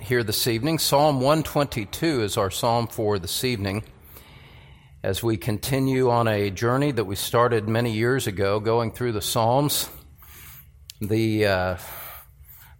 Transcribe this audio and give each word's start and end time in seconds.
here 0.00 0.22
this 0.22 0.46
evening. 0.46 0.78
Psalm 0.78 1.16
122 1.16 2.22
is 2.22 2.36
our 2.36 2.50
psalm 2.50 2.86
for 2.86 3.18
this 3.18 3.44
evening. 3.44 3.82
As 5.02 5.22
we 5.22 5.36
continue 5.36 6.10
on 6.10 6.26
a 6.26 6.50
journey 6.50 6.90
that 6.92 7.04
we 7.04 7.16
started 7.16 7.68
many 7.68 7.92
years 7.92 8.26
ago, 8.26 8.60
going 8.60 8.92
through 8.92 9.12
the 9.12 9.22
Psalms, 9.22 9.88
the 11.00 11.46
uh, 11.46 11.76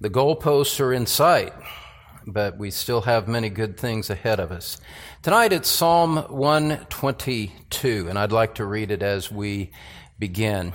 the 0.01 0.11
goalposts 0.11 0.81
are 0.81 0.93
in 0.93 1.07
sight, 1.07 1.53
but 2.27 2.59
we 2.59 2.71
still 2.71 3.03
have 3.03 3.29
many 3.29 3.49
good 3.49 3.79
things 3.79 4.11
ahead 4.11 4.41
of 4.41 4.51
us. 4.51 4.81
Tonight 5.23 5.53
it's 5.53 5.69
Psalm 5.69 6.17
122, 6.17 8.07
and 8.09 8.19
I'd 8.19 8.33
like 8.33 8.57
to 8.57 8.65
read 8.65 8.91
it 8.91 9.03
as 9.03 9.31
we 9.31 9.73
begin. 10.19 10.73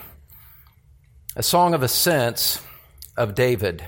A 1.35 1.43
song 1.43 1.73
of 1.73 1.83
ascents 1.83 2.61
of 3.17 3.35
David. 3.35 3.83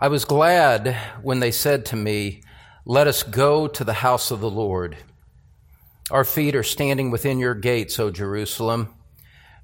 I 0.00 0.06
was 0.06 0.24
glad 0.24 0.96
when 1.22 1.40
they 1.40 1.50
said 1.50 1.84
to 1.86 1.96
me, 1.96 2.40
Let 2.84 3.08
us 3.08 3.24
go 3.24 3.66
to 3.66 3.82
the 3.82 3.94
house 3.94 4.30
of 4.30 4.38
the 4.38 4.48
Lord. 4.48 4.96
Our 6.12 6.22
feet 6.22 6.54
are 6.54 6.62
standing 6.62 7.10
within 7.10 7.40
your 7.40 7.56
gates, 7.56 7.98
O 7.98 8.12
Jerusalem. 8.12 8.94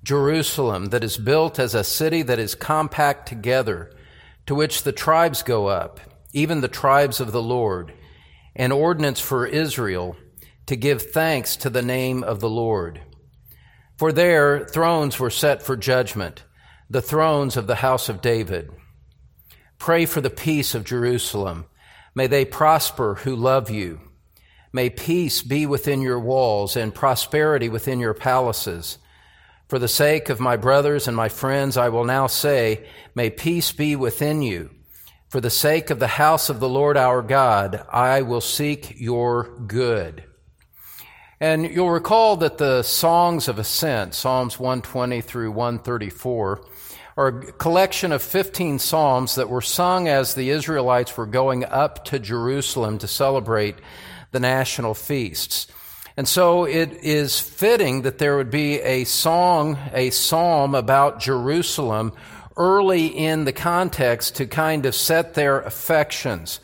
Jerusalem, 0.03 0.87
that 0.87 1.05
is 1.05 1.19
built 1.19 1.61
as 1.61 1.73
a 1.73 1.85
city 1.85 2.23
that 2.23 2.41
is 2.41 2.57
compact 2.57 3.29
together, 3.29 3.93
to 4.47 4.57
which 4.57 4.83
the 4.83 4.91
tribes 4.91 5.45
go 5.45 5.69
up, 5.69 6.01
even 6.33 6.63
the 6.63 6.69
tribes 6.69 7.21
of 7.21 7.31
the 7.31 7.43
Lord, 7.43 7.95
an 8.57 8.73
ordinance 8.73 9.21
for 9.21 9.47
Israel, 9.47 10.17
to 10.67 10.75
give 10.75 11.13
thanks 11.13 11.55
to 11.55 11.71
the 11.71 11.81
name 11.81 12.25
of 12.25 12.41
the 12.41 12.51
Lord. 12.51 13.01
For 13.97 14.11
there 14.11 14.65
thrones 14.65 15.21
were 15.21 15.31
set 15.31 15.63
for 15.63 15.77
judgment, 15.77 16.43
the 16.91 17.03
thrones 17.03 17.57
of 17.57 17.69
the 17.69 17.77
house 17.77 18.09
of 18.09 18.21
David. 18.21 18.73
Pray 19.85 20.07
for 20.07 20.23
the 20.23 20.31
peace 20.31 20.75
of 20.75 20.83
Jerusalem. 20.83 21.67
May 22.15 22.27
they 22.27 22.47
prosper 22.47 23.17
who 23.17 23.37
love 23.37 23.69
you. 23.69 24.01
May 24.73 24.89
peace 24.89 25.43
be 25.43 25.67
within 25.67 26.01
your 26.01 26.19
walls 26.19 26.75
and 26.75 26.95
prosperity 26.95 27.69
within 27.69 28.01
your 28.01 28.15
palaces. 28.15 28.97
For 29.69 29.79
the 29.79 29.87
sake 29.87 30.31
of 30.31 30.41
my 30.41 30.57
brothers 30.57 31.07
and 31.07 31.15
my 31.15 31.29
friends, 31.29 31.77
I 31.77 31.91
will 31.91 32.07
now 32.07 32.29
say, 32.29 32.87
May 33.15 33.29
peace 33.29 33.73
be 33.73 33.95
within 33.95 34.41
you. 34.41 34.71
For 35.29 35.43
the 35.43 35.51
sake 35.51 35.91
of 35.91 35.99
the 35.99 36.07
house 36.07 36.49
of 36.49 36.61
the 36.61 36.69
Lord 36.69 36.97
our 36.97 37.21
God, 37.21 37.85
I 37.93 38.23
will 38.23 38.41
seek 38.41 38.99
your 38.99 39.55
good. 39.67 40.25
And 41.41 41.71
you'll 41.71 41.91
recall 41.91 42.39
that 42.39 42.57
the 42.57 42.83
songs 42.85 43.49
of 43.49 43.59
ascent, 43.59 44.15
Psalms 44.15 44.59
120 44.59 45.21
through 45.21 45.51
134, 45.51 46.65
are 47.17 47.29
a 47.29 47.53
collection 47.53 48.13
of 48.13 48.23
15 48.23 48.79
psalms 48.79 49.37
that 49.37 49.49
were 49.49 49.61
sung 49.61 50.09
as 50.09 50.35
the 50.35 50.51
Israelites 50.51 51.17
were 51.17 51.27
going 51.27 51.65
up 51.65 52.05
to 52.07 52.19
Jerusalem 52.19 52.99
to 52.99 53.07
celebrate 53.07 53.77
the 54.33 54.41
national 54.41 54.95
feasts. 54.95 55.69
And 56.17 56.29
so 56.29 56.65
it 56.65 56.93
is 57.03 57.41
fitting 57.41 58.03
that 58.03 58.19
there 58.19 58.37
would 58.37 58.51
be 58.51 58.81
a 58.81 59.05
song, 59.05 59.79
a 59.93 60.11
psalm 60.11 60.75
about 60.75 61.21
Jerusalem 61.21 62.13
early 62.57 63.07
in 63.07 63.45
the 63.45 63.53
context 63.53 64.37
to 64.37 64.47
kind 64.47 64.87
of 64.87 64.95
set 64.95 65.35
their 65.35 65.61
affections. 65.61 66.61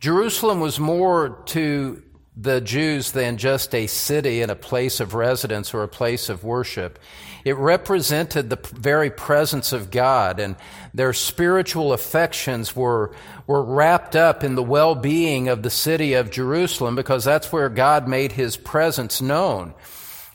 Jerusalem 0.00 0.60
was 0.60 0.78
more 0.78 1.42
to 1.46 2.02
the 2.36 2.60
Jews 2.60 3.12
than 3.12 3.38
just 3.38 3.74
a 3.74 3.86
city 3.86 4.42
and 4.42 4.50
a 4.50 4.56
place 4.56 5.00
of 5.00 5.14
residence 5.14 5.72
or 5.72 5.82
a 5.82 5.88
place 5.88 6.28
of 6.28 6.44
worship. 6.44 6.98
It 7.46 7.56
represented 7.58 8.50
the 8.50 8.58
very 8.74 9.08
presence 9.08 9.72
of 9.72 9.92
God, 9.92 10.40
and 10.40 10.56
their 10.92 11.12
spiritual 11.12 11.92
affections 11.92 12.74
were, 12.74 13.12
were 13.46 13.62
wrapped 13.62 14.16
up 14.16 14.42
in 14.42 14.56
the 14.56 14.64
well 14.64 14.96
being 14.96 15.46
of 15.46 15.62
the 15.62 15.70
city 15.70 16.14
of 16.14 16.32
Jerusalem 16.32 16.96
because 16.96 17.22
that's 17.22 17.52
where 17.52 17.68
God 17.68 18.08
made 18.08 18.32
his 18.32 18.56
presence 18.56 19.22
known. 19.22 19.74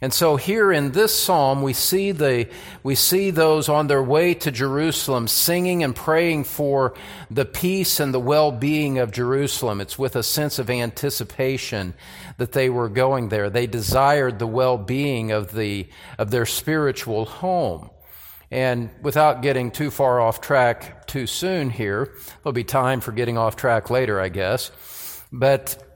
And 0.03 0.11
so 0.11 0.35
here 0.35 0.71
in 0.71 0.93
this 0.93 1.15
psalm, 1.15 1.61
we 1.61 1.73
see 1.73 2.11
the, 2.11 2.49
we 2.81 2.95
see 2.95 3.29
those 3.29 3.69
on 3.69 3.85
their 3.85 4.01
way 4.01 4.33
to 4.33 4.49
Jerusalem 4.49 5.27
singing 5.27 5.83
and 5.83 5.95
praying 5.95 6.45
for 6.45 6.95
the 7.29 7.45
peace 7.45 7.99
and 7.99 8.11
the 8.11 8.19
well-being 8.19 8.97
of 8.97 9.11
Jerusalem. 9.11 9.79
It's 9.79 9.99
with 9.99 10.15
a 10.15 10.23
sense 10.23 10.57
of 10.57 10.71
anticipation 10.71 11.93
that 12.37 12.51
they 12.51 12.67
were 12.67 12.89
going 12.89 13.29
there. 13.29 13.51
They 13.51 13.67
desired 13.67 14.39
the 14.39 14.47
well-being 14.47 15.31
of 15.31 15.51
the, 15.51 15.87
of 16.17 16.31
their 16.31 16.47
spiritual 16.47 17.25
home. 17.25 17.91
And 18.49 18.89
without 19.03 19.43
getting 19.43 19.69
too 19.69 19.91
far 19.91 20.19
off 20.19 20.41
track 20.41 21.05
too 21.05 21.27
soon 21.27 21.69
here, 21.69 22.15
there'll 22.41 22.53
be 22.53 22.63
time 22.63 23.01
for 23.01 23.11
getting 23.11 23.37
off 23.37 23.55
track 23.55 23.91
later, 23.91 24.19
I 24.19 24.29
guess. 24.29 24.71
But 25.31 25.90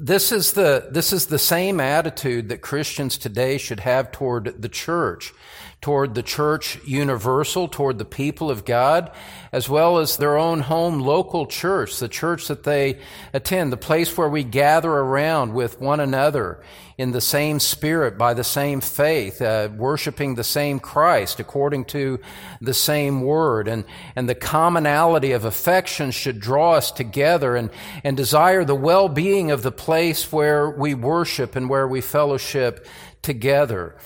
this 0.00 0.32
is 0.32 0.54
the, 0.54 0.88
this 0.90 1.12
is 1.12 1.26
the 1.26 1.38
same 1.38 1.78
attitude 1.78 2.48
that 2.48 2.62
Christians 2.62 3.18
today 3.18 3.58
should 3.58 3.80
have 3.80 4.10
toward 4.10 4.62
the 4.62 4.68
church, 4.68 5.34
toward 5.80 6.14
the 6.14 6.22
church 6.22 6.78
universal, 6.84 7.66
toward 7.66 7.96
the 7.96 8.04
people 8.04 8.50
of 8.50 8.66
God, 8.66 9.10
as 9.50 9.66
well 9.66 9.96
as 9.98 10.18
their 10.18 10.36
own 10.36 10.60
home 10.60 11.00
local 11.00 11.46
church, 11.46 11.98
the 11.98 12.08
church 12.08 12.48
that 12.48 12.64
they 12.64 12.98
attend, 13.32 13.72
the 13.72 13.78
place 13.78 14.16
where 14.16 14.28
we 14.28 14.44
gather 14.44 14.90
around 14.90 15.54
with 15.54 15.80
one 15.80 15.98
another 15.98 16.62
in 16.98 17.12
the 17.12 17.20
same 17.20 17.58
spirit, 17.58 18.18
by 18.18 18.34
the 18.34 18.44
same 18.44 18.82
faith, 18.82 19.40
uh, 19.40 19.70
worshiping 19.74 20.34
the 20.34 20.44
same 20.44 20.78
Christ 20.78 21.40
according 21.40 21.86
to 21.86 22.20
the 22.60 22.74
same 22.74 23.22
word. 23.22 23.66
And, 23.66 23.86
and 24.14 24.28
the 24.28 24.34
commonality 24.34 25.32
of 25.32 25.46
affection 25.46 26.10
should 26.10 26.40
draw 26.40 26.72
us 26.72 26.92
together 26.92 27.56
and, 27.56 27.70
and 28.04 28.18
desire 28.18 28.66
the 28.66 28.74
well-being 28.74 29.50
of 29.50 29.62
the 29.62 29.72
place 29.72 30.30
where 30.30 30.68
we 30.68 30.92
worship 30.92 31.56
and 31.56 31.70
where 31.70 31.88
we 31.88 32.02
fellowship 32.02 32.86
together. 33.22 33.96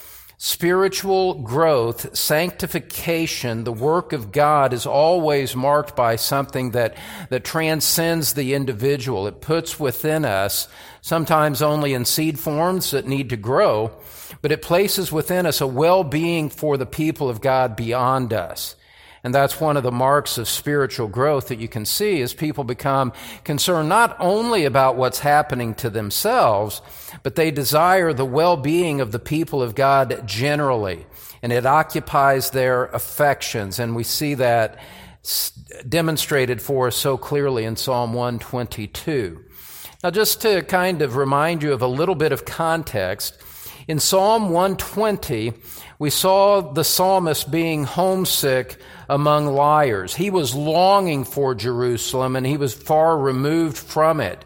Spiritual 0.47 1.37
growth, 1.37 2.15
sanctification, 2.15 3.65
the 3.65 3.73
work 3.73 4.13
of 4.13 4.31
God 4.31 4.75
is 4.75 4.85
always 4.85 5.57
marked 5.57 5.97
by 5.97 6.17
something 6.17 6.73
that, 6.73 6.99
that 7.31 7.45
transcends 7.45 8.35
the 8.35 8.53
individual. 8.53 9.27
It 9.27 9.41
puts 9.41 9.81
within 9.81 10.27
us 10.27 10.69
sometimes 11.01 11.63
only 11.63 11.95
in 11.95 12.05
seed 12.05 12.39
forms 12.39 12.91
that 12.91 13.07
need 13.07 13.31
to 13.31 13.39
grow, 13.39 13.93
but 14.43 14.53
it 14.53 14.61
places 14.61 15.11
within 15.11 15.47
us 15.47 15.63
a 15.63 15.67
well-being 15.67 16.51
for 16.51 16.77
the 16.77 16.85
people 16.85 17.31
of 17.31 17.41
God 17.41 17.75
beyond 17.75 18.35
us. 18.35 18.77
And 19.25 19.35
that's 19.35 19.59
one 19.59 19.79
of 19.79 19.83
the 19.83 19.91
marks 19.91 20.37
of 20.37 20.47
spiritual 20.49 21.09
growth 21.09 21.49
that 21.49 21.59
you 21.59 21.67
can 21.67 21.87
see 21.87 22.21
as 22.21 22.35
people 22.35 22.63
become 22.63 23.13
concerned 23.43 23.89
not 23.89 24.15
only 24.21 24.67
about 24.67 24.97
what's 24.97 25.21
happening 25.21 25.75
to 25.77 25.89
themselves, 25.89 26.83
but 27.23 27.35
they 27.35 27.51
desire 27.51 28.13
the 28.13 28.27
well-being 28.27 29.01
of 29.01 29.13
the 29.13 29.19
people 29.19 29.63
of 29.63 29.75
God 29.75 30.23
generally. 30.27 31.07
And 31.43 31.53
it 31.53 31.65
occupies 31.65 32.51
their 32.51 32.85
affections. 32.87 33.79
And 33.79 33.97
we 33.97 34.05
see 34.05 34.35
that 34.35 34.79
demonstrated 35.89 36.61
for 36.61 36.89
us 36.89 36.97
so 36.97 37.17
clearly 37.17 37.65
in 37.65 37.77
Psalm 37.77 38.13
122. 38.13 39.43
Now, 40.03 40.11
just 40.11 40.43
to 40.43 40.61
kind 40.61 41.01
of 41.01 41.17
remind 41.17 41.63
you 41.63 41.73
of 41.73 41.81
a 41.81 41.87
little 41.87 42.15
bit 42.15 42.33
of 42.33 42.45
context, 42.45 43.39
in 43.89 44.01
Psalm 44.01 44.51
120, 44.51 45.55
we 45.99 46.11
saw 46.11 46.61
the 46.61 46.85
psalmist 46.85 47.51
being 47.51 47.85
homesick 47.85 48.79
among 49.09 49.47
liars. 49.47 50.15
He 50.15 50.31
was 50.31 50.55
longing 50.55 51.25
for 51.25 51.55
Jerusalem 51.55 52.37
and 52.37 52.47
he 52.47 52.57
was 52.57 52.75
far 52.75 53.19
removed 53.19 53.77
from 53.77 54.21
it. 54.21 54.45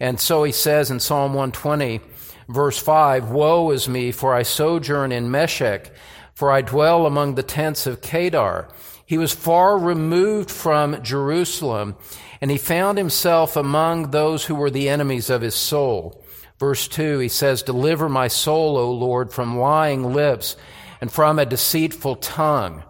And 0.00 0.20
so 0.20 0.44
he 0.44 0.52
says 0.52 0.90
in 0.90 1.00
Psalm 1.00 1.34
120, 1.34 2.00
verse 2.48 2.78
5, 2.78 3.30
Woe 3.30 3.70
is 3.70 3.88
me, 3.88 4.12
for 4.12 4.34
I 4.34 4.42
sojourn 4.42 5.12
in 5.12 5.30
Meshech, 5.30 5.90
for 6.34 6.52
I 6.52 6.62
dwell 6.62 7.06
among 7.06 7.34
the 7.34 7.42
tents 7.42 7.86
of 7.86 8.00
Kedar. 8.00 8.68
He 9.04 9.18
was 9.18 9.32
far 9.32 9.78
removed 9.78 10.50
from 10.50 11.02
Jerusalem 11.02 11.96
and 12.40 12.50
he 12.50 12.58
found 12.58 12.98
himself 12.98 13.56
among 13.56 14.10
those 14.10 14.44
who 14.44 14.54
were 14.54 14.70
the 14.70 14.88
enemies 14.88 15.30
of 15.30 15.42
his 15.42 15.54
soul. 15.54 16.22
Verse 16.58 16.88
2, 16.88 17.18
he 17.18 17.28
says, 17.28 17.62
Deliver 17.62 18.08
my 18.08 18.28
soul, 18.28 18.76
O 18.76 18.90
Lord, 18.92 19.32
from 19.32 19.58
lying 19.58 20.12
lips 20.12 20.56
and 21.00 21.10
from 21.10 21.38
a 21.38 21.46
deceitful 21.46 22.16
tongue. 22.16 22.82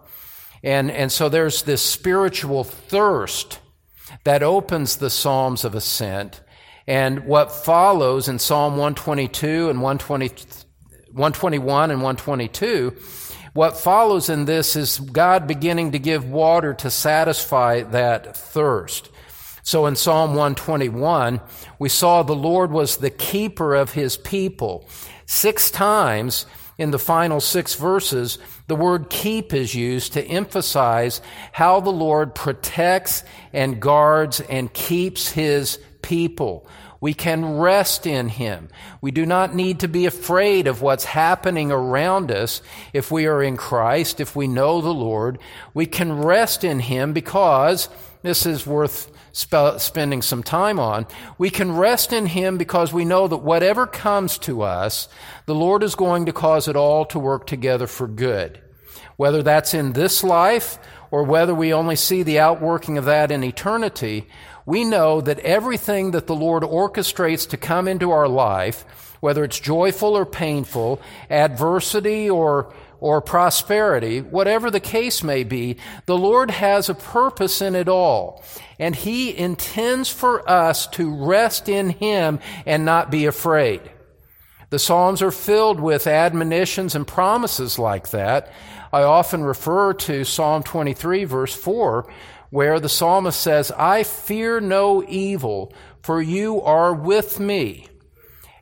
And, 0.63 0.91
and 0.91 1.11
so 1.11 1.29
there's 1.29 1.63
this 1.63 1.81
spiritual 1.81 2.63
thirst 2.63 3.59
that 4.23 4.43
opens 4.43 4.97
the 4.97 5.09
Psalms 5.09 5.63
of 5.63 5.75
Ascent. 5.75 6.41
And 6.87 7.25
what 7.25 7.51
follows 7.51 8.27
in 8.27 8.39
Psalm 8.39 8.73
122 8.73 9.69
and 9.69 9.81
120, 9.81 10.27
121 11.11 11.91
and 11.91 12.01
122, 12.01 12.95
what 13.53 13.77
follows 13.77 14.29
in 14.29 14.45
this 14.45 14.75
is 14.75 14.99
God 14.99 15.47
beginning 15.47 15.91
to 15.91 15.99
give 15.99 16.29
water 16.29 16.73
to 16.75 16.89
satisfy 16.89 17.83
that 17.83 18.35
thirst. 18.35 19.09
So 19.63 19.85
in 19.85 19.95
Psalm 19.95 20.31
121, 20.31 21.41
we 21.77 21.89
saw 21.89 22.23
the 22.23 22.35
Lord 22.35 22.71
was 22.71 22.97
the 22.97 23.09
keeper 23.09 23.75
of 23.75 23.93
his 23.93 24.17
people. 24.17 24.87
Six 25.25 25.69
times 25.69 26.45
in 26.79 26.91
the 26.91 26.97
final 26.97 27.41
six 27.41 27.75
verses, 27.75 28.39
the 28.67 28.75
word 28.75 29.09
keep 29.09 29.53
is 29.53 29.75
used 29.75 30.13
to 30.13 30.23
emphasize 30.23 31.21
how 31.51 31.81
the 31.81 31.91
Lord 31.91 32.33
protects 32.33 33.23
and 33.51 33.81
guards 33.81 34.39
and 34.39 34.73
keeps 34.73 35.29
his 35.29 35.77
people. 36.01 36.65
We 37.01 37.13
can 37.13 37.57
rest 37.57 38.05
in 38.05 38.27
Him. 38.27 38.67
We 38.99 39.11
do 39.11 39.25
not 39.25 39.55
need 39.55 39.79
to 39.79 39.87
be 39.87 40.05
afraid 40.05 40.67
of 40.67 40.81
what's 40.81 41.05
happening 41.05 41.71
around 41.71 42.29
us 42.29 42.61
if 42.91 43.09
we 43.09 43.25
are 43.25 43.41
in 43.41 43.55
Christ, 43.55 44.19
if 44.19 44.35
we 44.35 44.47
know 44.47 44.81
the 44.81 44.93
Lord. 44.93 45.39
We 45.73 45.85
can 45.85 46.21
rest 46.21 46.65
in 46.65 46.81
Him 46.81 47.13
because 47.13 47.87
this 48.21 48.45
is 48.45 48.67
worth 48.67 49.09
sp- 49.31 49.79
spending 49.79 50.21
some 50.21 50.43
time 50.43 50.79
on. 50.79 51.07
We 51.37 51.49
can 51.49 51.75
rest 51.75 52.13
in 52.13 52.25
Him 52.25 52.57
because 52.57 52.93
we 52.93 53.05
know 53.05 53.27
that 53.27 53.37
whatever 53.37 53.85
comes 53.87 54.37
to 54.39 54.61
us, 54.61 55.07
the 55.45 55.55
Lord 55.55 55.83
is 55.83 55.95
going 55.95 56.25
to 56.25 56.33
cause 56.33 56.67
it 56.67 56.75
all 56.75 57.05
to 57.05 57.19
work 57.19 57.47
together 57.47 57.87
for 57.87 58.07
good. 58.07 58.61
Whether 59.17 59.43
that's 59.43 59.73
in 59.73 59.93
this 59.93 60.23
life 60.23 60.79
or 61.11 61.23
whether 61.23 61.53
we 61.53 61.73
only 61.73 61.95
see 61.95 62.23
the 62.23 62.39
outworking 62.39 62.97
of 62.97 63.05
that 63.05 63.31
in 63.31 63.43
eternity, 63.43 64.27
we 64.65 64.83
know 64.83 65.19
that 65.21 65.39
everything 65.39 66.11
that 66.11 66.27
the 66.27 66.35
Lord 66.35 66.63
orchestrates 66.63 67.49
to 67.49 67.57
come 67.57 67.87
into 67.87 68.11
our 68.11 68.27
life, 68.27 68.85
whether 69.19 69.43
it's 69.43 69.59
joyful 69.59 70.15
or 70.15 70.25
painful, 70.25 71.01
adversity 71.29 72.29
or 72.29 72.71
or 72.99 73.21
prosperity, 73.21 74.21
whatever 74.21 74.69
the 74.69 74.79
case 74.79 75.23
may 75.23 75.43
be, 75.43 75.77
the 76.05 76.17
Lord 76.17 76.51
has 76.51 76.89
a 76.89 76.95
purpose 76.95 77.61
in 77.61 77.75
it 77.75 77.87
all. 77.87 78.43
And 78.77 78.95
He 78.95 79.37
intends 79.37 80.09
for 80.09 80.47
us 80.49 80.87
to 80.87 81.13
rest 81.13 81.69
in 81.69 81.89
Him 81.91 82.39
and 82.65 82.85
not 82.85 83.11
be 83.11 83.25
afraid. 83.25 83.81
The 84.69 84.79
Psalms 84.79 85.21
are 85.21 85.31
filled 85.31 85.79
with 85.79 86.07
admonitions 86.07 86.95
and 86.95 87.07
promises 87.07 87.79
like 87.79 88.11
that. 88.11 88.51
I 88.93 89.03
often 89.03 89.43
refer 89.43 89.93
to 89.93 90.23
Psalm 90.23 90.63
23 90.63 91.25
verse 91.25 91.55
4, 91.55 92.11
where 92.49 92.79
the 92.79 92.89
psalmist 92.89 93.39
says, 93.39 93.71
I 93.71 94.03
fear 94.03 94.59
no 94.59 95.03
evil, 95.07 95.73
for 96.01 96.21
you 96.21 96.61
are 96.61 96.93
with 96.93 97.39
me. 97.39 97.88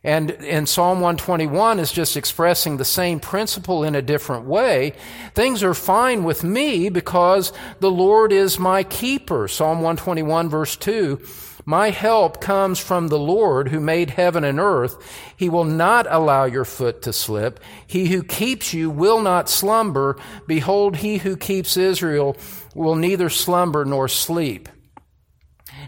And 0.08 0.32
in 0.32 0.68
Psalm 0.68 1.02
121 1.02 1.80
is 1.80 1.92
just 1.92 2.16
expressing 2.16 2.78
the 2.78 2.86
same 2.86 3.20
principle 3.20 3.84
in 3.84 3.94
a 3.94 4.02
different 4.02 4.46
way. 4.46 4.94
Things 5.36 5.64
are 5.64 5.74
fine 5.74 6.24
with 6.24 6.46
me 6.46 6.88
because 6.88 7.52
the 7.82 7.92
Lord 7.92 8.32
is 8.32 8.58
my 8.58 8.84
keeper. 8.84 9.50
Psalm 9.50 9.80
121 9.80 10.48
verse 10.48 10.78
2. 10.78 11.20
My 11.66 11.90
help 11.90 12.40
comes 12.40 12.80
from 12.80 13.10
the 13.10 13.20
Lord 13.20 13.68
who 13.68 13.82
made 13.82 14.12
heaven 14.12 14.46
and 14.46 14.62
earth. 14.62 14.96
He 15.36 15.50
will 15.50 15.66
not 15.66 16.08
allow 16.10 16.46
your 16.46 16.64
foot 16.64 17.02
to 17.02 17.12
slip. 17.12 17.60
He 17.86 18.08
who 18.08 18.24
keeps 18.24 18.74
you 18.74 18.90
will 18.90 19.20
not 19.20 19.50
slumber. 19.50 20.16
Behold, 20.48 20.96
he 20.96 21.18
who 21.18 21.36
keeps 21.36 21.76
Israel 21.76 22.38
will 22.74 22.96
neither 22.96 23.28
slumber 23.30 23.84
nor 23.84 24.08
sleep. 24.08 24.70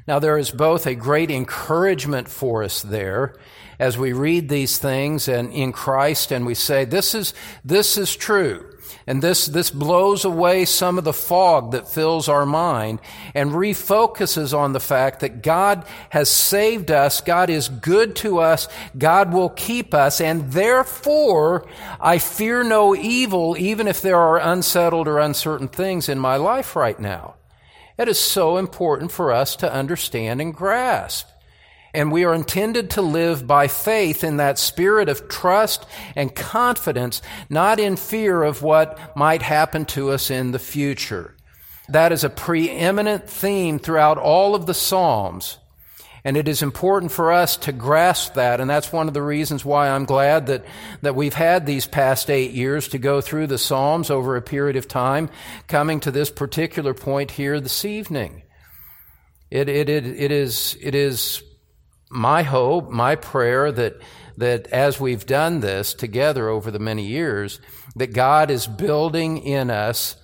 Now 0.07 0.19
there 0.19 0.37
is 0.37 0.51
both 0.51 0.87
a 0.87 0.95
great 0.95 1.31
encouragement 1.31 2.27
for 2.27 2.63
us 2.63 2.81
there 2.81 3.35
as 3.79 3.97
we 3.97 4.11
read 4.11 4.49
these 4.49 4.77
things 4.77 5.27
and 5.27 5.51
in 5.53 5.71
Christ 5.71 6.31
and 6.31 6.45
we 6.45 6.53
say, 6.53 6.85
this 6.85 7.15
is, 7.15 7.33
this 7.63 7.97
is 7.97 8.15
true. 8.15 8.65
And 9.07 9.23
this, 9.23 9.47
this 9.47 9.71
blows 9.71 10.23
away 10.23 10.65
some 10.65 10.99
of 10.99 11.03
the 11.03 11.13
fog 11.13 11.71
that 11.71 11.87
fills 11.87 12.27
our 12.29 12.45
mind 12.45 12.99
and 13.33 13.51
refocuses 13.51 14.55
on 14.55 14.73
the 14.73 14.79
fact 14.79 15.21
that 15.21 15.41
God 15.41 15.85
has 16.09 16.29
saved 16.29 16.91
us. 16.91 17.21
God 17.21 17.49
is 17.49 17.69
good 17.69 18.15
to 18.17 18.37
us. 18.37 18.67
God 18.97 19.33
will 19.33 19.49
keep 19.49 19.95
us. 19.95 20.21
And 20.21 20.51
therefore, 20.51 21.67
I 21.99 22.19
fear 22.19 22.63
no 22.63 22.95
evil, 22.95 23.55
even 23.57 23.87
if 23.87 24.01
there 24.01 24.17
are 24.17 24.37
unsettled 24.37 25.07
or 25.07 25.17
uncertain 25.17 25.69
things 25.69 26.07
in 26.07 26.19
my 26.19 26.35
life 26.35 26.75
right 26.75 26.99
now. 26.99 27.35
It 27.99 28.07
is 28.07 28.17
so 28.17 28.55
important 28.55 29.11
for 29.11 29.33
us 29.33 29.57
to 29.57 29.71
understand 29.71 30.39
and 30.39 30.53
grasp. 30.53 31.27
And 31.93 32.13
we 32.13 32.23
are 32.23 32.33
intended 32.33 32.91
to 32.91 33.01
live 33.01 33.45
by 33.45 33.67
faith 33.67 34.23
in 34.23 34.37
that 34.37 34.57
spirit 34.57 35.09
of 35.09 35.27
trust 35.27 35.85
and 36.15 36.33
confidence, 36.33 37.21
not 37.49 37.77
in 37.77 37.97
fear 37.97 38.41
of 38.41 38.61
what 38.61 39.17
might 39.17 39.41
happen 39.41 39.83
to 39.87 40.11
us 40.11 40.31
in 40.31 40.51
the 40.51 40.59
future. 40.59 41.35
That 41.89 42.13
is 42.13 42.23
a 42.23 42.29
preeminent 42.29 43.29
theme 43.29 43.79
throughout 43.79 44.17
all 44.17 44.55
of 44.55 44.65
the 44.65 44.73
Psalms. 44.73 45.57
And 46.23 46.35
it 46.35 46.47
is 46.47 46.61
important 46.61 47.11
for 47.11 47.31
us 47.31 47.55
to 47.57 47.71
grasp 47.71 48.33
that. 48.33 48.59
And 48.59 48.69
that's 48.69 48.91
one 48.91 49.07
of 49.07 49.13
the 49.13 49.21
reasons 49.21 49.63
why 49.63 49.89
I'm 49.89 50.05
glad 50.05 50.47
that, 50.47 50.65
that 51.01 51.15
we've 51.15 51.33
had 51.33 51.65
these 51.65 51.87
past 51.87 52.29
eight 52.29 52.51
years 52.51 52.89
to 52.89 52.97
go 52.97 53.21
through 53.21 53.47
the 53.47 53.57
Psalms 53.57 54.09
over 54.09 54.35
a 54.35 54.41
period 54.41 54.75
of 54.75 54.87
time, 54.87 55.29
coming 55.67 55.99
to 56.01 56.11
this 56.11 56.29
particular 56.29 56.93
point 56.93 57.31
here 57.31 57.59
this 57.59 57.85
evening. 57.85 58.43
It, 59.49 59.69
it, 59.69 59.89
it, 59.89 60.05
it 60.05 60.31
is, 60.31 60.77
it 60.81 60.93
is 60.93 61.41
my 62.09 62.43
hope, 62.43 62.89
my 62.89 63.15
prayer 63.15 63.71
that, 63.71 63.95
that 64.37 64.67
as 64.67 64.99
we've 64.99 65.25
done 65.25 65.59
this 65.59 65.93
together 65.93 66.49
over 66.49 66.69
the 66.69 66.79
many 66.79 67.05
years, 67.05 67.59
that 67.95 68.13
God 68.13 68.51
is 68.51 68.67
building 68.67 69.37
in 69.37 69.69
us 69.69 70.15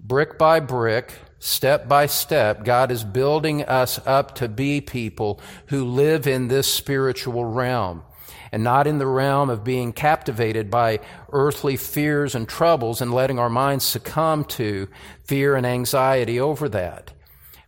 brick 0.00 0.38
by 0.38 0.60
brick, 0.60 1.12
step 1.44 1.86
by 1.86 2.06
step, 2.06 2.64
God 2.64 2.90
is 2.90 3.04
building 3.04 3.62
us 3.64 4.00
up 4.06 4.34
to 4.36 4.48
be 4.48 4.80
people 4.80 5.40
who 5.66 5.84
live 5.84 6.26
in 6.26 6.48
this 6.48 6.72
spiritual 6.72 7.44
realm 7.44 8.02
and 8.50 8.64
not 8.64 8.86
in 8.86 8.98
the 8.98 9.06
realm 9.06 9.50
of 9.50 9.64
being 9.64 9.92
captivated 9.92 10.70
by 10.70 11.00
earthly 11.32 11.76
fears 11.76 12.34
and 12.34 12.48
troubles 12.48 13.00
and 13.00 13.12
letting 13.12 13.38
our 13.38 13.50
minds 13.50 13.84
succumb 13.84 14.44
to 14.44 14.88
fear 15.24 15.56
and 15.56 15.66
anxiety 15.66 16.40
over 16.40 16.68
that. 16.68 17.12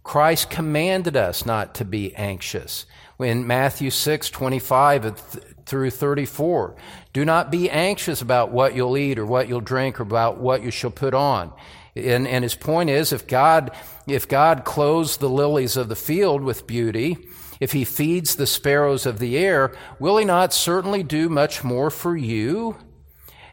Christ 0.03 0.49
commanded 0.49 1.17
us 1.17 1.45
not 1.45 1.75
to 1.75 1.85
be 1.85 2.15
anxious 2.15 2.87
in 3.19 3.47
Matthew 3.47 3.91
6, 3.91 4.31
25 4.31 5.19
through 5.67 5.91
34. 5.91 6.77
Do 7.13 7.25
not 7.25 7.51
be 7.51 7.69
anxious 7.69 8.23
about 8.23 8.53
what 8.53 8.75
you'll 8.75 8.97
eat 8.97 9.19
or 9.19 9.27
what 9.27 9.49
you'll 9.49 9.61
drink 9.61 9.99
or 9.99 10.05
about 10.05 10.39
what 10.39 10.63
you 10.63 10.71
shall 10.71 10.93
put 10.93 11.13
on. 11.13 11.53
And, 11.97 12.29
and 12.29 12.45
his 12.45 12.55
point 12.55 12.91
is, 12.91 13.13
if 13.13 13.27
God, 13.27 13.71
if 14.07 14.29
God 14.29 14.65
clothes 14.65 15.17
the 15.17 15.31
lilies 15.31 15.77
of 15.77 15.89
the 15.89 15.97
field 15.97 16.43
with 16.43 16.67
beauty, 16.67 17.17
if 17.59 17.73
he 17.73 17.85
feeds 17.85 18.37
the 18.37 18.47
sparrows 18.47 19.07
of 19.07 19.19
the 19.19 19.39
air, 19.39 19.75
will 19.99 20.19
he 20.19 20.25
not 20.25 20.53
certainly 20.53 21.03
do 21.03 21.29
much 21.29 21.65
more 21.65 21.91
for 21.91 22.17
you? 22.17 22.77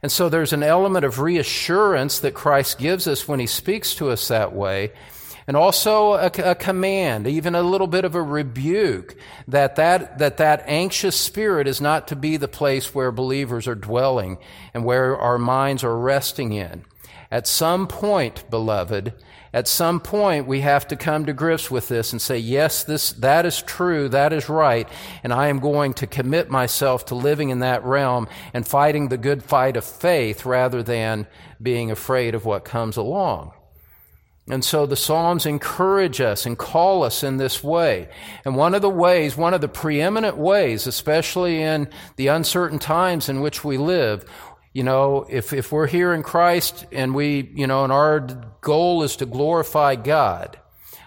And 0.01 0.11
so 0.11 0.27
there's 0.27 0.51
an 0.51 0.63
element 0.63 1.05
of 1.05 1.19
reassurance 1.19 2.19
that 2.19 2.33
Christ 2.33 2.77
gives 2.77 3.07
us 3.07 3.27
when 3.27 3.39
he 3.39 3.47
speaks 3.47 3.95
to 3.95 4.09
us 4.09 4.27
that 4.27 4.53
way 4.53 4.91
and 5.47 5.57
also 5.57 6.13
a, 6.13 6.31
a, 6.43 6.55
command, 6.55 7.27
even 7.27 7.55
a 7.55 7.61
little 7.61 7.87
bit 7.87 8.05
of 8.05 8.15
a 8.15 8.21
rebuke 8.21 9.15
that 9.47 9.75
that, 9.75 10.19
that 10.19 10.37
that 10.37 10.63
anxious 10.67 11.19
spirit 11.19 11.67
is 11.67 11.81
not 11.81 12.07
to 12.07 12.15
be 12.15 12.37
the 12.37 12.47
place 12.47 12.95
where 12.95 13.11
believers 13.11 13.67
are 13.67 13.75
dwelling 13.75 14.37
and 14.73 14.85
where 14.85 15.17
our 15.17 15.37
minds 15.37 15.83
are 15.83 15.97
resting 15.97 16.53
in. 16.53 16.83
At 17.33 17.47
some 17.47 17.87
point, 17.87 18.47
beloved, 18.51 19.11
at 19.55 19.67
some 19.67 19.99
point 19.99 20.45
we 20.45 20.59
have 20.59 20.87
to 20.89 20.95
come 20.95 21.25
to 21.25 21.33
grips 21.33 21.71
with 21.71 21.87
this 21.87 22.11
and 22.11 22.21
say, 22.21 22.37
yes, 22.37 22.83
this, 22.83 23.11
that 23.13 23.43
is 23.43 23.63
true, 23.63 24.07
that 24.09 24.31
is 24.31 24.49
right, 24.49 24.87
and 25.23 25.33
I 25.33 25.47
am 25.47 25.57
going 25.57 25.95
to 25.95 26.05
commit 26.05 26.51
myself 26.51 27.05
to 27.05 27.15
living 27.15 27.49
in 27.49 27.57
that 27.57 27.83
realm 27.83 28.27
and 28.53 28.67
fighting 28.67 29.07
the 29.07 29.17
good 29.17 29.41
fight 29.41 29.77
of 29.77 29.83
faith 29.83 30.45
rather 30.45 30.83
than 30.83 31.25
being 31.59 31.89
afraid 31.89 32.35
of 32.35 32.45
what 32.45 32.65
comes 32.65 32.97
along. 32.97 33.53
And 34.47 34.63
so 34.63 34.85
the 34.85 34.95
Psalms 34.95 35.47
encourage 35.47 36.21
us 36.21 36.45
and 36.45 36.55
call 36.55 37.01
us 37.01 37.23
in 37.23 37.37
this 37.37 37.63
way. 37.63 38.09
And 38.45 38.55
one 38.55 38.75
of 38.75 38.83
the 38.83 38.89
ways, 38.89 39.37
one 39.37 39.53
of 39.53 39.61
the 39.61 39.69
preeminent 39.69 40.37
ways, 40.37 40.85
especially 40.85 41.61
in 41.63 41.87
the 42.17 42.27
uncertain 42.27 42.77
times 42.77 43.27
in 43.27 43.39
which 43.41 43.63
we 43.63 43.77
live, 43.77 44.25
you 44.73 44.83
know, 44.83 45.25
if, 45.29 45.53
if 45.53 45.71
we're 45.71 45.87
here 45.87 46.13
in 46.13 46.23
Christ 46.23 46.85
and 46.91 47.13
we, 47.13 47.51
you 47.55 47.67
know, 47.67 47.83
and 47.83 47.93
our 47.93 48.19
goal 48.61 49.03
is 49.03 49.15
to 49.17 49.25
glorify 49.25 49.95
God, 49.95 50.59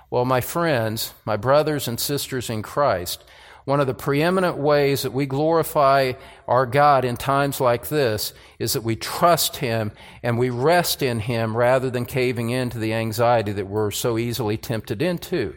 well, 0.09 0.25
my 0.25 0.41
friends, 0.41 1.13
my 1.25 1.37
brothers 1.37 1.89
and 1.89 1.99
sisters 1.99 2.49
in 2.49 2.63
Christ, 2.63 3.25
one 3.65 3.81
of 3.81 3.89
the 3.89 3.95
preeminent 3.95 4.57
ways 4.57 5.03
that 5.03 5.13
we 5.13 5.27
glorify 5.27 6.13
our 6.47 6.67
God 6.67 7.05
in 7.05 7.17
times 7.17 7.61
like 7.61 7.89
this 7.89 8.33
is 8.61 8.75
that 8.75 8.85
we 8.85 8.95
trust 8.95 9.57
Him 9.57 9.91
and 10.23 10.39
we 10.39 10.51
rest 10.51 11.03
in 11.03 11.19
Him 11.19 11.57
rather 11.57 11.91
than 11.91 12.05
caving 12.05 12.51
into 12.51 12.79
the 12.79 12.95
anxiety 12.95 13.51
that 13.51 13.67
we're 13.67 13.91
so 13.91 14.17
easily 14.17 14.57
tempted 14.57 15.03
into. 15.03 15.55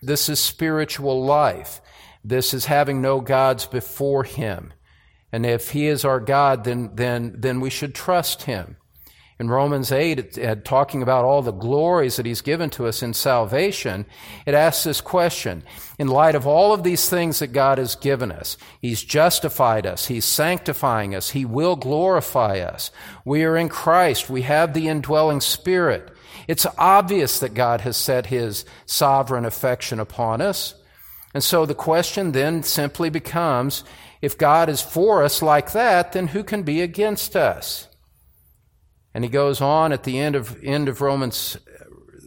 this 0.00 0.30
is 0.30 0.40
spiritual 0.40 1.24
life. 1.24 1.82
This 2.24 2.54
is 2.54 2.64
having 2.64 3.02
no 3.02 3.20
gods 3.20 3.66
before 3.66 4.24
him. 4.24 4.72
And 5.34 5.44
if 5.44 5.72
he 5.72 5.88
is 5.88 6.04
our 6.04 6.20
God, 6.20 6.62
then, 6.62 6.92
then, 6.94 7.34
then 7.36 7.58
we 7.58 7.68
should 7.68 7.92
trust 7.92 8.44
him. 8.44 8.76
In 9.36 9.50
Romans 9.50 9.90
8, 9.90 10.38
it, 10.38 10.64
talking 10.64 11.02
about 11.02 11.24
all 11.24 11.42
the 11.42 11.50
glories 11.50 12.14
that 12.14 12.24
he's 12.24 12.40
given 12.40 12.70
to 12.70 12.86
us 12.86 13.02
in 13.02 13.14
salvation, 13.14 14.06
it 14.46 14.54
asks 14.54 14.84
this 14.84 15.00
question. 15.00 15.64
In 15.98 16.06
light 16.06 16.36
of 16.36 16.46
all 16.46 16.72
of 16.72 16.84
these 16.84 17.08
things 17.08 17.40
that 17.40 17.48
God 17.48 17.78
has 17.78 17.96
given 17.96 18.30
us, 18.30 18.56
he's 18.80 19.02
justified 19.02 19.86
us, 19.86 20.06
he's 20.06 20.24
sanctifying 20.24 21.16
us, 21.16 21.30
he 21.30 21.44
will 21.44 21.74
glorify 21.74 22.60
us. 22.60 22.92
We 23.24 23.42
are 23.42 23.56
in 23.56 23.68
Christ, 23.68 24.30
we 24.30 24.42
have 24.42 24.72
the 24.72 24.86
indwelling 24.86 25.40
spirit. 25.40 26.12
It's 26.46 26.64
obvious 26.78 27.40
that 27.40 27.54
God 27.54 27.80
has 27.80 27.96
set 27.96 28.26
his 28.26 28.64
sovereign 28.86 29.46
affection 29.46 29.98
upon 29.98 30.40
us. 30.40 30.76
And 31.34 31.42
so 31.42 31.66
the 31.66 31.74
question 31.74 32.32
then 32.32 32.62
simply 32.62 33.10
becomes, 33.10 33.82
if 34.22 34.38
God 34.38 34.68
is 34.68 34.80
for 34.80 35.24
us 35.24 35.42
like 35.42 35.72
that, 35.72 36.12
then 36.12 36.28
who 36.28 36.44
can 36.44 36.62
be 36.62 36.80
against 36.80 37.34
us? 37.34 37.88
And 39.12 39.24
he 39.24 39.30
goes 39.30 39.60
on 39.60 39.92
at 39.92 40.04
the 40.04 40.18
end 40.18 40.36
of, 40.36 40.62
end 40.62 40.88
of 40.88 41.00
Romans 41.00 41.56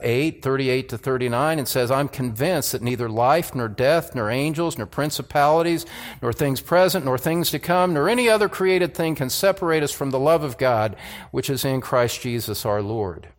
8, 0.02 0.44
38 0.44 0.90
to 0.90 0.98
39, 0.98 1.60
and 1.60 1.68
says, 1.68 1.90
I'm 1.90 2.08
convinced 2.08 2.74
that 2.74 2.82
neither 2.82 3.10
life, 3.10 3.56
nor 3.56 3.68
death, 3.68 4.14
nor 4.14 4.30
angels, 4.30 4.78
nor 4.78 4.86
principalities, 4.86 5.86
nor 6.22 6.34
things 6.34 6.62
present, 6.62 7.06
nor 7.06 7.18
things 7.18 7.50
to 7.52 7.60
come, 7.60 7.94
nor 7.94 8.10
any 8.10 8.30
other 8.30 8.50
created 8.50 8.94
thing 8.94 9.16
can 9.16 9.30
separate 9.30 9.84
us 9.84 9.92
from 9.92 10.12
the 10.12 10.20
love 10.20 10.44
of 10.44 10.58
God, 10.58 10.96
which 11.32 11.50
is 11.50 11.66
in 11.66 11.82
Christ 11.82 12.22
Jesus 12.22 12.66
our 12.66 12.82
Lord. 12.82 13.30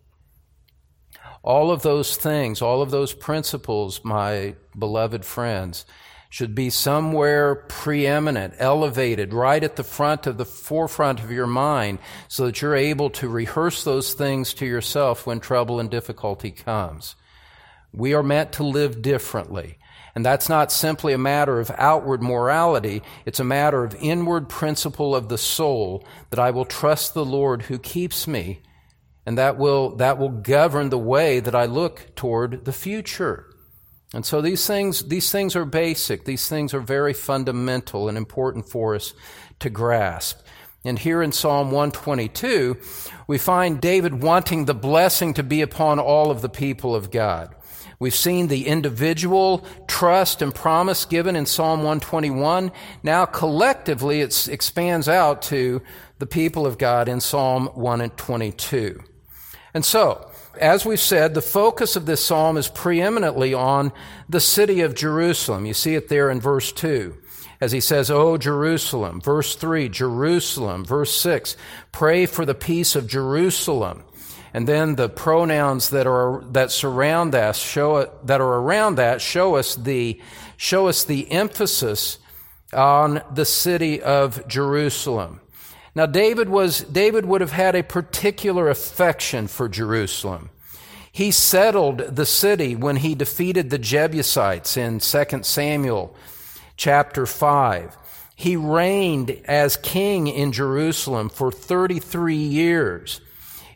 All 1.49 1.71
of 1.71 1.81
those 1.81 2.15
things, 2.19 2.61
all 2.61 2.83
of 2.83 2.91
those 2.91 3.15
principles, 3.15 4.05
my 4.05 4.55
beloved 4.79 5.25
friends, 5.25 5.87
should 6.29 6.55
be 6.55 6.69
somewhere 6.69 7.55
preeminent, 7.55 8.53
elevated, 8.59 9.33
right 9.33 9.65
at 9.65 9.77
the 9.77 9.83
front 9.83 10.27
of 10.27 10.37
the 10.37 10.45
forefront 10.45 11.21
of 11.21 11.33
your 11.33 11.47
mind 11.47 12.01
so 12.29 12.45
that 12.45 12.61
you're 12.61 12.77
able 12.77 13.09
to 13.09 13.31
rehearse 13.31 13.83
those 13.83 14.13
things 14.13 14.53
to 14.53 14.67
yourself 14.67 15.27
when 15.27 15.41
trouble 15.41 15.81
and 15.81 15.91
difficulty 15.91 16.51
comes. 16.51 17.17
We 17.95 18.13
are 18.13 18.23
meant 18.23 18.53
to 18.53 18.63
live 18.63 19.01
differently. 19.01 19.79
And 20.15 20.27
that's 20.27 20.51
not 20.51 20.71
simply 20.71 21.15
a 21.15 21.19
matter 21.19 21.61
of 21.61 21.71
outward 21.79 22.23
morality. 22.23 23.03
It's 23.25 23.41
a 23.41 23.45
matter 23.45 23.85
of 23.85 23.97
inward 23.99 24.51
principle 24.51 25.17
of 25.17 25.31
the 25.31 25.39
soul 25.39 26.05
that 26.29 26.39
I 26.39 26.51
will 26.51 26.67
trust 26.67 27.15
the 27.15 27.25
Lord 27.25 27.63
who 27.63 27.79
keeps 27.79 28.27
me. 28.27 28.61
And 29.29 29.37
that 29.37 29.59
will, 29.59 29.95
that 29.97 30.17
will 30.17 30.31
govern 30.31 30.89
the 30.89 30.97
way 30.97 31.39
that 31.39 31.55
I 31.55 31.67
look 31.67 32.15
toward 32.17 32.65
the 32.65 32.73
future. 32.73 33.45
And 34.15 34.25
so 34.25 34.41
these 34.41 34.67
things, 34.67 35.07
these 35.07 35.31
things 35.31 35.55
are 35.55 35.67
basic. 35.67 36.25
These 36.25 36.49
things 36.49 36.73
are 36.73 36.81
very 36.81 37.13
fundamental 37.13 38.09
and 38.09 38.17
important 38.17 38.71
for 38.71 38.95
us 38.95 39.13
to 39.59 39.69
grasp. 39.69 40.41
And 40.83 40.99
here 40.99 41.23
in 41.23 41.33
Psalm 41.33 41.71
122, 41.71 42.79
we 43.27 43.37
find 43.37 43.83
David 43.83 44.23
wanting 44.23 44.65
the 44.65 44.73
blessing 44.73 45.35
to 45.35 45.43
be 45.43 45.61
upon 45.61 45.99
all 45.99 46.31
of 46.31 46.41
the 46.41 46.49
people 46.49 46.95
of 46.95 47.11
God. 47.11 47.55
We've 47.99 48.15
seen 48.15 48.49
the 48.49 48.67
individual 48.67 49.63
trust 49.89 50.41
and 50.41 50.55
promise 50.55 51.05
given 51.05 51.37
in 51.37 51.45
Psalm 51.45 51.81
121. 51.81 52.73
Now 53.03 53.27
collectively 53.27 54.23
it 54.23 54.49
expands 54.49 55.07
out 55.07 55.43
to 55.43 55.83
the 56.19 56.27
people 56.27 56.67
of 56.67 56.79
God 56.79 57.11
in 57.11 57.21
Psalm 57.21 57.67
122. 57.75 59.03
And 59.75 59.85
so, 59.85 60.31
as 60.61 60.85
we've 60.85 61.01
said, 61.01 61.35
the 61.35 61.43
focus 61.43 61.97
of 61.97 62.07
this 62.07 62.25
psalm 62.25 62.57
is 62.57 62.69
preeminently 62.69 63.55
on 63.55 63.93
the 64.29 64.41
city 64.41 64.81
of 64.81 64.95
Jerusalem. 64.95 65.67
You 65.67 65.75
see 65.75 65.95
it 65.95 66.09
there 66.09 66.31
in 66.31 66.41
verse 66.41 66.73
2. 66.73 67.17
As 67.61 67.73
he 67.73 67.81
says, 67.81 68.11
O 68.11 68.39
Jerusalem. 68.39 69.21
Verse 69.21 69.57
3, 69.57 69.89
Jerusalem. 69.89 70.85
Verse 70.85 71.15
6, 71.21 71.57
pray 71.93 72.27
for 72.27 72.45
the 72.45 72.55
peace 72.55 72.95
of 72.95 73.09
Jerusalem. 73.09 74.05
And 74.55 74.67
then 74.67 74.95
the 74.95 75.09
pronouns 75.09 75.91
that 75.91 76.07
are, 76.07 76.43
that 76.53 76.71
surround 76.71 77.35
that 77.35 77.57
show, 77.57 78.11
that 78.25 78.41
are 78.41 78.55
around 78.55 78.97
that 78.97 79.21
show 79.21 79.57
us 79.57 79.75
the, 79.75 80.21
show 80.57 80.89
us 80.89 81.05
the 81.05 81.31
emphasis 81.31 82.19
on 82.73 83.23
the 83.33 83.45
city 83.45 84.01
of 84.01 84.47
Jerusalem. 84.49 85.41
Now, 85.95 86.07
David 86.07 86.49
was, 86.49 86.81
David 86.81 87.25
would 87.25 87.41
have 87.41 87.53
had 87.53 87.75
a 87.75 87.83
particular 87.83 88.69
affection 88.69 89.49
for 89.49 89.69
Jerusalem. 89.69 90.51
He 91.11 91.31
settled 91.31 91.99
the 92.15 92.27
city 92.27 92.77
when 92.77 92.97
he 92.97 93.15
defeated 93.15 93.71
the 93.71 93.79
Jebusites 93.79 94.77
in 94.77 95.01
2 95.01 95.43
Samuel 95.43 96.15
chapter 96.77 97.27
5. 97.27 97.97
He 98.37 98.55
reigned 98.55 99.31
as 99.47 99.77
king 99.77 100.29
in 100.29 100.53
Jerusalem 100.53 101.29
for 101.29 101.51
33 101.51 102.37
years. 102.37 103.21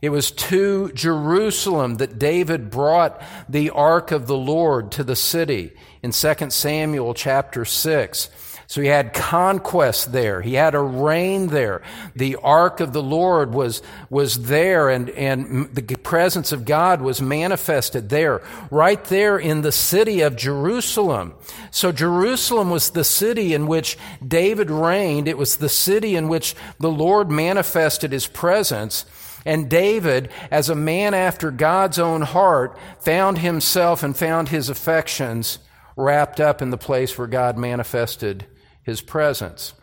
It 0.00 0.10
was 0.10 0.30
to 0.32 0.92
Jerusalem 0.92 1.96
that 1.96 2.18
David 2.18 2.70
brought 2.70 3.20
the 3.48 3.70
ark 3.70 4.12
of 4.12 4.26
the 4.26 4.36
Lord 4.36 4.92
to 4.92 5.04
the 5.04 5.16
city 5.16 5.72
in 6.02 6.12
2 6.12 6.50
Samuel 6.50 7.14
chapter 7.14 7.64
6. 7.64 8.28
So 8.72 8.80
he 8.80 8.88
had 8.88 9.12
conquest 9.12 10.12
there. 10.12 10.40
He 10.40 10.54
had 10.54 10.74
a 10.74 10.80
reign 10.80 11.48
there. 11.48 11.82
The 12.16 12.36
ark 12.36 12.80
of 12.80 12.94
the 12.94 13.02
Lord 13.02 13.52
was, 13.52 13.82
was 14.08 14.44
there 14.44 14.88
and, 14.88 15.10
and 15.10 15.74
the 15.74 15.82
presence 15.96 16.52
of 16.52 16.64
God 16.64 17.02
was 17.02 17.20
manifested 17.20 18.08
there, 18.08 18.40
right 18.70 19.04
there 19.04 19.36
in 19.36 19.60
the 19.60 19.72
city 19.72 20.22
of 20.22 20.36
Jerusalem. 20.36 21.34
So 21.70 21.92
Jerusalem 21.92 22.70
was 22.70 22.88
the 22.88 23.04
city 23.04 23.52
in 23.52 23.66
which 23.66 23.98
David 24.26 24.70
reigned. 24.70 25.28
It 25.28 25.36
was 25.36 25.58
the 25.58 25.68
city 25.68 26.16
in 26.16 26.28
which 26.28 26.54
the 26.80 26.90
Lord 26.90 27.30
manifested 27.30 28.10
his 28.10 28.26
presence. 28.26 29.04
And 29.44 29.68
David, 29.68 30.30
as 30.50 30.70
a 30.70 30.74
man 30.74 31.12
after 31.12 31.50
God's 31.50 31.98
own 31.98 32.22
heart, 32.22 32.78
found 33.00 33.36
himself 33.36 34.02
and 34.02 34.16
found 34.16 34.48
his 34.48 34.70
affections 34.70 35.58
wrapped 35.94 36.40
up 36.40 36.62
in 36.62 36.70
the 36.70 36.78
place 36.78 37.18
where 37.18 37.26
God 37.26 37.58
manifested 37.58 38.46
his 38.82 39.00
presence. 39.00 39.74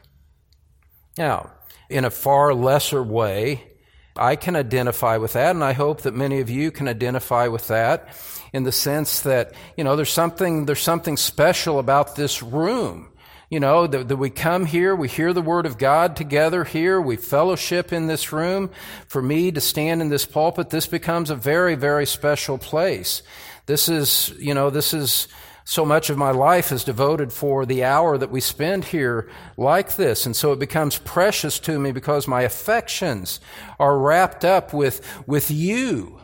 Now, 1.17 1.51
in 1.89 2.05
a 2.05 2.09
far 2.09 2.53
lesser 2.53 3.01
way, 3.03 3.63
I 4.15 4.35
can 4.35 4.55
identify 4.55 5.17
with 5.17 5.33
that, 5.33 5.55
and 5.55 5.63
I 5.63 5.73
hope 5.73 6.01
that 6.01 6.13
many 6.13 6.41
of 6.41 6.49
you 6.49 6.71
can 6.71 6.87
identify 6.87 7.47
with 7.47 7.67
that 7.67 8.09
in 8.51 8.63
the 8.63 8.71
sense 8.71 9.21
that, 9.21 9.53
you 9.77 9.83
know, 9.83 9.95
there's 9.95 10.11
something, 10.11 10.65
there's 10.65 10.81
something 10.81 11.17
special 11.17 11.79
about 11.79 12.15
this 12.15 12.43
room. 12.43 13.11
You 13.49 13.59
know, 13.59 13.87
that, 13.87 14.07
that, 14.09 14.17
we 14.17 14.29
come 14.29 14.65
here, 14.65 14.95
we 14.95 15.07
hear 15.07 15.33
the 15.33 15.41
Word 15.41 15.65
of 15.65 15.79
God 15.79 16.15
together 16.15 16.63
here, 16.63 17.01
we 17.01 17.15
fellowship 17.15 17.91
in 17.91 18.05
this 18.05 18.31
room. 18.31 18.69
For 19.07 19.23
me 19.23 19.51
to 19.51 19.61
stand 19.61 20.01
in 20.01 20.09
this 20.09 20.25
pulpit, 20.25 20.69
this 20.69 20.85
becomes 20.85 21.31
a 21.31 21.35
very, 21.35 21.73
very 21.73 22.05
special 22.05 22.59
place. 22.59 23.23
This 23.65 23.89
is, 23.89 24.33
you 24.37 24.53
know, 24.53 24.69
this 24.69 24.93
is, 24.93 25.27
so 25.69 25.85
much 25.85 26.09
of 26.09 26.17
my 26.17 26.31
life 26.31 26.71
is 26.71 26.83
devoted 26.83 27.31
for 27.31 27.63
the 27.63 27.83
hour 27.83 28.17
that 28.17 28.31
we 28.31 28.41
spend 28.41 28.85
here 28.85 29.29
like 29.55 29.97
this. 29.97 30.25
And 30.25 30.35
so 30.35 30.51
it 30.51 30.57
becomes 30.57 30.97
precious 30.97 31.59
to 31.59 31.77
me 31.77 31.91
because 31.91 32.27
my 32.27 32.41
affections 32.41 33.39
are 33.79 33.99
wrapped 33.99 34.43
up 34.43 34.73
with, 34.73 35.05
with 35.27 35.51
you 35.51 36.21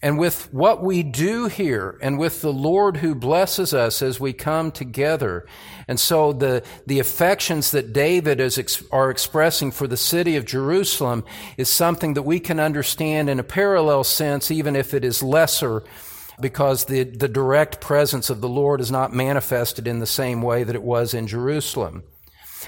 and 0.00 0.18
with 0.18 0.50
what 0.54 0.82
we 0.82 1.02
do 1.02 1.48
here 1.48 1.98
and 2.00 2.18
with 2.18 2.40
the 2.40 2.50
Lord 2.50 2.96
who 2.96 3.14
blesses 3.14 3.74
us 3.74 4.00
as 4.00 4.18
we 4.18 4.32
come 4.32 4.72
together. 4.72 5.44
And 5.86 6.00
so 6.00 6.32
the, 6.32 6.64
the 6.86 6.98
affections 6.98 7.72
that 7.72 7.92
David 7.92 8.40
is, 8.40 8.82
are 8.90 9.10
expressing 9.10 9.70
for 9.70 9.86
the 9.86 9.98
city 9.98 10.36
of 10.36 10.46
Jerusalem 10.46 11.26
is 11.58 11.68
something 11.68 12.14
that 12.14 12.22
we 12.22 12.40
can 12.40 12.58
understand 12.58 13.28
in 13.28 13.38
a 13.38 13.44
parallel 13.44 14.02
sense, 14.02 14.50
even 14.50 14.76
if 14.76 14.94
it 14.94 15.04
is 15.04 15.22
lesser 15.22 15.82
because 16.40 16.84
the, 16.84 17.04
the 17.04 17.28
direct 17.28 17.80
presence 17.80 18.30
of 18.30 18.40
the 18.40 18.48
Lord 18.48 18.80
is 18.80 18.90
not 18.90 19.12
manifested 19.12 19.86
in 19.86 19.98
the 19.98 20.06
same 20.06 20.42
way 20.42 20.64
that 20.64 20.74
it 20.74 20.82
was 20.82 21.14
in 21.14 21.26
Jerusalem. 21.26 22.02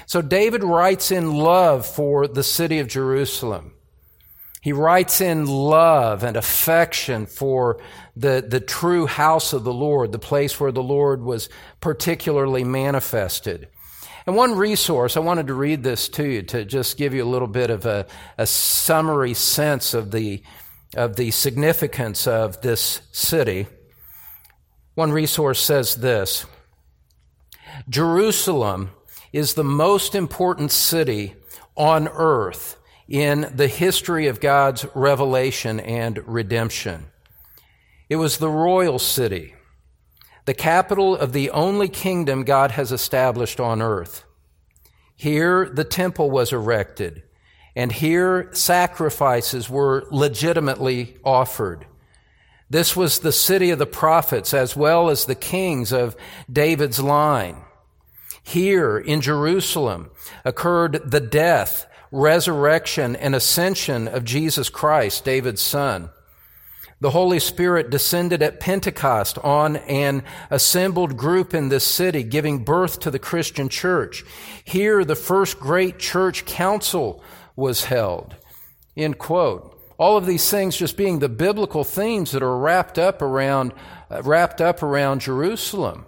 So 0.05 0.21
David 0.21 0.63
writes 0.63 1.11
in 1.11 1.33
love 1.33 1.85
for 1.85 2.27
the 2.27 2.43
city 2.43 2.79
of 2.79 2.87
Jerusalem. 2.87 3.73
He 4.61 4.71
writes 4.71 5.19
in 5.19 5.45
love 5.45 6.23
and 6.23 6.37
affection 6.37 7.25
for 7.25 7.81
the, 8.15 8.45
the 8.47 8.61
true 8.61 9.05
house 9.07 9.51
of 9.51 9.65
the 9.65 9.73
Lord, 9.73 10.11
the 10.11 10.19
place 10.19 10.57
where 10.57 10.71
the 10.71 10.81
Lord 10.81 11.21
was 11.21 11.49
particularly 11.81 12.63
manifested. 12.63 13.67
And 14.25 14.37
one 14.37 14.55
resource, 14.55 15.17
I 15.17 15.19
wanted 15.19 15.47
to 15.47 15.53
read 15.53 15.83
this 15.83 16.07
to 16.09 16.25
you 16.25 16.43
to 16.43 16.63
just 16.63 16.97
give 16.97 17.13
you 17.13 17.25
a 17.25 17.29
little 17.29 17.47
bit 17.47 17.69
of 17.69 17.85
a, 17.85 18.05
a 18.37 18.47
summary 18.47 19.33
sense 19.33 19.93
of 19.93 20.11
the, 20.11 20.41
of 20.95 21.15
the 21.15 21.31
significance 21.31 22.27
of 22.27 22.61
this 22.61 23.01
city, 23.11 23.67
one 24.95 25.11
resource 25.11 25.59
says 25.59 25.95
this 25.95 26.45
Jerusalem 27.89 28.91
is 29.31 29.53
the 29.55 29.63
most 29.63 30.15
important 30.15 30.71
city 30.71 31.35
on 31.75 32.07
earth 32.07 32.77
in 33.07 33.51
the 33.53 33.67
history 33.67 34.27
of 34.27 34.39
God's 34.39 34.85
revelation 34.95 35.79
and 35.79 36.19
redemption. 36.27 37.07
It 38.09 38.17
was 38.17 38.37
the 38.37 38.49
royal 38.49 38.99
city, 38.99 39.55
the 40.45 40.53
capital 40.53 41.15
of 41.15 41.33
the 41.33 41.49
only 41.49 41.87
kingdom 41.87 42.43
God 42.43 42.71
has 42.71 42.91
established 42.91 43.59
on 43.59 43.81
earth. 43.81 44.23
Here 45.15 45.69
the 45.69 45.83
temple 45.83 46.29
was 46.29 46.53
erected, 46.53 47.23
and 47.75 47.91
here 47.91 48.49
sacrifices 48.53 49.69
were 49.69 50.05
legitimately 50.11 51.17
offered. 51.23 51.85
This 52.69 52.95
was 52.95 53.19
the 53.19 53.31
city 53.31 53.69
of 53.69 53.79
the 53.79 53.85
prophets 53.85 54.53
as 54.53 54.75
well 54.75 55.09
as 55.09 55.25
the 55.25 55.35
kings 55.35 55.91
of 55.91 56.15
David's 56.51 56.99
line. 56.99 57.57
Here 58.43 58.97
in 58.97 59.21
Jerusalem 59.21 60.11
occurred 60.43 61.09
the 61.09 61.21
death, 61.21 61.85
resurrection, 62.11 63.15
and 63.15 63.35
ascension 63.35 64.07
of 64.07 64.25
Jesus 64.25 64.69
Christ, 64.69 65.23
David's 65.23 65.61
son. 65.61 66.09
The 66.99 67.11
Holy 67.11 67.39
Spirit 67.39 67.89
descended 67.89 68.41
at 68.41 68.59
Pentecost 68.59 69.37
on 69.39 69.75
an 69.75 70.23
assembled 70.49 71.17
group 71.17 71.53
in 71.53 71.69
this 71.69 71.83
city, 71.83 72.23
giving 72.23 72.63
birth 72.63 72.99
to 73.01 73.11
the 73.11 73.19
Christian 73.19 73.67
church. 73.67 74.23
Here, 74.63 75.03
the 75.03 75.15
first 75.15 75.59
great 75.59 75.99
church 75.99 76.45
council 76.45 77.21
was 77.55 77.85
held. 77.85 78.35
End 78.95 79.17
quote. 79.17 79.69
All 79.97 80.17
of 80.17 80.25
these 80.25 80.49
things 80.49 80.75
just 80.75 80.97
being 80.97 81.19
the 81.19 81.29
biblical 81.29 81.83
themes 81.83 82.31
that 82.31 82.43
are 82.43 82.57
wrapped 82.57 82.97
up 82.97 83.21
around, 83.21 83.73
uh, 84.09 84.21
wrapped 84.23 84.59
up 84.59 84.83
around 84.83 85.21
Jerusalem. 85.21 86.05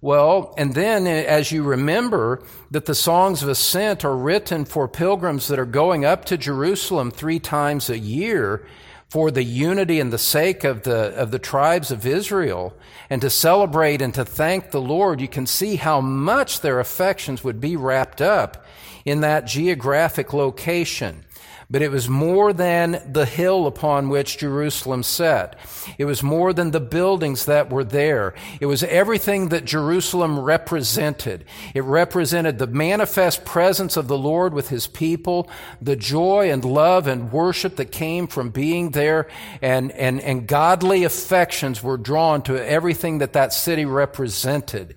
Well, 0.00 0.54
and 0.56 0.74
then 0.74 1.06
as 1.06 1.50
you 1.50 1.64
remember 1.64 2.42
that 2.70 2.86
the 2.86 2.94
songs 2.94 3.42
of 3.42 3.48
ascent 3.48 4.04
are 4.04 4.16
written 4.16 4.64
for 4.64 4.86
pilgrims 4.86 5.48
that 5.48 5.58
are 5.58 5.66
going 5.66 6.04
up 6.04 6.24
to 6.26 6.36
Jerusalem 6.36 7.10
three 7.10 7.40
times 7.40 7.90
a 7.90 7.98
year, 7.98 8.64
for 9.08 9.30
the 9.30 9.42
unity 9.42 10.00
and 10.00 10.12
the 10.12 10.18
sake 10.18 10.64
of 10.64 10.82
the, 10.82 11.14
of 11.16 11.30
the 11.30 11.38
tribes 11.38 11.90
of 11.90 12.04
Israel 12.04 12.74
and 13.08 13.22
to 13.22 13.30
celebrate 13.30 14.02
and 14.02 14.12
to 14.14 14.24
thank 14.24 14.70
the 14.70 14.80
Lord, 14.80 15.20
you 15.20 15.28
can 15.28 15.46
see 15.46 15.76
how 15.76 16.00
much 16.00 16.60
their 16.60 16.78
affections 16.78 17.42
would 17.42 17.60
be 17.60 17.74
wrapped 17.74 18.20
up 18.20 18.66
in 19.06 19.22
that 19.22 19.46
geographic 19.46 20.34
location. 20.34 21.24
But 21.70 21.82
it 21.82 21.90
was 21.90 22.08
more 22.08 22.54
than 22.54 23.12
the 23.12 23.26
hill 23.26 23.66
upon 23.66 24.08
which 24.08 24.38
Jerusalem 24.38 25.02
sat. 25.02 25.54
It 25.98 26.06
was 26.06 26.22
more 26.22 26.54
than 26.54 26.70
the 26.70 26.80
buildings 26.80 27.44
that 27.44 27.68
were 27.68 27.84
there. 27.84 28.32
It 28.58 28.64
was 28.64 28.82
everything 28.84 29.50
that 29.50 29.66
Jerusalem 29.66 30.40
represented. 30.40 31.44
It 31.74 31.84
represented 31.84 32.58
the 32.58 32.66
manifest 32.66 33.44
presence 33.44 33.98
of 33.98 34.08
the 34.08 34.16
Lord 34.16 34.54
with 34.54 34.70
his 34.70 34.86
people, 34.86 35.50
the 35.82 35.94
joy 35.94 36.50
and 36.50 36.64
love 36.64 37.06
and 37.06 37.30
worship 37.30 37.76
that 37.76 37.92
came 37.92 38.28
from 38.28 38.48
being 38.48 38.92
there, 38.92 39.28
and, 39.60 39.92
and, 39.92 40.22
and 40.22 40.46
godly 40.46 41.04
affections 41.04 41.82
were 41.82 41.98
drawn 41.98 42.40
to 42.44 42.66
everything 42.66 43.18
that 43.18 43.34
that 43.34 43.52
city 43.52 43.84
represented. 43.84 44.96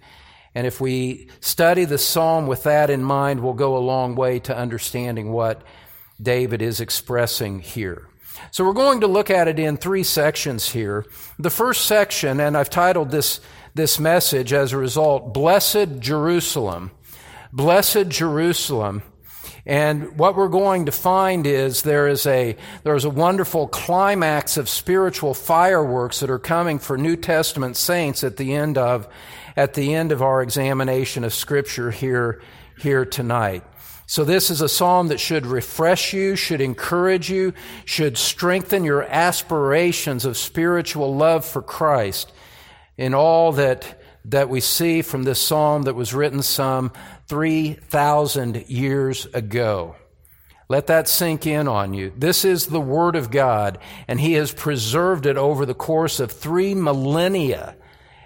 And 0.56 0.66
if 0.66 0.80
we 0.80 1.28
study 1.42 1.84
the 1.84 1.98
psalm 1.98 2.48
with 2.48 2.64
that 2.64 2.90
in 2.90 3.04
mind, 3.04 3.42
we'll 3.42 3.54
go 3.54 3.76
a 3.76 3.80
long 3.80 4.16
way 4.16 4.40
to 4.40 4.56
understanding 4.56 5.34
what 5.34 5.64
David 6.22 6.62
is 6.62 6.80
expressing 6.80 7.60
here. 7.60 8.08
So 8.52 8.66
we're 8.66 8.74
going 8.74 9.02
to 9.02 9.08
look 9.08 9.30
at 9.30 9.48
it 9.48 9.60
in 9.60 9.78
three 9.78 10.04
sections 10.04 10.70
here. 10.70 11.06
The 11.38 11.50
first 11.50 11.86
section, 11.86 12.40
and 12.40 12.58
I've 12.58 12.70
titled 12.70 13.12
this, 13.12 13.40
this 13.76 14.00
message 14.00 14.54
as 14.54 14.74
a 14.74 14.78
result, 14.78 15.34
Blessed 15.34 16.00
Jerusalem. 16.00 16.92
Blessed 17.54 18.10
Jerusalem. 18.10 19.04
And 19.66 20.18
what 20.18 20.36
we're 20.36 20.48
going 20.48 20.88
to 20.88 20.92
find 20.92 21.46
is 21.46 21.84
there 21.84 22.08
is 22.08 22.26
a, 22.26 22.56
there 22.84 22.96
is 22.96 23.06
a 23.06 23.10
wonderful 23.10 23.68
climax 23.68 24.58
of 24.58 24.68
spiritual 24.68 25.34
fireworks 25.34 26.20
that 26.22 26.32
are 26.32 26.40
coming 26.40 26.80
for 26.80 26.98
New 26.98 27.16
Testament 27.16 27.78
saints 27.78 28.24
at 28.24 28.38
the 28.38 28.56
end 28.56 28.78
of, 28.78 29.08
at 29.56 29.76
the 29.76 29.94
end 29.94 30.12
of 30.12 30.22
our 30.22 30.42
examination 30.42 31.24
of 31.24 31.34
scripture 31.34 31.92
here, 31.92 32.42
here 32.80 33.06
tonight. 33.06 33.64
So 34.12 34.26
this 34.26 34.50
is 34.52 34.60
a 34.60 34.68
psalm 34.68 35.08
that 35.08 35.22
should 35.22 35.46
refresh 35.46 36.12
you, 36.12 36.36
should 36.36 36.60
encourage 36.60 37.30
you, 37.32 37.54
should 37.86 38.18
strengthen 38.18 38.84
your 38.84 39.04
aspirations 39.04 40.26
of 40.26 40.36
spiritual 40.36 41.16
love 41.16 41.46
for 41.46 41.62
Christ 41.62 42.30
in 42.98 43.14
all 43.14 43.54
that, 43.54 44.02
that 44.26 44.50
we 44.50 44.60
see 44.60 45.02
from 45.02 45.24
this 45.24 45.42
psalm 45.42 45.84
that 45.84 45.96
was 45.96 46.14
written 46.14 46.42
some 46.42 46.92
3,000 47.30 48.66
years 48.68 49.28
ago. 49.28 49.96
Let 50.68 50.88
that 50.88 51.08
sink 51.08 51.48
in 51.48 51.70
on 51.70 51.94
you. 51.94 52.12
This 52.18 52.44
is 52.44 52.68
the 52.68 52.82
Word 52.82 53.16
of 53.16 53.32
God, 53.32 53.80
and 54.10 54.20
He 54.20 54.34
has 54.34 54.52
preserved 54.52 55.26
it 55.26 55.38
over 55.38 55.66
the 55.66 55.74
course 55.74 56.20
of 56.20 56.34
three 56.34 56.76
millennia 56.76 57.78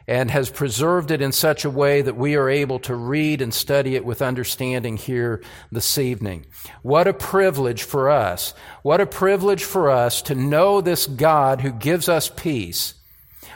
and 0.08 0.32
has 0.32 0.50
preserved 0.50 1.12
it 1.12 1.22
in 1.22 1.32
such 1.32 1.64
a 1.64 1.70
way 1.70 2.02
that 2.02 2.18
we 2.18 2.36
are 2.36 2.50
able 2.50 2.80
to 2.80 2.96
read 2.96 3.42
and 3.42 3.54
study 3.54 3.96
it 3.96 4.06
with 4.06 4.22
understanding 4.22 4.98
here 4.98 5.42
this 5.72 5.98
evening. 5.98 6.46
What 6.82 7.08
a 7.08 7.14
privilege 7.14 7.84
for 7.84 8.10
us. 8.10 8.54
What 8.82 9.02
a 9.02 9.06
privilege 9.06 9.64
for 9.64 9.90
us 9.90 10.22
to 10.24 10.36
know 10.36 10.82
this 10.82 11.06
God 11.06 11.62
who 11.62 11.72
gives 11.72 12.10
us 12.10 12.32
peace 12.36 12.95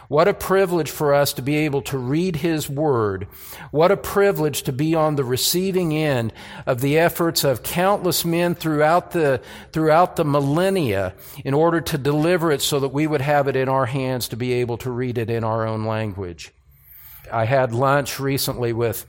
what 0.10 0.28
a 0.28 0.34
privilege 0.34 0.90
for 0.90 1.14
us 1.14 1.34
to 1.34 1.42
be 1.44 1.56
able 1.56 1.84
to 1.84 1.98
read 1.98 2.38
His 2.38 2.68
Word. 2.68 3.28
What 3.70 3.92
a 3.92 3.98
privilege 3.98 4.64
to 4.64 4.74
be 4.74 4.96
on 4.96 5.16
the 5.16 5.24
receiving 5.24 5.96
end 5.96 6.34
of 6.66 6.82
the 6.82 6.98
efforts 6.98 7.44
of 7.44 7.62
countless 7.62 8.26
men 8.26 8.56
throughout 8.56 9.12
the, 9.12 9.40
throughout 9.72 10.16
the 10.16 10.26
millennia 10.26 11.14
in 11.46 11.54
order 11.54 11.80
to 11.80 11.98
deliver 12.00 12.52
it 12.52 12.64
so 12.64 12.80
that 12.80 12.90
we 12.90 13.06
would 13.06 13.22
have 13.22 13.48
it 13.48 13.56
in 13.56 13.70
our 13.70 13.86
hands 13.86 14.28
to 14.30 14.36
be 14.36 14.54
able 14.54 14.78
to 14.80 14.90
read 14.90 15.20
it 15.20 15.30
in 15.30 15.44
our 15.44 15.68
own 15.68 15.86
language. 15.86 16.52
I 17.32 17.46
had 17.46 17.72
lunch 17.72 18.20
recently 18.20 18.74
with 18.74 19.06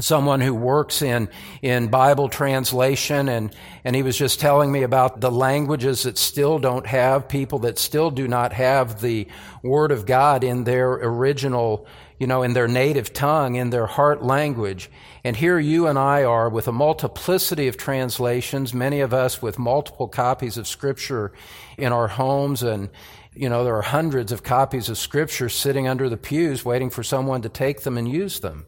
someone 0.00 0.40
who 0.40 0.54
works 0.54 1.02
in, 1.02 1.28
in 1.62 1.88
Bible 1.88 2.28
translation 2.28 3.28
and, 3.28 3.54
and 3.84 3.96
he 3.96 4.02
was 4.02 4.16
just 4.16 4.40
telling 4.40 4.70
me 4.70 4.82
about 4.82 5.20
the 5.20 5.30
languages 5.30 6.04
that 6.04 6.18
still 6.18 6.58
don't 6.58 6.86
have, 6.86 7.28
people 7.28 7.60
that 7.60 7.78
still 7.78 8.10
do 8.10 8.28
not 8.28 8.52
have 8.52 9.00
the 9.00 9.26
Word 9.62 9.90
of 9.90 10.06
God 10.06 10.44
in 10.44 10.64
their 10.64 10.92
original, 10.92 11.86
you 12.18 12.26
know, 12.26 12.42
in 12.42 12.52
their 12.52 12.68
native 12.68 13.12
tongue, 13.12 13.56
in 13.56 13.70
their 13.70 13.86
heart 13.86 14.22
language. 14.22 14.88
And 15.24 15.36
here 15.36 15.58
you 15.58 15.88
and 15.88 15.98
I 15.98 16.22
are 16.22 16.48
with 16.48 16.68
a 16.68 16.72
multiplicity 16.72 17.66
of 17.66 17.76
translations, 17.76 18.72
many 18.72 19.00
of 19.00 19.12
us 19.12 19.42
with 19.42 19.58
multiple 19.58 20.08
copies 20.08 20.56
of 20.56 20.68
Scripture 20.68 21.32
in 21.76 21.92
our 21.92 22.08
homes 22.08 22.62
and, 22.62 22.88
you 23.34 23.48
know, 23.48 23.62
there 23.64 23.76
are 23.76 23.82
hundreds 23.82 24.32
of 24.32 24.42
copies 24.42 24.88
of 24.88 24.96
Scripture 24.96 25.48
sitting 25.48 25.86
under 25.86 26.08
the 26.08 26.16
pews 26.16 26.64
waiting 26.64 26.90
for 26.90 27.02
someone 27.02 27.42
to 27.42 27.48
take 27.48 27.82
them 27.82 27.98
and 27.98 28.08
use 28.08 28.40
them. 28.40 28.66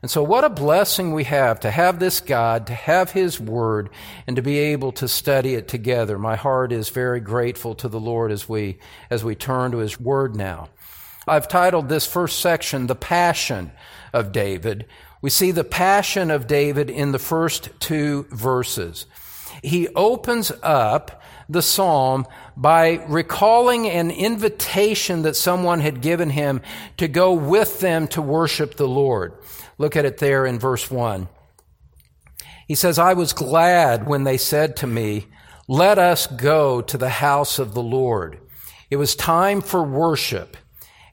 And 0.00 0.10
so 0.10 0.22
what 0.22 0.44
a 0.44 0.50
blessing 0.50 1.12
we 1.12 1.24
have 1.24 1.60
to 1.60 1.70
have 1.70 1.98
this 1.98 2.20
God, 2.20 2.66
to 2.68 2.74
have 2.74 3.10
His 3.10 3.40
Word, 3.40 3.90
and 4.26 4.36
to 4.36 4.42
be 4.42 4.58
able 4.58 4.92
to 4.92 5.08
study 5.08 5.54
it 5.54 5.66
together. 5.66 6.18
My 6.18 6.36
heart 6.36 6.72
is 6.72 6.88
very 6.88 7.20
grateful 7.20 7.74
to 7.76 7.88
the 7.88 8.00
Lord 8.00 8.30
as 8.30 8.48
we, 8.48 8.78
as 9.10 9.24
we 9.24 9.34
turn 9.34 9.72
to 9.72 9.78
His 9.78 9.98
Word 9.98 10.36
now. 10.36 10.68
I've 11.26 11.48
titled 11.48 11.88
this 11.88 12.06
first 12.06 12.38
section, 12.38 12.86
The 12.86 12.94
Passion 12.94 13.72
of 14.12 14.32
David. 14.32 14.86
We 15.20 15.30
see 15.30 15.50
the 15.50 15.64
passion 15.64 16.30
of 16.30 16.46
David 16.46 16.90
in 16.90 17.12
the 17.12 17.18
first 17.18 17.70
two 17.80 18.26
verses. 18.30 19.06
He 19.62 19.88
opens 19.88 20.52
up 20.62 21.22
the 21.48 21.62
psalm 21.62 22.26
by 22.56 23.04
recalling 23.08 23.88
an 23.88 24.10
invitation 24.10 25.22
that 25.22 25.34
someone 25.34 25.80
had 25.80 26.00
given 26.00 26.30
him 26.30 26.60
to 26.98 27.08
go 27.08 27.32
with 27.32 27.80
them 27.80 28.06
to 28.08 28.22
worship 28.22 28.76
the 28.76 28.88
Lord. 28.88 29.32
Look 29.78 29.96
at 29.96 30.04
it 30.04 30.18
there 30.18 30.44
in 30.44 30.58
verse 30.58 30.90
1. 30.90 31.28
He 32.66 32.74
says, 32.74 32.98
I 32.98 33.14
was 33.14 33.32
glad 33.32 34.06
when 34.06 34.24
they 34.24 34.36
said 34.36 34.76
to 34.76 34.86
me, 34.86 35.26
Let 35.66 35.98
us 35.98 36.26
go 36.26 36.82
to 36.82 36.98
the 36.98 37.08
house 37.08 37.58
of 37.58 37.72
the 37.72 37.82
Lord. 37.82 38.38
It 38.90 38.96
was 38.96 39.14
time 39.14 39.60
for 39.60 39.82
worship. 39.82 40.56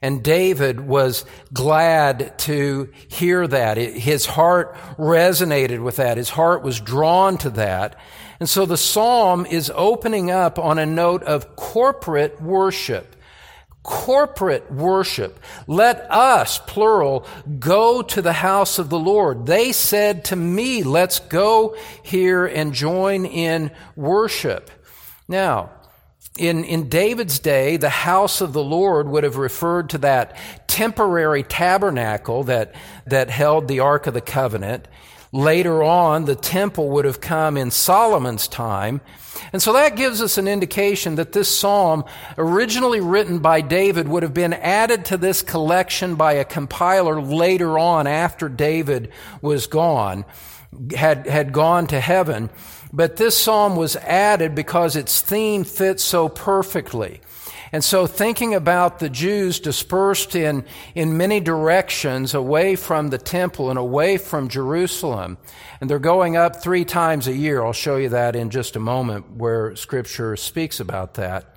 And 0.02 0.22
David 0.22 0.80
was 0.80 1.24
glad 1.52 2.38
to 2.40 2.92
hear 3.08 3.46
that. 3.46 3.78
His 3.78 4.26
heart 4.26 4.74
resonated 4.98 5.82
with 5.82 5.96
that. 5.96 6.18
His 6.18 6.28
heart 6.30 6.62
was 6.62 6.80
drawn 6.80 7.38
to 7.38 7.50
that. 7.50 7.98
And 8.38 8.48
so 8.48 8.66
the 8.66 8.76
psalm 8.76 9.46
is 9.46 9.72
opening 9.74 10.30
up 10.30 10.58
on 10.58 10.78
a 10.78 10.84
note 10.84 11.22
of 11.22 11.56
corporate 11.56 12.40
worship 12.42 13.15
corporate 13.86 14.70
worship. 14.70 15.38
Let 15.68 16.10
us, 16.10 16.58
plural, 16.58 17.24
go 17.60 18.02
to 18.02 18.20
the 18.20 18.32
house 18.32 18.80
of 18.80 18.90
the 18.90 18.98
Lord. 18.98 19.46
They 19.46 19.70
said 19.70 20.24
to 20.26 20.36
me, 20.36 20.82
let's 20.82 21.20
go 21.20 21.76
here 22.02 22.46
and 22.46 22.74
join 22.74 23.24
in 23.24 23.70
worship. 23.94 24.72
Now, 25.28 25.70
in, 26.36 26.64
in 26.64 26.88
David's 26.88 27.38
day, 27.38 27.76
the 27.76 27.88
house 27.88 28.40
of 28.40 28.52
the 28.52 28.62
Lord 28.62 29.08
would 29.08 29.22
have 29.22 29.36
referred 29.36 29.90
to 29.90 29.98
that 29.98 30.36
temporary 30.66 31.44
tabernacle 31.44 32.42
that, 32.44 32.74
that 33.06 33.30
held 33.30 33.68
the 33.68 33.80
Ark 33.80 34.08
of 34.08 34.14
the 34.14 34.20
Covenant. 34.20 34.88
Later 35.36 35.82
on, 35.82 36.24
the 36.24 36.34
temple 36.34 36.88
would 36.88 37.04
have 37.04 37.20
come 37.20 37.58
in 37.58 37.70
Solomon's 37.70 38.48
time. 38.48 39.02
And 39.52 39.60
so 39.60 39.74
that 39.74 39.94
gives 39.94 40.22
us 40.22 40.38
an 40.38 40.48
indication 40.48 41.16
that 41.16 41.32
this 41.32 41.54
psalm, 41.54 42.06
originally 42.38 43.00
written 43.00 43.40
by 43.40 43.60
David, 43.60 44.08
would 44.08 44.22
have 44.22 44.32
been 44.32 44.54
added 44.54 45.04
to 45.06 45.18
this 45.18 45.42
collection 45.42 46.14
by 46.14 46.32
a 46.32 46.44
compiler 46.46 47.20
later 47.20 47.78
on 47.78 48.06
after 48.06 48.48
David 48.48 49.12
was 49.42 49.66
gone, 49.66 50.24
had, 50.96 51.26
had 51.26 51.52
gone 51.52 51.86
to 51.88 52.00
heaven. 52.00 52.48
But 52.90 53.16
this 53.16 53.36
psalm 53.36 53.76
was 53.76 53.94
added 53.96 54.54
because 54.54 54.96
its 54.96 55.20
theme 55.20 55.64
fits 55.64 56.02
so 56.02 56.30
perfectly. 56.30 57.20
And 57.72 57.82
so 57.82 58.06
thinking 58.06 58.54
about 58.54 58.98
the 58.98 59.10
Jews 59.10 59.60
dispersed 59.60 60.34
in, 60.36 60.64
in 60.94 61.16
many 61.16 61.40
directions 61.40 62.34
away 62.34 62.76
from 62.76 63.10
the 63.10 63.18
temple 63.18 63.70
and 63.70 63.78
away 63.78 64.18
from 64.18 64.48
Jerusalem, 64.48 65.38
and 65.80 65.90
they're 65.90 65.98
going 65.98 66.36
up 66.36 66.62
three 66.62 66.84
times 66.84 67.26
a 67.26 67.32
year. 67.32 67.64
I'll 67.64 67.72
show 67.72 67.96
you 67.96 68.10
that 68.10 68.36
in 68.36 68.50
just 68.50 68.76
a 68.76 68.80
moment 68.80 69.32
where 69.32 69.74
scripture 69.76 70.36
speaks 70.36 70.80
about 70.80 71.14
that. 71.14 71.56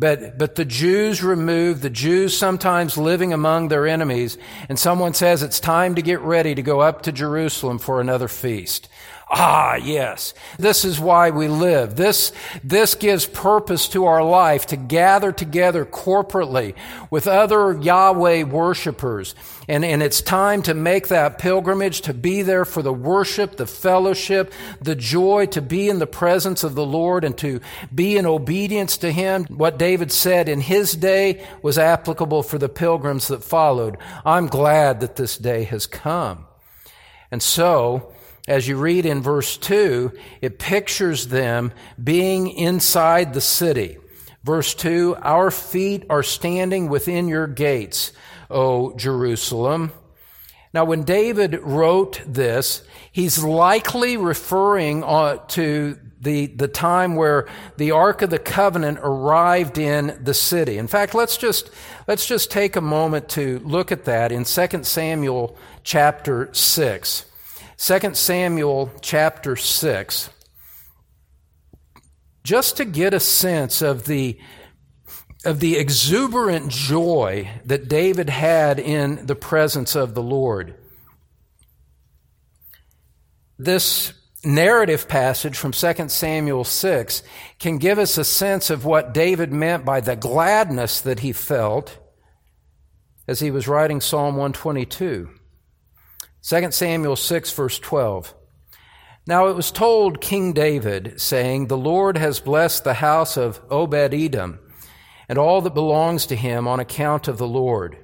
But, 0.00 0.38
but 0.38 0.54
the 0.54 0.64
Jews 0.64 1.22
removed, 1.22 1.82
the 1.82 1.90
Jews 1.90 2.34
sometimes 2.34 2.96
living 2.96 3.34
among 3.34 3.68
their 3.68 3.86
enemies, 3.86 4.38
and 4.70 4.78
someone 4.78 5.12
says 5.12 5.42
it's 5.42 5.60
time 5.60 5.94
to 5.96 6.02
get 6.02 6.20
ready 6.20 6.54
to 6.54 6.62
go 6.62 6.80
up 6.80 7.02
to 7.02 7.12
Jerusalem 7.12 7.78
for 7.78 8.00
another 8.00 8.26
feast. 8.26 8.88
Ah, 9.32 9.76
yes. 9.76 10.34
This 10.58 10.84
is 10.84 10.98
why 10.98 11.30
we 11.30 11.46
live. 11.46 11.94
This, 11.94 12.32
this 12.64 12.96
gives 12.96 13.26
purpose 13.26 13.88
to 13.90 14.06
our 14.06 14.24
life 14.24 14.66
to 14.66 14.76
gather 14.76 15.30
together 15.30 15.84
corporately 15.84 16.74
with 17.10 17.28
other 17.28 17.78
Yahweh 17.78 18.42
worshipers. 18.42 19.36
And, 19.68 19.84
and 19.84 20.02
it's 20.02 20.20
time 20.20 20.62
to 20.62 20.74
make 20.74 21.08
that 21.08 21.38
pilgrimage, 21.38 22.00
to 22.02 22.14
be 22.14 22.42
there 22.42 22.64
for 22.64 22.82
the 22.82 22.92
worship, 22.92 23.56
the 23.56 23.68
fellowship, 23.68 24.52
the 24.80 24.96
joy, 24.96 25.46
to 25.46 25.62
be 25.62 25.88
in 25.88 26.00
the 26.00 26.08
presence 26.08 26.64
of 26.64 26.74
the 26.74 26.84
Lord 26.84 27.22
and 27.22 27.38
to 27.38 27.60
be 27.94 28.16
in 28.16 28.26
obedience 28.26 28.96
to 28.96 29.12
Him. 29.12 29.44
What 29.44 29.78
David 29.78 30.10
said 30.10 30.48
in 30.48 30.60
his 30.60 30.92
day 30.92 31.46
was 31.62 31.78
applicable 31.78 32.42
for 32.42 32.58
the 32.58 32.68
pilgrims 32.68 33.28
that 33.28 33.44
followed. 33.44 33.96
I'm 34.24 34.48
glad 34.48 35.00
that 35.00 35.16
this 35.16 35.38
day 35.38 35.64
has 35.64 35.86
come. 35.86 36.46
And 37.30 37.42
so, 37.42 38.12
as 38.50 38.66
you 38.66 38.76
read 38.76 39.06
in 39.06 39.22
verse 39.22 39.56
2, 39.56 40.10
it 40.42 40.58
pictures 40.58 41.28
them 41.28 41.72
being 42.02 42.48
inside 42.48 43.32
the 43.32 43.40
city. 43.40 43.96
Verse 44.42 44.74
2 44.74 45.16
Our 45.22 45.52
feet 45.52 46.04
are 46.10 46.24
standing 46.24 46.88
within 46.88 47.28
your 47.28 47.46
gates, 47.46 48.12
O 48.50 48.92
Jerusalem. 48.96 49.92
Now, 50.74 50.84
when 50.84 51.04
David 51.04 51.60
wrote 51.62 52.20
this, 52.26 52.82
he's 53.12 53.42
likely 53.42 54.16
referring 54.16 55.04
uh, 55.04 55.36
to 55.48 55.96
the, 56.20 56.46
the 56.46 56.68
time 56.68 57.14
where 57.14 57.46
the 57.76 57.92
Ark 57.92 58.20
of 58.20 58.30
the 58.30 58.38
Covenant 58.40 58.98
arrived 59.00 59.78
in 59.78 60.18
the 60.24 60.34
city. 60.34 60.76
In 60.76 60.88
fact, 60.88 61.14
let's 61.14 61.36
just, 61.36 61.70
let's 62.08 62.26
just 62.26 62.50
take 62.50 62.74
a 62.74 62.80
moment 62.80 63.28
to 63.30 63.60
look 63.60 63.92
at 63.92 64.06
that 64.06 64.32
in 64.32 64.42
2 64.42 64.82
Samuel 64.82 65.56
chapter 65.84 66.52
6. 66.52 67.26
2 67.82 68.12
Samuel 68.12 68.90
chapter 69.00 69.56
6, 69.56 70.28
just 72.44 72.76
to 72.76 72.84
get 72.84 73.14
a 73.14 73.20
sense 73.20 73.80
of 73.80 74.04
the, 74.04 74.38
of 75.46 75.60
the 75.60 75.78
exuberant 75.78 76.70
joy 76.70 77.50
that 77.64 77.88
David 77.88 78.28
had 78.28 78.78
in 78.78 79.24
the 79.24 79.34
presence 79.34 79.96
of 79.96 80.14
the 80.14 80.22
Lord. 80.22 80.74
This 83.58 84.12
narrative 84.44 85.08
passage 85.08 85.56
from 85.56 85.72
2 85.72 86.10
Samuel 86.10 86.64
6 86.64 87.22
can 87.58 87.78
give 87.78 87.98
us 87.98 88.18
a 88.18 88.24
sense 88.24 88.68
of 88.68 88.84
what 88.84 89.14
David 89.14 89.54
meant 89.54 89.86
by 89.86 90.02
the 90.02 90.16
gladness 90.16 91.00
that 91.00 91.20
he 91.20 91.32
felt 91.32 91.96
as 93.26 93.40
he 93.40 93.50
was 93.50 93.66
writing 93.66 94.02
Psalm 94.02 94.36
122. 94.36 95.30
2 96.42 96.70
Samuel 96.70 97.16
6, 97.16 97.52
verse 97.52 97.78
12. 97.78 98.34
Now 99.26 99.48
it 99.48 99.56
was 99.56 99.70
told 99.70 100.20
King 100.20 100.52
David, 100.52 101.20
saying, 101.20 101.66
The 101.66 101.76
Lord 101.76 102.16
has 102.16 102.40
blessed 102.40 102.84
the 102.84 102.94
house 102.94 103.36
of 103.36 103.60
Obed 103.70 104.14
Edom 104.14 104.58
and 105.28 105.38
all 105.38 105.60
that 105.60 105.74
belongs 105.74 106.26
to 106.26 106.36
him 106.36 106.66
on 106.66 106.80
account 106.80 107.28
of 107.28 107.38
the 107.38 107.46
Lord. 107.46 107.96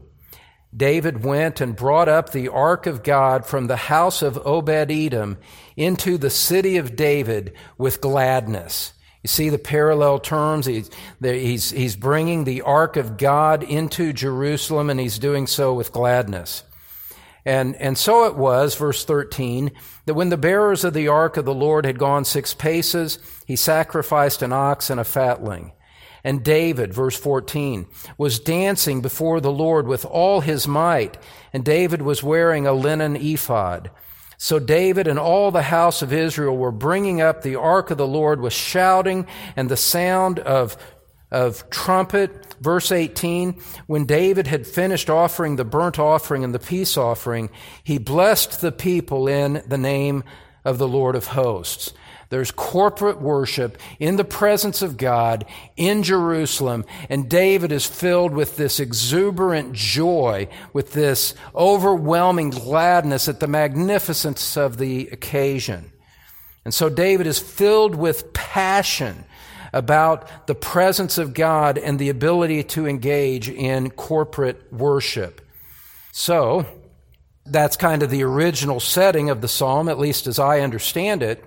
David 0.77 1.25
went 1.25 1.61
and 1.61 1.75
brought 1.75 2.09
up 2.09 2.31
the 2.31 2.49
ark 2.49 2.87
of 2.87 3.03
God 3.03 3.47
from 3.47 3.67
the 3.67 3.77
house 3.77 4.21
of 4.21 4.39
Obed 4.47 4.91
Edom 4.91 5.39
into 5.77 6.19
the 6.19 6.31
city 6.31 6.77
of 6.77 6.95
David 6.95 7.55
with 7.79 8.01
gladness. 8.01 8.93
You 9.23 9.29
see 9.29 9.49
the 9.49 9.59
parallel 9.59 10.19
terms. 10.19 10.67
He's, 10.67 10.91
he's, 11.21 11.71
he's 11.71 11.97
bringing 11.97 12.45
the 12.45 12.63
ark 12.63 12.97
of 12.97 13.17
God 13.17 13.63
into 13.65 14.13
Jerusalem 14.13 14.91
and 14.91 15.01
he's 15.01 15.19
doing 15.19 15.47
so 15.47 15.73
with 15.73 15.93
gladness. 15.93 16.63
And, 17.47 17.77
and 17.77 17.97
so 17.97 18.25
it 18.25 18.35
was, 18.35 18.75
verse 18.75 19.05
13, 19.05 19.71
that 20.05 20.15
when 20.15 20.31
the 20.31 20.37
bearers 20.37 20.83
of 20.83 20.95
the 20.95 21.07
ark 21.07 21.37
of 21.37 21.45
the 21.45 21.55
Lord 21.55 21.87
had 21.87 21.97
gone 21.97 22.25
six 22.25 22.53
paces, 22.53 23.21
he 23.47 23.55
sacrificed 23.55 24.43
an 24.43 24.53
ox 24.53 24.91
and 24.91 24.99
a 24.99 25.05
fatling. 25.05 25.71
And 26.25 26.43
David, 26.43 26.93
verse 26.93 27.17
14, 27.17 27.87
was 28.19 28.41
dancing 28.41 29.01
before 29.01 29.41
the 29.41 29.53
Lord 29.53 29.87
with 29.87 30.05
all 30.05 30.41
his 30.41 30.67
might, 30.67 31.19
and 31.53 31.65
David 31.65 32.03
was 32.03 32.21
wearing 32.21 32.67
a 32.67 32.73
linen 32.73 33.15
ephod. 33.15 33.93
So 34.37 34.59
David 34.59 35.07
and 35.07 35.19
all 35.19 35.53
the 35.53 35.63
house 35.63 36.03
of 36.03 36.13
Israel 36.13 36.57
were 36.57 36.73
bringing 36.73 37.21
up 37.21 37.43
the 37.43 37.55
ark 37.55 37.93
of 37.93 37.97
the 37.97 38.09
Lord 38.09 38.41
with 38.41 38.53
shouting 38.53 39.25
and 39.55 39.69
the 39.69 39.77
sound 39.77 40.41
of 40.41 40.77
of 41.31 41.69
trumpet. 41.71 42.55
Verse 42.61 42.91
18, 42.93 43.61
when 43.87 44.07
David 44.07 44.47
had 44.47 44.67
finished 44.67 45.11
offering 45.11 45.57
the 45.57 45.65
burnt 45.65 45.99
offering 45.99 46.45
and 46.45 46.55
the 46.55 46.59
peace 46.59 46.97
offering, 46.97 47.51
he 47.83 47.99
blessed 47.99 48.61
the 48.61 48.73
people 48.73 49.29
in 49.29 49.63
the 49.67 49.79
name 49.79 50.25
of 50.65 50.79
the 50.79 50.89
Lord 50.89 51.15
of 51.15 51.29
hosts. 51.29 51.93
There's 52.29 52.51
corporate 52.51 53.21
worship 53.21 53.79
in 54.01 54.17
the 54.17 54.25
presence 54.25 54.83
of 54.83 54.97
God 54.97 55.45
in 55.77 56.03
Jerusalem, 56.03 56.85
and 57.09 57.29
David 57.29 57.71
is 57.71 57.87
filled 57.87 58.33
with 58.33 58.57
this 58.57 58.81
exuberant 58.81 59.75
joy, 59.75 60.49
with 60.73 60.93
this 60.93 61.35
overwhelming 61.55 62.51
gladness 62.51 63.29
at 63.29 63.39
the 63.39 63.47
magnificence 63.47 64.57
of 64.57 64.79
the 64.79 65.09
occasion. 65.13 65.93
And 66.65 66.75
so 66.75 66.89
David 66.89 67.29
is 67.29 67.39
filled 67.39 67.95
with 67.95 68.33
passion 68.33 69.25
about 69.73 70.47
the 70.47 70.55
presence 70.55 71.19
of 71.19 71.35
God 71.35 71.79
and 71.79 71.99
the 71.99 72.09
ability 72.09 72.63
to 72.65 72.87
engage 72.87 73.49
in 73.49 73.91
corporate 73.91 74.73
worship. 74.73 75.41
So, 76.13 76.67
that's 77.45 77.77
kind 77.77 78.03
of 78.03 78.11
the 78.11 78.25
original 78.25 78.81
setting 78.81 79.31
of 79.31 79.41
the 79.41 79.49
psalm, 79.49 79.89
at 79.89 79.99
least 79.99 80.27
as 80.27 80.39
I 80.39 80.61
understand 80.61 81.23
it. 81.23 81.45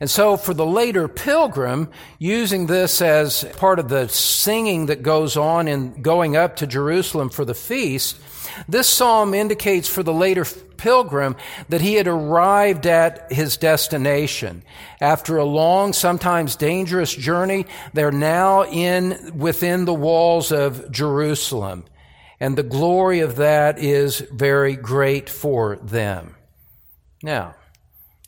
And 0.00 0.10
so 0.10 0.36
for 0.36 0.54
the 0.54 0.66
later 0.66 1.08
pilgrim, 1.08 1.88
using 2.18 2.66
this 2.66 3.00
as 3.00 3.44
part 3.56 3.78
of 3.78 3.88
the 3.88 4.08
singing 4.08 4.86
that 4.86 5.02
goes 5.02 5.36
on 5.36 5.68
in 5.68 6.02
going 6.02 6.36
up 6.36 6.56
to 6.56 6.66
Jerusalem 6.66 7.30
for 7.30 7.44
the 7.44 7.54
feast, 7.54 8.18
this 8.68 8.88
psalm 8.88 9.34
indicates 9.34 9.88
for 9.88 10.02
the 10.02 10.12
later 10.12 10.44
pilgrim 10.76 11.36
that 11.68 11.80
he 11.80 11.94
had 11.94 12.08
arrived 12.08 12.86
at 12.86 13.32
his 13.32 13.56
destination. 13.56 14.62
After 15.00 15.36
a 15.36 15.44
long, 15.44 15.92
sometimes 15.92 16.56
dangerous 16.56 17.14
journey, 17.14 17.66
they're 17.92 18.10
now 18.10 18.64
in 18.64 19.32
within 19.36 19.84
the 19.84 19.94
walls 19.94 20.50
of 20.50 20.90
Jerusalem. 20.90 21.84
And 22.40 22.58
the 22.58 22.64
glory 22.64 23.20
of 23.20 23.36
that 23.36 23.78
is 23.78 24.18
very 24.32 24.74
great 24.74 25.30
for 25.30 25.76
them. 25.76 26.34
Now, 27.22 27.54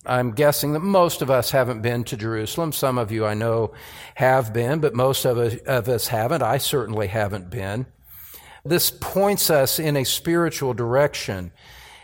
I'm 0.07 0.33
guessing 0.33 0.75
that 0.75 0.81
most 0.81 1.23
of 1.23 1.31
us 1.31 1.51
haven't 1.51 1.83
been 1.83 2.05
to 2.05 2.17
Jerusalem. 2.17 2.73
Some 2.73 2.99
of 2.99 3.11
you 3.11 3.25
I 3.27 3.35
know 3.35 3.73
have 4.15 4.53
been, 4.53 4.79
but 4.79 4.95
most 4.95 5.25
of 5.25 5.39
us, 5.39 5.57
of 5.67 5.89
us 5.89 6.09
haven't. 6.09 6.43
I 6.43 6.59
certainly 6.59 7.07
haven't 7.07 7.51
been. 7.51 7.87
This 8.65 8.91
points 8.91 9.51
us 9.51 9.79
in 9.79 9.97
a 9.97 10.05
spiritual 10.05 10.73
direction 10.73 11.53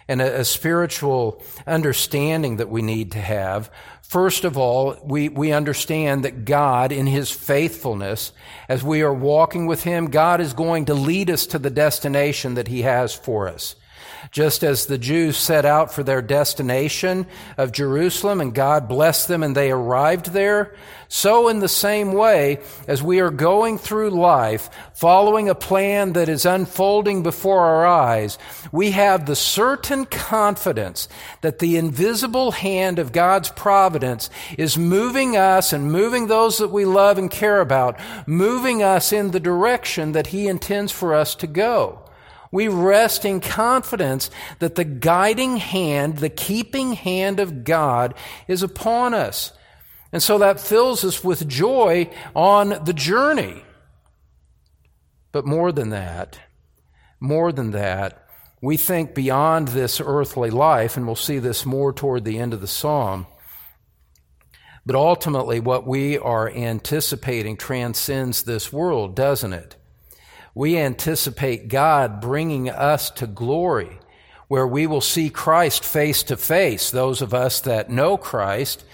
and 0.08 0.20
a, 0.20 0.40
a, 0.40 0.44
spiritual 0.44 1.42
understanding 1.66 2.56
that 2.56 2.68
we 2.68 2.82
need 2.82 3.12
to 3.12 3.18
have. 3.18 3.70
First 4.02 4.44
of 4.44 4.58
all, 4.58 4.98
we, 5.02 5.28
we 5.28 5.52
understand 5.52 6.24
that 6.24 6.44
God, 6.44 6.92
in 6.92 7.06
His 7.06 7.30
faithfulness, 7.30 8.32
as 8.68 8.82
we 8.82 9.00
are 9.02 9.14
walking 9.14 9.66
with 9.66 9.84
Him, 9.84 10.10
God 10.10 10.40
is 10.40 10.52
going 10.52 10.86
to 10.86 10.94
lead 10.94 11.30
us 11.30 11.46
to 11.46 11.58
the 11.58 11.70
destination 11.70 12.54
that 12.54 12.68
He 12.68 12.82
has 12.82 13.14
for 13.14 13.48
us. 13.48 13.76
Just 14.30 14.62
as 14.62 14.86
the 14.86 14.98
Jews 14.98 15.36
set 15.36 15.64
out 15.64 15.92
for 15.92 16.02
their 16.02 16.22
destination 16.22 17.26
of 17.56 17.72
Jerusalem 17.72 18.40
and 18.40 18.54
God 18.54 18.88
blessed 18.88 19.28
them 19.28 19.42
and 19.42 19.56
they 19.56 19.70
arrived 19.70 20.32
there, 20.32 20.74
so 21.08 21.48
in 21.48 21.58
the 21.58 21.68
same 21.68 22.12
way 22.12 22.60
as 22.86 23.02
we 23.02 23.18
are 23.18 23.30
going 23.30 23.78
through 23.78 24.10
life 24.10 24.70
following 24.94 25.48
a 25.48 25.54
plan 25.56 26.12
that 26.12 26.28
is 26.28 26.44
unfolding 26.44 27.24
before 27.24 27.60
our 27.60 27.84
eyes, 27.84 28.38
we 28.70 28.92
have 28.92 29.26
the 29.26 29.34
certain 29.34 30.04
confidence 30.04 31.08
that 31.40 31.58
the 31.58 31.76
invisible 31.76 32.52
hand 32.52 33.00
of 33.00 33.10
God's 33.10 33.50
providence 33.50 34.30
is 34.56 34.78
moving 34.78 35.36
us 35.36 35.72
and 35.72 35.90
moving 35.90 36.28
those 36.28 36.58
that 36.58 36.70
we 36.70 36.84
love 36.84 37.18
and 37.18 37.30
care 37.30 37.60
about, 37.60 37.98
moving 38.26 38.82
us 38.82 39.12
in 39.12 39.32
the 39.32 39.40
direction 39.40 40.12
that 40.12 40.28
He 40.28 40.46
intends 40.46 40.92
for 40.92 41.14
us 41.14 41.34
to 41.34 41.48
go. 41.48 42.02
We 42.52 42.68
rest 42.68 43.24
in 43.24 43.40
confidence 43.40 44.30
that 44.58 44.74
the 44.74 44.84
guiding 44.84 45.56
hand, 45.56 46.18
the 46.18 46.28
keeping 46.28 46.94
hand 46.94 47.38
of 47.38 47.64
God 47.64 48.14
is 48.48 48.62
upon 48.62 49.14
us. 49.14 49.52
And 50.12 50.22
so 50.22 50.38
that 50.38 50.58
fills 50.58 51.04
us 51.04 51.22
with 51.22 51.48
joy 51.48 52.10
on 52.34 52.84
the 52.84 52.92
journey. 52.92 53.62
But 55.32 55.46
more 55.46 55.70
than 55.70 55.90
that, 55.90 56.40
more 57.20 57.52
than 57.52 57.70
that, 57.70 58.26
we 58.60 58.76
think 58.76 59.14
beyond 59.14 59.68
this 59.68 60.00
earthly 60.00 60.50
life, 60.50 60.96
and 60.96 61.06
we'll 61.06 61.14
see 61.14 61.38
this 61.38 61.64
more 61.64 61.92
toward 61.92 62.24
the 62.24 62.38
end 62.38 62.52
of 62.52 62.60
the 62.60 62.66
psalm. 62.66 63.26
But 64.84 64.96
ultimately, 64.96 65.60
what 65.60 65.86
we 65.86 66.18
are 66.18 66.50
anticipating 66.50 67.56
transcends 67.56 68.42
this 68.42 68.72
world, 68.72 69.14
doesn't 69.14 69.52
it? 69.52 69.76
We 70.60 70.76
anticipate 70.76 71.68
God 71.68 72.20
bringing 72.20 72.68
us 72.68 73.08
to 73.12 73.26
glory, 73.26 73.98
where 74.46 74.66
we 74.66 74.86
will 74.86 75.00
see 75.00 75.30
Christ 75.30 75.82
face 75.82 76.22
to 76.24 76.36
face, 76.36 76.90
those 76.90 77.22
of 77.22 77.32
us 77.32 77.62
that 77.62 77.88
know 77.88 78.18
Christ. 78.18 78.84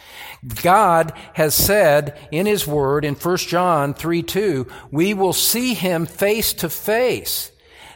God 0.63 1.13
has 1.33 1.57
said 1.57 2.17
in 2.31 2.47
His 2.47 2.69
Word 2.69 3.05
in 3.05 3.17
1 3.17 3.37
John 3.39 3.95
3 3.95 4.23
2, 4.23 4.69
we 4.93 5.13
will 5.13 5.33
see 5.33 5.75
Him 5.75 6.07
face 6.07 6.53
to 6.53 6.71
face. 6.71 7.51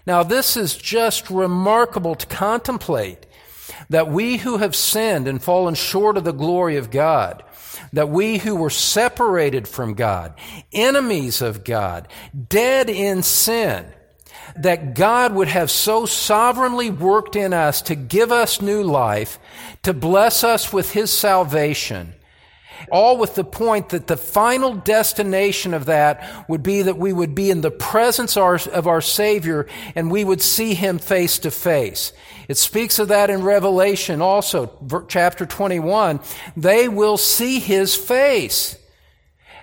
Now, 0.05 0.25
this 0.25 0.57
is 0.57 0.75
just 0.75 1.31
remarkable 1.31 2.17
to 2.17 2.27
contemplate 2.27 3.25
that 3.89 4.11
we 4.11 4.39
who 4.39 4.57
have 4.57 4.75
sinned 4.75 5.29
and 5.29 5.41
fallen 5.41 5.77
short 5.77 6.17
of 6.17 6.25
the 6.25 6.33
glory 6.33 6.77
of 6.77 6.91
God, 6.91 7.45
that 7.93 8.09
we 8.09 8.39
who 8.39 8.57
were 8.57 8.71
separated 8.71 9.67
from 9.67 9.95
God, 9.95 10.35
enemies 10.73 11.43
of 11.43 11.65
God, 11.65 12.09
dead 12.49 12.89
in 12.89 13.23
sin, 13.23 13.87
that 14.57 14.95
God 14.95 15.35
would 15.35 15.49
have 15.49 15.71
so 15.71 16.07
sovereignly 16.07 16.91
worked 16.91 17.37
in 17.37 17.53
us 17.53 17.83
to 17.83 17.95
give 17.95 18.33
us 18.33 18.61
new 18.61 18.83
life, 18.83 19.39
to 19.83 19.93
bless 19.93 20.45
us 20.45 20.73
with 20.73 20.93
His 20.93 21.11
salvation, 21.11 22.15
all 22.91 23.17
with 23.17 23.35
the 23.35 23.45
point 23.45 23.91
that 23.91 24.07
the 24.07 24.17
final 24.17 24.75
destination 24.75 25.75
of 25.75 25.87
that 25.87 26.49
would 26.49 26.63
be 26.63 26.83
that 26.83 26.99
we 26.99 27.13
would 27.13 27.35
be 27.35 27.51
in 27.51 27.61
the 27.61 27.71
presence 27.71 28.37
of 28.37 28.87
our 28.87 29.01
Savior 29.01 29.67
and 29.95 30.11
we 30.11 30.25
would 30.25 30.43
see 30.43 30.75
Him 30.75 30.99
face 30.99 31.39
to 31.41 31.51
face. 31.51 32.13
It 32.49 32.57
speaks 32.57 32.99
of 32.99 33.09
that 33.09 33.31
in 33.31 33.43
Revelation 33.43 34.21
also, 34.21 35.05
chapter 35.09 35.47
21. 35.47 36.21
They 36.57 36.89
will 36.89 37.17
see 37.17 37.61
His 37.61 37.95
face. 37.95 38.77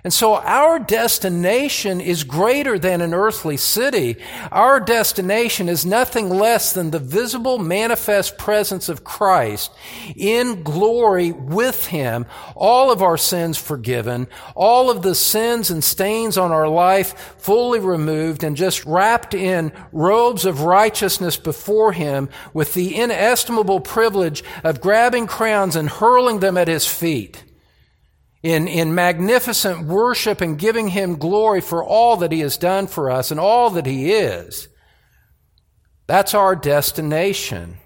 And 0.08 0.14
so 0.14 0.38
our 0.38 0.80
destination 0.80 2.00
is 2.00 2.24
greater 2.24 2.80
than 2.80 3.02
an 3.02 3.14
earthly 3.14 3.58
city. 3.58 4.16
Our 4.54 4.80
destination 4.80 5.68
is 5.68 5.86
nothing 5.86 6.30
less 6.30 6.72
than 6.72 6.92
the 6.92 7.00
visible 7.00 7.58
manifest 7.58 8.38
presence 8.38 8.88
of 8.88 9.04
Christ 9.04 9.70
in 10.16 10.64
glory 10.64 11.34
with 11.34 11.88
Him, 11.88 12.26
all 12.56 12.90
of 12.90 13.02
our 13.02 13.18
sins 13.18 13.58
forgiven, 13.58 14.30
all 14.56 14.90
of 14.90 15.02
the 15.02 15.14
sins 15.14 15.70
and 15.70 15.84
stains 15.84 16.38
on 16.38 16.54
our 16.54 16.70
life 16.70 17.36
fully 17.38 17.82
removed 17.82 18.46
and 18.46 18.56
just 18.56 18.86
wrapped 18.86 19.34
in 19.34 19.74
robes 19.92 20.46
of 20.46 20.62
righteousness 20.62 21.36
before 21.36 21.92
Him 21.92 22.30
with 22.54 22.76
the 22.76 22.96
inestimable 22.96 23.82
privilege 23.82 24.42
of 24.64 24.80
grabbing 24.80 25.28
crowns 25.28 25.76
and 25.76 25.90
hurling 25.90 26.40
them 26.40 26.56
at 26.56 26.70
His 26.70 26.88
feet 26.88 27.44
in, 28.44 28.68
in 28.68 28.94
magnificent 28.94 29.88
worship 29.88 30.42
and 30.42 30.60
giving 30.60 30.90
him 30.90 31.18
glory 31.18 31.62
for 31.62 31.84
all 31.84 32.18
that 32.18 32.32
he 32.32 32.42
has 32.42 32.58
done 32.58 32.88
for 32.88 33.10
us 33.10 33.32
and 33.32 33.40
all 33.40 33.70
that 33.72 33.86
he 33.86 34.12
is. 34.12 34.68
That's 36.06 36.34
our 36.34 36.56
destination. 36.56 37.78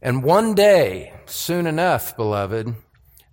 And 0.00 0.22
one 0.22 0.54
day, 0.54 1.14
soon 1.26 1.66
enough, 1.66 2.16
beloved, 2.16 2.74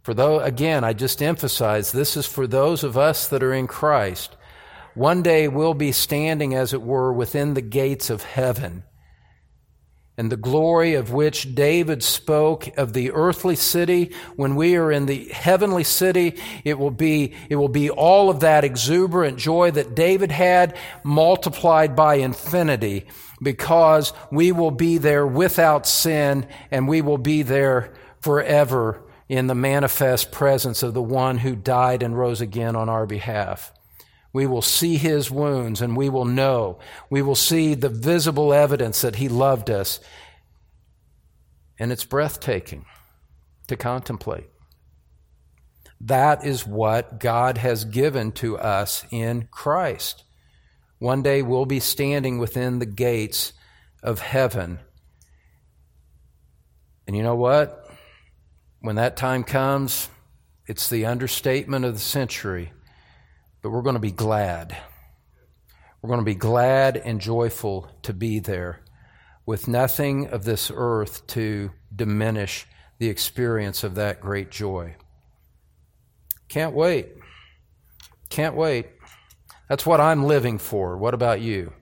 for 0.02 0.14
though, 0.14 0.40
again, 0.40 0.84
I 0.84 0.94
just 0.94 1.22
emphasize 1.22 1.92
this 1.92 2.18
is 2.18 2.26
for 2.26 2.48
those 2.48 2.84
of 2.84 2.98
us 2.98 3.28
that 3.28 3.44
are 3.44 3.54
in 3.54 3.68
Christ. 3.68 4.36
One 4.96 5.22
day 5.22 5.48
we'll 5.48 5.74
be 5.74 5.92
standing, 5.92 6.56
as 6.56 6.74
it 6.74 6.82
were, 6.82 7.14
within 7.14 7.54
the 7.54 7.62
gates 7.62 8.10
of 8.10 8.24
heaven 8.24 8.84
and 10.18 10.32
the 10.32 10.38
glory 10.38 10.94
of 10.94 11.12
which 11.12 11.56
David 11.56 12.04
spoke 12.04 12.78
of 12.78 12.94
the 12.94 13.12
earthly 13.12 13.56
city. 13.56 14.12
When 14.36 14.56
we 14.56 14.76
are 14.76 14.92
in 14.92 15.06
the 15.06 15.26
heavenly 15.30 15.84
city, 15.84 16.38
it 16.64 16.78
will 16.78 16.92
be, 16.92 17.34
it 17.50 17.56
will 17.56 17.70
be 17.70 17.90
all 17.90 18.30
of 18.30 18.42
that 18.42 18.64
exuberant 18.64 19.38
joy 19.38 19.72
that 19.72 19.96
David 19.96 20.32
had 20.32 20.78
multiplied 21.04 21.96
by 21.96 22.16
infinity 22.16 23.08
because 23.42 24.14
we 24.32 24.52
will 24.52 24.72
be 24.72 24.98
there 24.98 25.26
without 25.26 25.88
sin 25.88 26.46
and 26.70 26.88
we 26.88 27.02
will 27.02 27.18
be 27.18 27.42
there 27.42 27.94
forever 28.20 29.02
in 29.30 29.48
the 29.48 29.56
manifest 29.56 30.32
presence 30.32 30.84
of 30.84 30.94
the 30.94 31.02
one 31.02 31.38
who 31.38 31.56
died 31.56 32.04
and 32.04 32.18
rose 32.18 32.42
again 32.42 32.76
on 32.76 32.90
our 32.90 33.06
behalf. 33.06 33.72
We 34.34 34.48
will 34.48 34.62
see 34.62 34.98
his 34.98 35.30
wounds 35.30 35.82
and 35.82 35.96
we 35.96 36.10
will 36.10 36.26
know. 36.26 36.80
We 37.10 37.22
will 37.22 37.36
see 37.36 37.74
the 37.74 37.90
visible 37.90 38.54
evidence 38.54 39.02
that 39.02 39.18
he 39.18 39.28
loved 39.28 39.70
us. 39.70 40.00
And 41.78 41.92
it's 41.92 42.06
breathtaking 42.06 42.86
to 43.68 43.76
contemplate. 43.76 44.50
That 46.00 46.46
is 46.46 46.66
what 46.66 47.20
God 47.20 47.58
has 47.58 47.86
given 47.86 48.32
to 48.34 48.58
us 48.58 49.06
in 49.12 49.48
Christ. 49.52 50.24
One 51.00 51.22
day 51.22 51.42
we'll 51.42 51.66
be 51.66 51.80
standing 51.80 52.38
within 52.38 52.80
the 52.80 52.86
gates 52.86 53.54
of 54.02 54.20
heaven. 54.20 54.80
And 57.06 57.16
you 57.16 57.24
know 57.24 57.36
what? 57.36 57.90
When 58.80 58.96
that 58.96 59.18
time 59.18 59.44
comes, 59.44 60.10
it's 60.68 60.90
the 60.90 61.06
understatement 61.06 61.86
of 61.86 61.94
the 61.94 62.00
century 62.00 62.72
but 63.62 63.70
we're 63.70 63.82
going 63.82 63.96
to 63.96 64.00
be 64.00 64.12
glad. 64.12 64.76
We're 66.02 66.10
going 66.10 66.20
to 66.20 66.26
be 66.26 66.36
glad 66.36 66.98
and 66.98 67.22
joyful 67.22 67.90
to 68.04 68.14
be 68.14 68.40
there 68.40 68.82
with 69.46 69.68
nothing 69.68 70.28
of 70.28 70.44
this 70.44 70.72
earth 70.74 71.26
to 71.28 71.72
diminish 71.96 72.68
the 73.00 73.10
experience 73.10 73.84
of 73.84 73.96
that 73.96 74.22
great 74.22 74.50
joy. 74.52 74.96
Can't 76.48 76.74
wait. 76.74 77.10
Can't 78.30 78.56
wait. 78.56 78.88
That's 79.70 79.86
what 79.86 80.00
I'm 80.00 80.26
living 80.26 80.58
for. 80.58 80.98
What 80.98 81.14
about 81.14 81.42
you? 81.42 81.74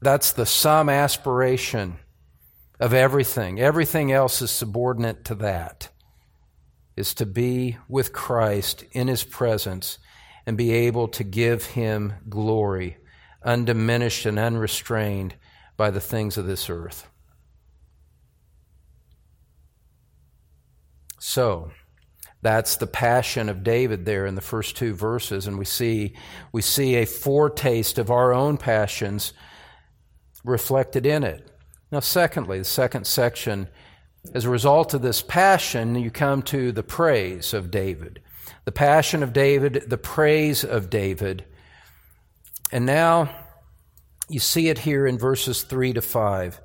That's 0.00 0.32
the 0.32 0.46
sum 0.46 0.88
aspiration 0.88 1.98
of 2.80 2.94
everything. 2.94 3.60
Everything 3.60 4.12
else 4.12 4.40
is 4.40 4.50
subordinate 4.50 5.24
to 5.26 5.34
that. 5.36 5.88
Is 6.96 7.14
to 7.14 7.26
be 7.26 7.78
with 7.88 8.12
Christ 8.12 8.84
in 8.92 9.08
his 9.08 9.22
presence 9.22 9.98
and 10.48 10.56
be 10.56 10.72
able 10.72 11.08
to 11.08 11.22
give 11.22 11.62
him 11.66 12.14
glory, 12.26 12.96
undiminished 13.42 14.24
and 14.24 14.38
unrestrained 14.38 15.34
by 15.76 15.90
the 15.90 16.00
things 16.00 16.38
of 16.38 16.46
this 16.46 16.70
earth. 16.70 17.06
So, 21.20 21.70
that's 22.40 22.76
the 22.76 22.86
passion 22.86 23.50
of 23.50 23.62
David 23.62 24.06
there 24.06 24.24
in 24.24 24.36
the 24.36 24.40
first 24.40 24.74
two 24.74 24.94
verses, 24.94 25.46
and 25.46 25.58
we 25.58 25.66
see, 25.66 26.16
we 26.50 26.62
see 26.62 26.94
a 26.94 27.04
foretaste 27.04 27.98
of 27.98 28.10
our 28.10 28.32
own 28.32 28.56
passions 28.56 29.34
reflected 30.44 31.04
in 31.04 31.24
it. 31.24 31.46
Now, 31.92 32.00
secondly, 32.00 32.56
the 32.56 32.64
second 32.64 33.06
section, 33.06 33.68
as 34.32 34.46
a 34.46 34.50
result 34.50 34.94
of 34.94 35.02
this 35.02 35.20
passion, 35.20 35.94
you 35.96 36.10
come 36.10 36.40
to 36.44 36.72
the 36.72 36.82
praise 36.82 37.52
of 37.52 37.70
David 37.70 38.22
the 38.68 38.72
passion 38.72 39.22
of 39.22 39.32
David, 39.32 39.84
the 39.86 39.96
praise 39.96 40.62
of 40.62 40.90
David. 40.90 41.42
And 42.70 42.84
now 42.84 43.34
you 44.28 44.40
see 44.40 44.68
it 44.68 44.80
here 44.80 45.06
in 45.06 45.16
verses 45.16 45.62
3 45.62 45.94
to 45.94 46.02
5. 46.02 46.60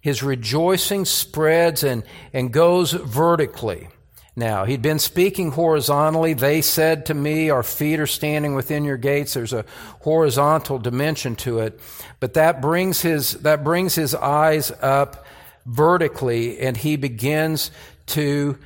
His 0.00 0.22
rejoicing 0.22 1.04
spreads 1.04 1.84
and, 1.84 2.02
and 2.32 2.50
goes 2.50 2.92
vertically. 2.92 3.88
now. 4.34 4.64
He'd 4.64 4.80
been 4.80 4.98
speaking 4.98 5.50
horizontally. 5.50 6.32
They 6.32 6.62
said 6.62 7.04
to 7.06 7.14
me, 7.14 7.50
Our 7.50 7.62
feet 7.62 8.00
are 8.00 8.06
standing 8.06 8.54
within 8.54 8.86
your 8.86 8.96
gates. 8.96 9.34
There's 9.34 9.52
a 9.52 9.66
horizontal 10.00 10.78
dimension 10.78 11.36
to 11.36 11.58
it. 11.58 11.78
But 12.20 12.32
that 12.32 12.62
brings 12.62 13.02
his, 13.02 13.32
that 13.42 13.62
brings 13.62 13.94
his 13.94 14.14
eyes 14.14 14.72
up 14.80 15.26
vertically, 15.66 16.58
and 16.60 16.74
he 16.74 16.96
begins 16.96 17.70
to 18.06 18.56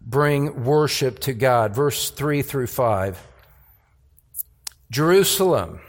bring 0.00 0.64
worship 0.64 1.18
to 1.20 1.32
God. 1.32 1.74
Verse 1.74 2.10
3 2.10 2.42
through 2.42 2.66
5. 2.66 3.26
Jerusalem, 4.90 5.80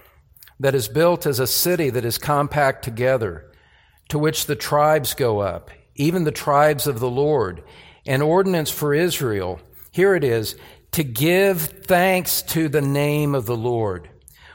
that 0.60 0.76
is 0.76 0.88
built 0.88 1.26
as 1.26 1.40
a 1.40 1.48
city 1.48 1.90
that 1.90 2.06
is 2.06 2.18
compact 2.18 2.84
together, 2.84 3.52
to 4.10 4.20
which 4.20 4.46
the 4.46 4.56
tribes 4.56 5.14
go 5.16 5.40
up, 5.40 5.72
even 5.96 6.24
the 6.24 6.32
tribes 6.32 6.86
of 6.86 7.00
the 7.00 7.10
Lord 7.10 7.64
an 8.06 8.22
ordinance 8.22 8.72
for 8.72 8.94
Israel. 8.94 9.60
Here 9.92 10.16
it 10.16 10.24
is 10.24 10.56
to 10.92 11.04
give 11.04 11.62
thanks 11.62 12.42
to 12.44 12.68
the 12.70 12.82
name 12.82 13.36
of 13.36 13.46
the 13.46 13.58
Lord. 13.58 14.10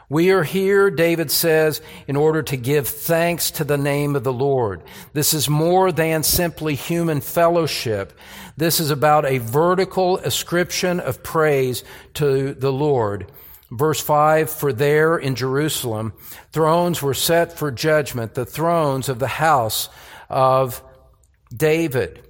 We 0.08 0.30
are 0.30 0.44
here, 0.44 0.88
David 0.88 1.32
says, 1.32 1.80
in 2.06 2.14
order 2.14 2.42
to 2.44 2.56
give 2.56 2.86
thanks 2.86 3.50
to 3.52 3.64
the 3.64 3.76
name 3.76 4.14
of 4.14 4.22
the 4.22 4.32
Lord. 4.32 4.82
This 5.12 5.34
is 5.34 5.48
more 5.48 5.90
than 5.90 6.22
simply 6.22 6.76
human 6.76 7.20
fellowship. 7.20 8.12
This 8.56 8.78
is 8.78 8.90
about 8.90 9.26
a 9.26 9.38
vertical 9.38 10.18
ascription 10.18 11.00
of 11.00 11.24
praise 11.24 11.82
to 12.14 12.54
the 12.54 12.72
Lord. 12.72 13.32
Verse 13.72 14.00
5 14.00 14.48
For 14.48 14.72
there 14.72 15.18
in 15.18 15.34
Jerusalem, 15.34 16.12
thrones 16.52 17.02
were 17.02 17.14
set 17.14 17.58
for 17.58 17.72
judgment, 17.72 18.34
the 18.34 18.46
thrones 18.46 19.08
of 19.08 19.18
the 19.18 19.26
house 19.26 19.88
of 20.30 20.82
David. 21.54 22.22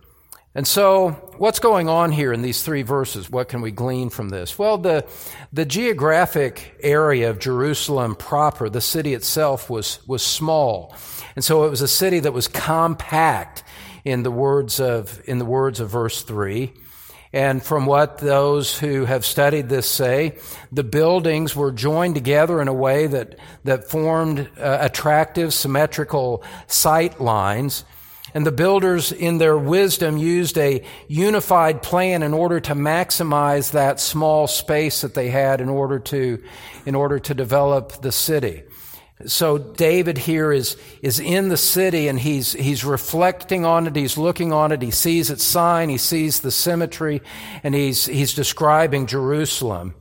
And 0.55 0.67
so, 0.67 1.26
what's 1.39 1.59
going 1.59 1.89
on 1.89 2.13
here 2.13 2.33
in 2.33 2.43
these 2.43 2.63
three 2.63 2.83
verses? 2.83 3.31
What 3.31 3.49
can 3.49 3.61
we 3.61 3.71
glean 3.71 4.11
from 4.11 4.29
this? 4.29 4.59
Well, 4.59 4.79
the, 4.79 5.07
the 5.53 5.65
geographic 5.65 6.79
area 6.81 7.31
of 7.31 7.39
Jerusalem 7.39 8.15
proper, 8.15 8.69
the 8.69 8.81
city 8.81 9.15
itself, 9.15 9.71
was, 9.71 10.01
was 10.07 10.23
small. 10.23 10.95
And 11.35 11.45
so 11.45 11.65
it 11.65 11.71
was 11.71 11.83
a 11.83 11.89
city 11.89 12.21
that 12.21 12.33
was 12.33 12.49
compact 12.49 13.63
in 14.05 14.23
the 14.23 14.31
words 14.31 14.81
of, 14.81 15.21
in 15.27 15.39
the 15.39 15.45
words 15.45 15.81
of 15.81 15.91
verse 15.91 16.23
3. 16.23 16.73
And 17.33 17.63
from 17.63 17.87
what 17.87 18.19
those 18.19 18.79
who 18.79 19.05
have 19.05 19.27
studied 19.27 19.69
this 19.69 19.89
say, 19.89 20.39
the 20.73 20.85
buildings 20.85 21.55
were 21.55 21.73
joined 21.73 22.15
together 22.15 22.63
in 22.63 22.69
a 22.69 22.73
way 22.73 23.09
that, 23.09 23.39
that 23.65 23.91
formed 23.91 24.49
uh, 24.59 24.79
attractive, 24.81 25.53
symmetrical 25.53 26.43
sight 26.67 27.21
lines. 27.21 27.85
And 28.37 28.45
the 28.45 28.53
builders, 28.53 29.13
in 29.13 29.39
their 29.39 29.57
wisdom, 29.57 30.19
used 30.19 30.59
a 30.59 30.83
unified 31.09 31.83
plan 31.83 32.23
in 32.23 32.35
order 32.35 32.61
to 32.61 32.75
maximize 32.75 33.71
that 33.71 33.99
small 33.99 34.47
space 34.47 35.01
that 35.01 35.15
they 35.15 35.31
had 35.31 35.63
in 35.63 35.71
order 35.71 35.99
to, 36.01 36.45
in 36.85 36.95
order 36.95 37.19
to 37.19 37.33
develop 37.33 38.03
the 38.03 38.13
city. 38.13 38.65
So 39.25 39.57
David 39.57 40.19
here 40.19 40.53
is, 40.53 40.77
is 41.01 41.19
in 41.19 41.49
the 41.49 41.57
city 41.57 42.09
and 42.09 42.21
he's, 42.21 42.53
he's 42.53 42.85
reflecting 42.85 43.65
on 43.65 43.87
it. 43.87 43.97
He's 43.97 44.19
looking 44.19 44.53
on 44.53 44.71
it. 44.71 44.83
He 44.83 44.91
sees 44.91 45.31
its 45.31 45.43
sign. 45.43 45.89
He 45.89 45.97
sees 45.97 46.41
the 46.41 46.51
symmetry 46.51 47.23
and 47.63 47.75
he's, 47.75 48.05
he's 48.05 48.35
describing 48.35 49.07
Jerusalem 49.07 49.95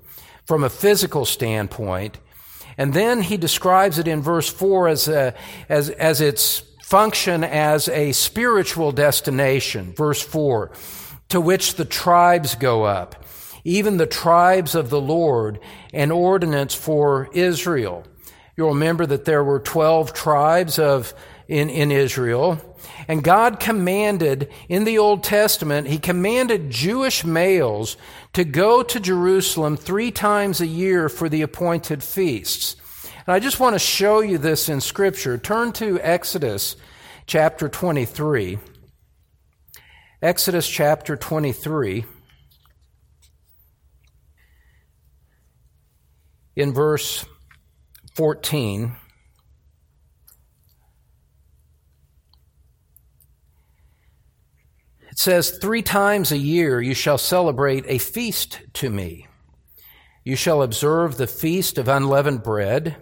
from 0.43 0.65
a 0.65 0.69
physical 0.69 1.23
standpoint. 1.23 2.17
And 2.77 2.93
then 2.93 3.21
he 3.21 3.37
describes 3.37 3.97
it 3.97 4.09
in 4.09 4.21
verse 4.21 4.49
four 4.49 4.89
as 4.89 5.07
a, 5.07 5.33
as, 5.69 5.89
as 5.89 6.19
its 6.19 6.63
function 6.85 7.43
as 7.43 7.89
a 7.89 8.11
spiritual 8.11 8.91
destination. 8.91 9.91
Verse 9.93 10.21
4 10.21 10.71
to 11.29 11.41
which 11.41 11.73
the 11.73 11.85
tribes 11.85 12.53
go 12.53 12.83
up, 12.83 13.25
even 13.63 13.97
the 13.97 14.05
tribes 14.05 14.75
of 14.75 14.91
the 14.91 15.01
Lord, 15.01 15.59
an 15.91 16.11
ordinance 16.11 16.75
for 16.75 17.27
Israel. 17.33 18.05
You'll 18.55 18.69
remember 18.69 19.07
that 19.07 19.25
there 19.25 19.43
were 19.43 19.59
12 19.59 20.13
tribes 20.13 20.77
of, 20.77 21.15
in, 21.47 21.71
in 21.71 21.91
Israel. 21.91 22.61
And 23.07 23.23
God 23.23 23.59
commanded 23.59 24.51
in 24.69 24.83
the 24.83 24.99
Old 24.99 25.23
Testament, 25.23 25.87
He 25.87 25.97
commanded 25.97 26.69
Jewish 26.69 27.25
males 27.25 27.97
to 28.33 28.43
go 28.43 28.83
to 28.83 28.99
Jerusalem 28.99 29.75
three 29.75 30.11
times 30.11 30.61
a 30.61 30.67
year 30.67 31.09
for 31.09 31.29
the 31.29 31.41
appointed 31.41 32.03
feasts. 32.03 32.75
And 33.27 33.33
I 33.33 33.39
just 33.39 33.59
want 33.59 33.73
to 33.73 33.79
show 33.79 34.19
you 34.19 34.38
this 34.38 34.69
in 34.69 34.81
Scripture. 34.81 35.39
Turn 35.39 35.71
to 35.73 35.99
Exodus 35.99 36.75
chapter 37.25 37.67
23. 37.67 38.59
Exodus 40.21 40.69
chapter 40.69 41.15
23. 41.15 42.05
In 46.55 46.71
verse 46.71 47.25
14. 48.15 48.95
It 55.09 55.17
says, 55.17 55.57
Three 55.57 55.81
times 55.81 56.31
a 56.31 56.38
year 56.38 56.79
you 56.79 56.93
shall 56.93 57.17
celebrate 57.17 57.85
a 57.88 57.97
feast 57.97 58.61
to 58.73 58.91
me. 58.91 59.27
You 60.23 60.35
shall 60.35 60.61
observe 60.61 61.17
the 61.17 61.25
feast 61.25 61.79
of 61.79 61.88
unleavened 61.88 62.43
bread. 62.43 62.97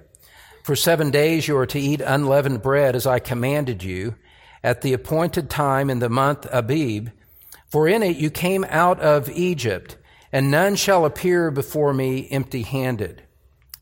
For 0.63 0.77
seven 0.77 1.11
days 1.11 1.45
you 1.45 1.57
are 1.57 1.65
to 1.65 1.79
eat 1.79 1.99
unleavened 1.99 2.61
bread 2.61 2.95
as 2.95 3.05
I 3.05 3.19
commanded 3.19 3.83
you 3.83 4.15
at 4.63 4.81
the 4.81 4.93
appointed 4.93 5.49
time 5.49 5.89
in 5.89 5.99
the 5.99 6.07
month 6.07 6.47
Abib. 6.51 7.09
For 7.69 7.85
in 7.85 8.01
it 8.01 8.15
you 8.15 8.29
came 8.29 8.65
out 8.69 9.01
of 9.01 9.29
Egypt, 9.29 9.97
and 10.31 10.49
none 10.49 10.77
shall 10.77 11.03
appear 11.03 11.51
before 11.51 11.93
me 11.93 12.29
empty 12.31 12.61
handed. 12.61 13.23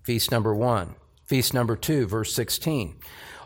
Feast 0.02 0.32
number 0.32 0.56
one. 0.56 0.96
Feast 1.28 1.54
number 1.54 1.76
two, 1.76 2.08
verse 2.08 2.34
16. 2.34 2.96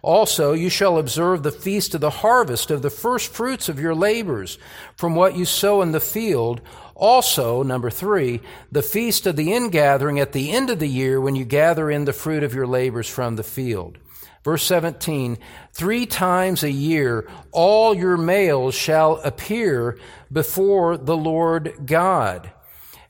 Also, 0.02 0.54
you 0.54 0.70
shall 0.70 0.98
observe 0.98 1.44
the 1.44 1.52
feast 1.52 1.94
of 1.94 2.00
the 2.00 2.10
harvest 2.10 2.72
of 2.72 2.84
the 2.84 2.90
first 2.90 3.34
fruits 3.34 3.68
of 3.68 3.80
your 3.80 3.96
labors 3.96 4.58
from 4.96 5.14
what 5.14 5.36
you 5.36 5.44
sow 5.44 5.82
in 5.82 5.92
the 5.92 6.00
field 6.00 6.62
also, 6.96 7.62
number 7.62 7.90
three, 7.90 8.40
the 8.72 8.82
feast 8.82 9.28
of 9.28 9.36
the 9.36 9.54
ingathering 9.54 10.20
at 10.20 10.32
the 10.32 10.52
end 10.52 10.70
of 10.70 10.80
the 10.80 10.88
year 10.88 11.20
when 11.20 11.36
you 11.36 11.44
gather 11.44 11.92
in 11.92 12.06
the 12.06 12.14
fruit 12.14 12.42
of 12.42 12.54
your 12.54 12.66
labors 12.66 13.10
from 13.10 13.36
the 13.36 13.44
field. 13.44 13.98
Verse 14.46 14.64
17, 14.64 15.38
three 15.74 16.06
times 16.06 16.64
a 16.64 16.72
year 16.72 17.28
all 17.52 17.94
your 17.94 18.16
males 18.16 18.76
shall 18.76 19.16
appear 19.24 19.98
before 20.32 20.98
the 20.98 21.18
Lord 21.18 21.74
God. 21.86 22.52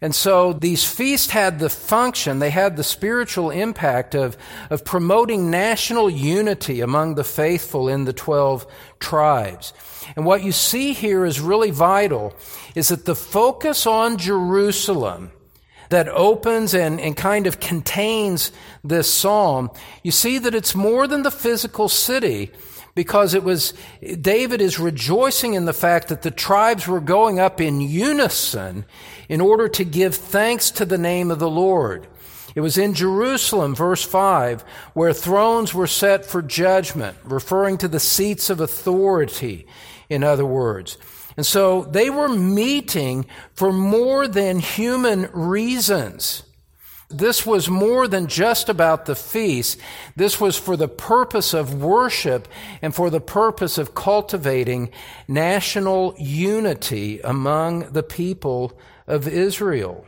And 0.01 0.13
so 0.13 0.53
these 0.53 0.83
feasts 0.83 1.31
had 1.31 1.59
the 1.59 1.69
function, 1.69 2.39
they 2.39 2.49
had 2.49 2.75
the 2.75 2.83
spiritual 2.83 3.49
impact 3.49 4.13
of, 4.13 4.37
of 4.69 4.83
promoting 4.83 5.49
national 5.49 6.09
unity 6.09 6.81
among 6.81 7.15
the 7.15 7.23
faithful 7.23 7.87
in 7.87 8.05
the 8.05 8.13
12 8.13 8.67
tribes. 8.99 9.73
And 10.15 10.25
what 10.25 10.43
you 10.43 10.51
see 10.51 10.93
here 10.93 11.25
is 11.25 11.39
really 11.39 11.71
vital 11.71 12.33
is 12.75 12.89
that 12.89 13.05
the 13.05 13.15
focus 13.15 13.87
on 13.87 14.17
Jerusalem 14.17 15.31
that 15.89 16.09
opens 16.09 16.73
and, 16.73 16.99
and 16.99 17.15
kind 17.15 17.47
of 17.47 17.59
contains 17.59 18.51
this 18.83 19.11
psalm, 19.11 19.69
you 20.03 20.11
see 20.11 20.37
that 20.39 20.55
it's 20.55 20.75
more 20.75 21.07
than 21.07 21.23
the 21.23 21.31
physical 21.31 21.89
city 21.89 22.51
because 22.95 23.33
it 23.33 23.43
was, 23.43 23.73
David 24.01 24.61
is 24.61 24.79
rejoicing 24.79 25.53
in 25.53 25.65
the 25.65 25.73
fact 25.73 26.07
that 26.07 26.21
the 26.21 26.31
tribes 26.31 26.87
were 26.87 27.01
going 27.01 27.39
up 27.39 27.59
in 27.59 27.81
unison 27.81 28.85
in 29.27 29.41
order 29.41 29.67
to 29.67 29.83
give 29.83 30.15
thanks 30.15 30.71
to 30.71 30.85
the 30.85 30.97
name 30.97 31.29
of 31.29 31.39
the 31.39 31.49
Lord. 31.49 32.07
It 32.55 32.61
was 32.61 32.77
in 32.77 32.93
Jerusalem, 32.93 33.75
verse 33.75 34.01
5, 34.01 34.61
where 34.93 35.11
thrones 35.11 35.73
were 35.73 35.87
set 35.87 36.25
for 36.25 36.41
judgment, 36.41 37.17
referring 37.25 37.77
to 37.79 37.89
the 37.89 37.99
seats 37.99 38.49
of 38.49 38.61
authority, 38.61 39.67
in 40.09 40.23
other 40.23 40.45
words. 40.45 40.97
And 41.35 41.45
so 41.45 41.83
they 41.83 42.09
were 42.09 42.29
meeting 42.29 43.25
for 43.53 43.73
more 43.73 44.25
than 44.25 44.59
human 44.59 45.29
reasons. 45.33 46.44
This 47.09 47.45
was 47.45 47.69
more 47.69 48.07
than 48.07 48.27
just 48.27 48.67
about 48.67 49.05
the 49.05 49.15
feast. 49.15 49.79
This 50.15 50.41
was 50.41 50.57
for 50.57 50.75
the 50.75 50.87
purpose 50.87 51.53
of 51.53 51.81
worship 51.81 52.47
and 52.81 52.95
for 52.95 53.09
the 53.09 53.21
purpose 53.21 53.77
of 53.77 53.93
cultivating 53.93 54.91
national 55.27 56.15
unity 56.17 57.19
among 57.21 57.91
the 57.91 58.03
people 58.03 58.77
of 59.05 59.27
Israel. 59.27 60.05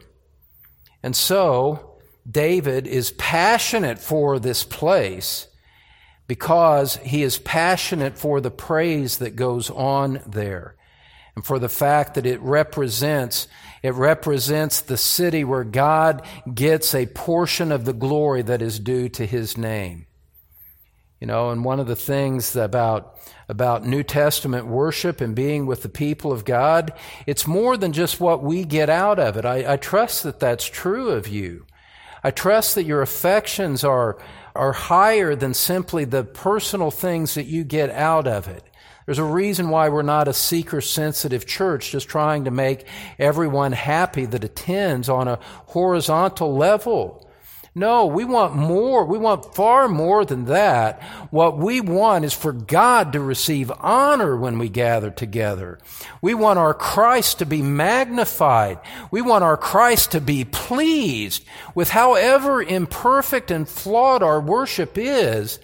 And 1.03 1.15
so, 1.15 1.97
David 2.29 2.87
is 2.87 3.11
passionate 3.11 3.99
for 3.99 4.39
this 4.39 4.63
place 4.63 5.47
because 6.27 6.97
he 6.97 7.21
is 7.21 7.37
passionate 7.37 8.17
for 8.17 8.41
the 8.41 8.51
praise 8.51 9.19
that 9.19 9.35
goes 9.35 9.69
on 9.69 10.21
there 10.25 10.76
and 11.37 11.45
for 11.45 11.59
the 11.59 11.69
fact 11.69 12.15
that 12.15 12.25
it 12.25 12.41
represents 12.41 13.47
it 13.83 13.93
represents 13.93 14.81
the 14.81 14.97
city 14.97 15.43
where 15.43 15.63
God 15.63 16.25
gets 16.51 16.95
a 16.95 17.05
portion 17.05 17.71
of 17.71 17.85
the 17.85 17.93
glory 17.93 18.41
that 18.41 18.63
is 18.63 18.79
due 18.79 19.07
to 19.09 19.23
his 19.23 19.55
name. 19.55 20.07
You 21.21 21.27
know, 21.27 21.51
and 21.51 21.63
one 21.63 21.79
of 21.79 21.85
the 21.85 21.95
things 21.95 22.55
about 22.55 23.19
about 23.47 23.85
New 23.85 24.01
Testament 24.01 24.65
worship 24.65 25.21
and 25.21 25.35
being 25.35 25.67
with 25.67 25.83
the 25.83 25.89
people 25.89 26.31
of 26.31 26.43
God, 26.43 26.91
it's 27.27 27.45
more 27.45 27.77
than 27.77 27.93
just 27.93 28.19
what 28.19 28.41
we 28.41 28.63
get 28.63 28.89
out 28.89 29.19
of 29.19 29.37
it. 29.37 29.45
I, 29.45 29.73
I 29.73 29.77
trust 29.77 30.23
that 30.23 30.39
that's 30.39 30.65
true 30.65 31.09
of 31.11 31.27
you. 31.27 31.67
I 32.23 32.31
trust 32.31 32.73
that 32.73 32.85
your 32.85 33.03
affections 33.03 33.83
are 33.83 34.17
are 34.55 34.73
higher 34.73 35.35
than 35.35 35.53
simply 35.53 36.03
the 36.03 36.23
personal 36.23 36.89
things 36.89 37.35
that 37.35 37.45
you 37.45 37.63
get 37.63 37.91
out 37.91 38.25
of 38.25 38.47
it. 38.47 38.66
There's 39.07 39.19
a 39.19 39.23
reason 39.23 39.69
why 39.69 39.87
we're 39.87 40.01
not 40.01 40.27
a 40.27 40.33
seeker 40.33 40.81
sensitive 40.81 41.45
church, 41.45 41.91
just 41.91 42.09
trying 42.09 42.43
to 42.43 42.51
make 42.51 42.85
everyone 43.17 43.71
happy 43.71 44.25
that 44.25 44.43
attends 44.43 45.07
on 45.07 45.29
a 45.29 45.39
horizontal 45.67 46.53
level. 46.57 47.25
No, 47.73 48.07
we 48.07 48.25
want 48.25 48.53
more. 48.55 49.05
We 49.05 49.17
want 49.17 49.55
far 49.55 49.87
more 49.87 50.25
than 50.25 50.45
that. 50.45 51.01
What 51.31 51.57
we 51.57 51.79
want 51.79 52.25
is 52.25 52.33
for 52.33 52.51
God 52.51 53.13
to 53.13 53.21
receive 53.21 53.71
honor 53.79 54.35
when 54.35 54.59
we 54.59 54.67
gather 54.67 55.09
together. 55.09 55.79
We 56.21 56.33
want 56.33 56.59
our 56.59 56.73
Christ 56.73 57.39
to 57.39 57.45
be 57.45 57.61
magnified. 57.61 58.79
We 59.09 59.21
want 59.21 59.45
our 59.45 59.55
Christ 59.55 60.11
to 60.11 60.19
be 60.19 60.43
pleased 60.43 61.45
with 61.75 61.91
however 61.91 62.61
imperfect 62.61 63.51
and 63.51 63.69
flawed 63.69 64.21
our 64.21 64.41
worship 64.41 64.97
is. 64.97 65.59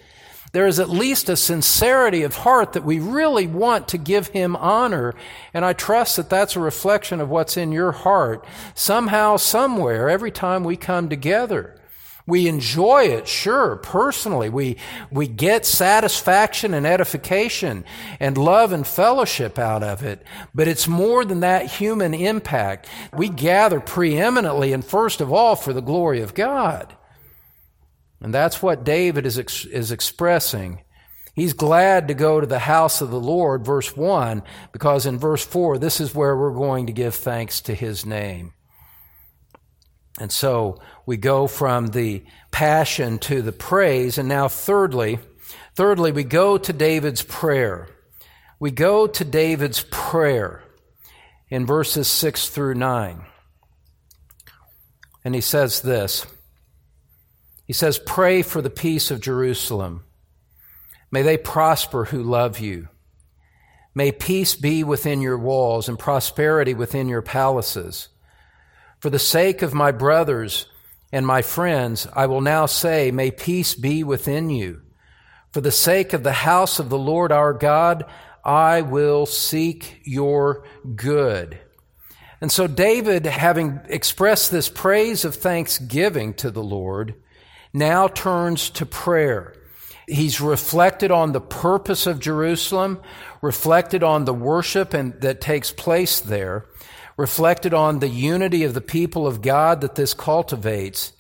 There 0.54 0.68
is 0.68 0.80
at 0.80 0.90
least 0.90 1.30
a 1.30 1.36
sincerity 1.36 2.22
of 2.22 2.36
heart 2.36 2.74
that 2.74 2.86
we 2.86 3.00
really 3.00 3.48
want 3.48 3.88
to 3.90 3.98
give 3.98 4.28
Him 4.28 4.56
honor. 4.56 5.16
And 5.52 5.66
I 5.66 5.74
trust 5.74 6.16
that 6.18 6.30
that's 6.30 6.56
a 6.56 6.60
reflection 6.60 7.20
of 7.20 7.30
what's 7.30 7.58
in 7.58 7.72
your 7.72 7.92
heart 7.92 8.46
somehow, 8.76 9.38
somewhere, 9.38 10.10
every 10.10 10.32
time 10.32 10.64
we 10.64 10.78
come 10.78 11.10
together. 11.10 11.80
We 12.28 12.48
enjoy 12.48 13.06
it, 13.06 13.28
sure, 13.28 13.78
personally. 13.78 14.48
We, 14.50 14.78
we 15.12 15.28
get 15.28 15.66
satisfaction 15.66 16.76
and 16.76 16.86
edification 16.86 17.84
and 18.20 18.38
love 18.38 18.72
and 18.72 18.86
fellowship 18.86 19.58
out 19.58 19.84
of 19.84 20.04
it. 20.04 20.24
But 20.54 20.68
it's 20.68 20.88
more 20.88 21.26
than 21.26 21.42
that 21.42 21.66
human 21.66 22.14
impact. 22.14 22.88
We 23.12 23.28
gather 23.28 23.80
preeminently 23.80 24.72
and 24.72 24.86
first 24.86 25.20
of 25.20 25.34
all 25.34 25.56
for 25.56 25.74
the 25.74 25.82
glory 25.82 26.22
of 26.22 26.36
God. 26.36 26.96
And 28.24 28.34
that's 28.34 28.64
what 28.64 28.86
David 28.86 29.26
is, 29.26 29.38
ex- 29.38 29.66
is 29.66 29.92
expressing. 29.92 30.82
He's 31.36 31.54
glad 31.54 32.08
to 32.08 32.14
go 32.14 32.40
to 32.40 32.48
the 32.48 32.60
house 32.60 33.02
of 33.02 33.12
the 33.12 33.20
Lord, 33.20 33.66
verse 33.66 33.96
1, 33.96 34.44
because 34.72 35.06
in 35.06 35.20
verse 35.20 35.46
4, 35.46 35.78
this 35.78 36.00
is 36.00 36.16
where 36.16 36.36
we're 36.38 36.54
going 36.54 36.88
to 36.88 36.94
give 36.94 37.16
thanks 37.16 37.60
to 37.62 37.76
his 37.76 38.06
name. 38.06 38.54
And 40.20 40.32
so 40.32 40.80
we 41.06 41.18
go 41.18 41.48
from 41.48 41.88
the 41.88 42.24
passion 42.52 43.20
to 43.20 43.42
the 43.42 43.52
praise. 43.52 44.18
And 44.18 44.30
now, 44.30 44.48
thirdly, 44.48 45.20
thirdly, 45.76 46.12
we 46.12 46.24
go 46.24 46.58
to 46.58 46.72
David's 46.72 47.24
prayer. 47.24 47.90
We 48.60 48.72
go 48.72 49.08
to 49.08 49.26
David's 49.26 49.84
prayer 49.90 50.64
in 51.50 51.66
verses 51.66 52.08
6 52.08 52.50
through 52.50 52.76
9. 52.76 53.26
And 55.26 55.36
he 55.36 55.42
says 55.42 55.82
this 55.82 56.28
He 57.66 57.74
says, 57.74 58.00
Pray 58.00 58.42
for 58.42 58.62
the 58.62 58.70
peace 58.70 59.12
of 59.12 59.22
Jerusalem. 59.22 60.04
May 61.12 61.22
they 61.22 61.38
prosper 61.38 62.06
who 62.06 62.24
love 62.24 62.60
you. 62.60 62.90
May 63.96 64.12
peace 64.12 64.56
be 64.56 64.84
within 64.84 65.22
your 65.22 65.38
walls 65.38 65.88
and 65.88 66.00
prosperity 66.00 66.74
within 66.74 67.08
your 67.08 67.22
palaces. 67.22 68.10
For 69.00 69.10
the 69.10 69.20
sake 69.20 69.62
of 69.62 69.74
my 69.74 69.92
brothers 69.92 70.66
and 71.12 71.28
my 71.28 71.42
friends, 71.42 72.08
I 72.14 72.26
will 72.26 72.42
now 72.42 72.66
say, 72.66 73.12
May 73.12 73.30
peace 73.30 73.76
be 73.76 74.04
within 74.04 74.50
you. 74.50 74.82
For 75.52 75.62
the 75.62 75.72
sake 75.72 76.14
of 76.14 76.24
the 76.24 76.34
house 76.34 76.80
of 76.80 76.90
the 76.90 76.98
Lord 76.98 77.32
our 77.32 77.54
God, 77.54 78.06
I 78.44 78.82
will 78.82 79.28
seek 79.28 80.02
your 80.04 80.66
good. 80.96 81.60
And 82.42 82.52
so 82.52 82.66
David, 82.66 83.26
having 83.26 83.80
expressed 83.88 84.52
this 84.52 84.68
praise 84.68 85.24
of 85.24 85.36
thanksgiving 85.36 86.34
to 86.36 86.50
the 86.50 86.64
Lord, 86.64 87.14
now 87.74 88.08
turns 88.08 88.70
to 88.72 88.86
prayer. 88.86 89.54
He's 90.08 90.42
reflected 90.42 91.12
on 91.12 91.32
the 91.32 91.42
purpose 91.42 92.06
of 92.06 92.20
Jerusalem, 92.20 93.02
reflected 93.42 94.04
on 94.04 94.26
the 94.26 94.34
worship 94.34 94.94
and, 94.94 95.20
that 95.22 95.42
takes 95.42 95.72
place 95.72 96.20
there, 96.20 96.66
reflected 97.18 97.74
on 97.74 98.00
the 98.00 98.10
unity 98.10 98.64
of 98.64 98.74
the 98.74 98.82
people 98.82 99.26
of 99.26 99.42
God 99.42 99.82
that 99.82 99.96
this 99.96 100.14
cultivates. 100.14 101.14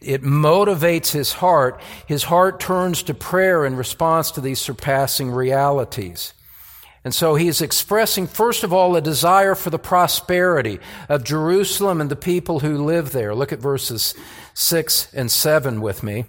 It 0.00 0.22
motivates 0.22 1.12
his 1.12 1.34
heart. 1.34 1.80
His 2.06 2.24
heart 2.24 2.60
turns 2.60 3.02
to 3.04 3.14
prayer 3.14 3.64
in 3.64 3.76
response 3.76 4.30
to 4.32 4.40
these 4.40 4.58
surpassing 4.58 5.30
realities. 5.30 6.34
And 7.06 7.14
so 7.14 7.36
he 7.36 7.46
is 7.46 7.62
expressing, 7.62 8.26
first 8.26 8.64
of 8.64 8.72
all, 8.72 8.96
a 8.96 9.00
desire 9.00 9.54
for 9.54 9.70
the 9.70 9.78
prosperity 9.78 10.80
of 11.08 11.22
Jerusalem 11.22 12.00
and 12.00 12.10
the 12.10 12.16
people 12.16 12.58
who 12.58 12.84
live 12.84 13.12
there. 13.12 13.32
Look 13.32 13.52
at 13.52 13.60
verses 13.60 14.12
6 14.54 15.14
and 15.14 15.30
7 15.30 15.80
with 15.80 16.02
me. 16.02 16.24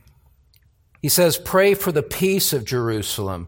He 1.01 1.09
says, 1.09 1.39
Pray 1.39 1.73
for 1.73 1.91
the 1.91 2.03
peace 2.03 2.53
of 2.53 2.63
Jerusalem. 2.63 3.47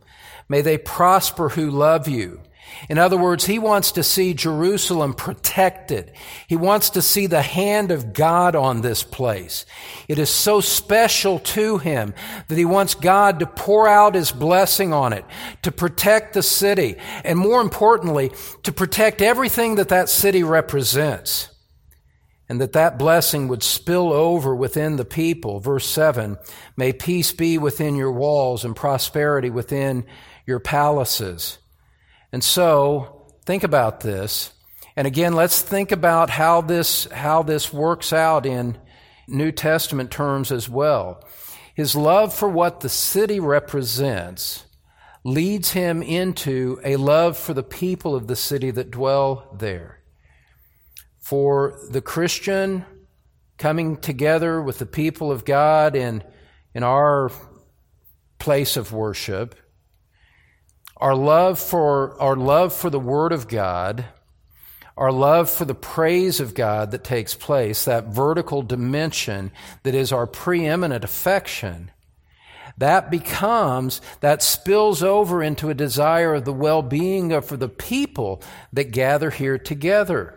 May 0.49 0.61
they 0.61 0.79
prosper 0.79 1.49
who 1.49 1.69
love 1.69 2.07
you. 2.07 2.41
In 2.87 2.97
other 2.97 3.17
words, 3.17 3.45
he 3.45 3.59
wants 3.59 3.91
to 3.93 4.03
see 4.03 4.33
Jerusalem 4.33 5.13
protected. 5.13 6.11
He 6.47 6.55
wants 6.55 6.91
to 6.91 7.01
see 7.01 7.27
the 7.27 7.41
hand 7.41 7.91
of 7.91 8.13
God 8.13 8.55
on 8.55 8.81
this 8.81 9.03
place. 9.03 9.65
It 10.07 10.19
is 10.19 10.29
so 10.29 10.61
special 10.61 11.39
to 11.39 11.77
him 11.77 12.13
that 12.47 12.57
he 12.57 12.65
wants 12.65 12.95
God 12.95 13.39
to 13.39 13.45
pour 13.45 13.87
out 13.87 14.15
his 14.15 14.31
blessing 14.31 14.93
on 14.93 15.13
it, 15.13 15.25
to 15.63 15.71
protect 15.71 16.33
the 16.33 16.43
city, 16.43 16.95
and 17.23 17.37
more 17.37 17.61
importantly, 17.61 18.31
to 18.63 18.71
protect 18.71 19.21
everything 19.21 19.75
that 19.75 19.89
that 19.89 20.09
city 20.09 20.43
represents. 20.43 21.49
And 22.51 22.59
that 22.61 22.73
that 22.73 22.97
blessing 22.97 23.47
would 23.47 23.61
spill 23.61 24.11
over 24.11 24.55
within 24.55 24.95
the 24.95 25.05
people. 25.05 25.59
Verse 25.59 25.85
7 25.85 26.35
May 26.75 26.93
peace 26.93 27.31
be 27.31 27.59
within 27.59 27.95
your 27.95 28.11
walls 28.11 28.65
and 28.65 28.75
prosperity 28.75 29.51
within 29.51 30.03
your 30.47 30.59
palaces. 30.59 31.59
And 32.31 32.43
so, 32.43 33.27
think 33.45 33.63
about 33.63 34.01
this. 34.01 34.51
And 34.95 35.07
again, 35.07 35.33
let's 35.33 35.61
think 35.61 35.91
about 35.91 36.29
how 36.29 36.61
this, 36.61 37.05
how 37.05 37.43
this 37.43 37.73
works 37.73 38.13
out 38.13 38.45
in 38.45 38.77
New 39.27 39.51
Testament 39.51 40.11
terms 40.11 40.51
as 40.51 40.67
well. 40.67 41.23
His 41.73 41.95
love 41.95 42.33
for 42.33 42.49
what 42.49 42.81
the 42.81 42.89
city 42.89 43.39
represents 43.39 44.65
leads 45.23 45.71
him 45.71 46.01
into 46.01 46.79
a 46.83 46.95
love 46.97 47.37
for 47.37 47.53
the 47.53 47.63
people 47.63 48.15
of 48.15 48.27
the 48.27 48.35
city 48.35 48.71
that 48.71 48.91
dwell 48.91 49.55
there. 49.57 50.01
For 51.19 51.79
the 51.89 52.01
Christian 52.01 52.85
coming 53.57 53.97
together 53.97 54.61
with 54.61 54.79
the 54.79 54.85
people 54.85 55.31
of 55.31 55.45
God 55.45 55.95
in, 55.95 56.23
in 56.73 56.83
our 56.83 57.31
place 58.39 58.77
of 58.77 58.93
worship, 58.93 59.55
our 60.99 61.15
love 61.15 61.59
for, 61.59 62.19
our 62.21 62.35
love 62.35 62.73
for 62.73 62.89
the 62.89 62.99
Word 62.99 63.31
of 63.31 63.47
God, 63.47 64.05
our 64.97 65.11
love 65.11 65.49
for 65.49 65.63
the 65.63 65.75
praise 65.75 66.41
of 66.41 66.53
God 66.53 66.91
that 66.91 67.05
takes 67.05 67.33
place, 67.33 67.85
that 67.85 68.07
vertical 68.07 68.61
dimension 68.61 69.51
that 69.83 69.95
is 69.95 70.11
our 70.11 70.27
preeminent 70.27 71.05
affection, 71.05 71.89
that 72.77 73.09
becomes, 73.09 74.01
that 74.19 74.43
spills 74.43 75.01
over 75.01 75.41
into 75.41 75.69
a 75.69 75.73
desire 75.73 76.35
of 76.35 76.45
the 76.45 76.53
well 76.53 76.81
being 76.81 77.31
of 77.31 77.59
the 77.59 77.69
people 77.69 78.41
that 78.73 78.91
gather 78.91 79.29
here 79.29 79.57
together. 79.57 80.35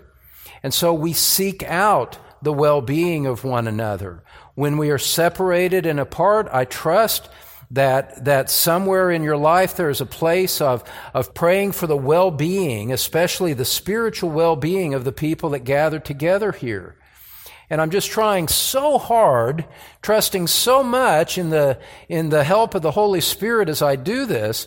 And 0.63 0.73
so 0.73 0.95
we 0.95 1.13
seek 1.13 1.65
out 1.65 2.19
the 2.41 2.53
well 2.53 2.81
being 2.81 3.27
of 3.27 3.45
one 3.45 3.67
another. 3.67 4.23
When 4.55 4.77
we 4.77 4.91
are 4.91 4.99
separated 4.99 5.87
and 5.87 5.99
apart, 5.99 6.49
I 6.53 6.67
trust 6.67 7.29
that, 7.73 8.25
that 8.25 8.51
somewhere 8.51 9.11
in 9.11 9.23
your 9.23 9.37
life 9.37 9.77
there's 9.77 10.01
a 10.01 10.07
place 10.07 10.61
of, 10.61 10.85
of 11.14 11.35
praying 11.35 11.73
for 11.73 11.87
the 11.87 11.97
well-being, 11.97 12.93
especially 12.93 13.55
the 13.55 13.64
spiritual 13.64 14.31
well-being 14.31 14.95
of 14.95 15.05
the 15.05 15.12
people 15.12 15.51
that 15.51 15.61
gather 15.61 15.99
together 15.99 16.53
here. 16.53 16.97
And 17.70 17.81
I'm 17.81 17.91
just 17.91 18.11
trying 18.11 18.49
so 18.49 18.99
hard, 18.99 19.64
trusting 20.03 20.47
so 20.49 20.83
much 20.83 21.39
in 21.39 21.49
the, 21.49 21.79
in 22.07 22.29
the 22.29 22.45
help 22.45 22.75
of 22.75 22.83
the 22.83 22.91
Holy 22.91 23.23
Spirit 23.23 23.70
as 23.70 23.81
I 23.81 23.97
do 23.97 24.27
this, 24.27 24.66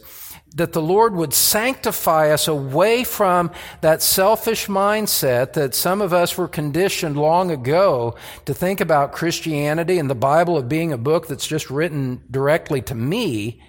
that 0.56 0.72
the 0.72 0.82
Lord 0.82 1.16
would 1.16 1.34
sanctify 1.34 2.32
us 2.32 2.48
away 2.48 3.04
from 3.04 3.52
that 3.82 4.02
selfish 4.02 4.68
mindset 4.68 5.54
that 5.54 5.76
some 5.76 6.02
of 6.02 6.14
us 6.14 6.38
were 6.38 6.48
conditioned 6.48 7.18
long 7.18 7.52
ago 7.52 8.16
to 8.46 8.54
think 8.54 8.80
about 8.80 9.12
Christianity 9.12 10.00
and 10.00 10.10
the 10.10 10.16
Bible 10.16 10.58
of 10.58 10.70
being 10.70 10.94
a 10.94 10.98
book 10.98 11.28
that's 11.28 11.46
just 11.46 11.70
written 11.70 12.24
directly 12.32 12.82
to 12.84 12.96
me. 12.96 13.62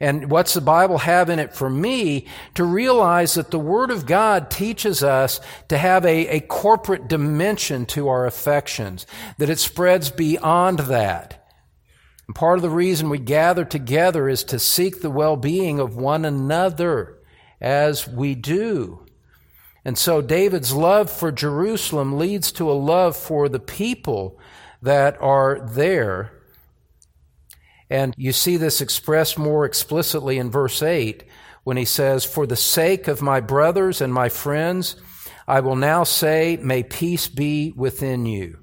And 0.00 0.30
what's 0.30 0.52
the 0.52 0.60
Bible 0.60 0.98
have 0.98 1.30
in 1.30 1.38
it 1.38 1.54
for 1.54 1.70
me? 1.70 2.26
To 2.56 2.64
realize 2.64 3.34
that 3.34 3.50
the 3.50 3.58
Word 3.58 3.90
of 3.90 4.04
God 4.04 4.50
teaches 4.50 5.02
us 5.02 5.40
to 5.68 5.78
have 5.78 6.04
a, 6.04 6.26
a 6.26 6.40
corporate 6.40 7.08
dimension 7.08 7.86
to 7.86 8.08
our 8.08 8.26
affections, 8.26 9.06
that 9.38 9.48
it 9.48 9.60
spreads 9.60 10.10
beyond 10.10 10.80
that. 10.80 11.41
And 12.32 12.36
part 12.38 12.56
of 12.56 12.62
the 12.62 12.70
reason 12.70 13.10
we 13.10 13.18
gather 13.18 13.62
together 13.62 14.26
is 14.26 14.42
to 14.44 14.58
seek 14.58 15.02
the 15.02 15.10
well 15.10 15.36
being 15.36 15.78
of 15.78 15.96
one 15.96 16.24
another 16.24 17.18
as 17.60 18.08
we 18.08 18.34
do. 18.34 19.04
And 19.84 19.98
so 19.98 20.22
David's 20.22 20.72
love 20.72 21.10
for 21.10 21.30
Jerusalem 21.30 22.16
leads 22.16 22.50
to 22.52 22.70
a 22.70 22.72
love 22.72 23.18
for 23.18 23.50
the 23.50 23.60
people 23.60 24.40
that 24.80 25.20
are 25.20 25.60
there. 25.60 26.32
And 27.90 28.14
you 28.16 28.32
see 28.32 28.56
this 28.56 28.80
expressed 28.80 29.38
more 29.38 29.66
explicitly 29.66 30.38
in 30.38 30.50
verse 30.50 30.82
8 30.82 31.24
when 31.64 31.76
he 31.76 31.84
says, 31.84 32.24
For 32.24 32.46
the 32.46 32.56
sake 32.56 33.08
of 33.08 33.20
my 33.20 33.40
brothers 33.40 34.00
and 34.00 34.10
my 34.10 34.30
friends, 34.30 34.96
I 35.46 35.60
will 35.60 35.76
now 35.76 36.02
say, 36.02 36.58
May 36.62 36.82
peace 36.82 37.28
be 37.28 37.74
within 37.76 38.24
you. 38.24 38.61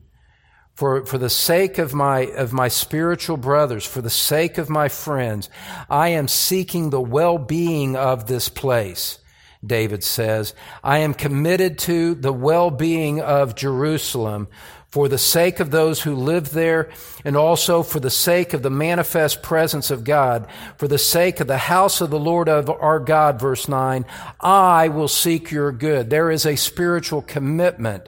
For, 0.80 1.06
for 1.06 1.18
the 1.18 1.30
sake 1.30 1.78
of 1.78 1.94
my, 1.94 2.20
of 2.20 2.54
my 2.54 2.70
spiritual 2.70 3.36
brothers, 3.36 3.86
for 3.86 4.02
the 4.02 4.10
sake 4.10 4.58
of 4.58 4.70
my 4.70 4.88
friends, 4.88 5.50
I 5.90 6.08
am 6.08 6.30
seeking 6.30 6.90
the 6.90 7.02
well-being 7.02 7.98
of 7.98 8.28
this 8.28 8.48
place. 8.48 9.20
David 9.62 10.06
says, 10.06 10.54
I 10.82 11.00
am 11.00 11.14
committed 11.14 11.80
to 11.80 12.16
the 12.16 12.32
well-being 12.32 13.20
of 13.20 13.58
Jerusalem 13.58 14.48
for 14.88 15.10
the 15.10 15.18
sake 15.18 15.60
of 15.60 15.70
those 15.70 16.02
who 16.02 16.16
live 16.16 16.52
there, 16.52 16.90
and 17.26 17.36
also 17.36 17.84
for 17.84 18.00
the 18.00 18.10
sake 18.10 18.54
of 18.54 18.64
the 18.64 18.70
manifest 18.70 19.44
presence 19.44 19.92
of 19.92 20.06
God, 20.06 20.48
for 20.78 20.88
the 20.88 20.98
sake 20.98 21.42
of 21.42 21.48
the 21.48 21.58
house 21.58 22.00
of 22.00 22.10
the 22.10 22.18
Lord 22.18 22.48
of 22.48 22.70
our 22.70 23.02
God, 23.02 23.38
verse 23.38 23.68
9, 23.68 24.06
I 24.40 24.88
will 24.88 25.10
seek 25.10 25.52
your 25.52 25.74
good. 25.74 26.10
There 26.10 26.32
is 26.32 26.46
a 26.46 26.56
spiritual 26.56 27.22
commitment 27.22 28.08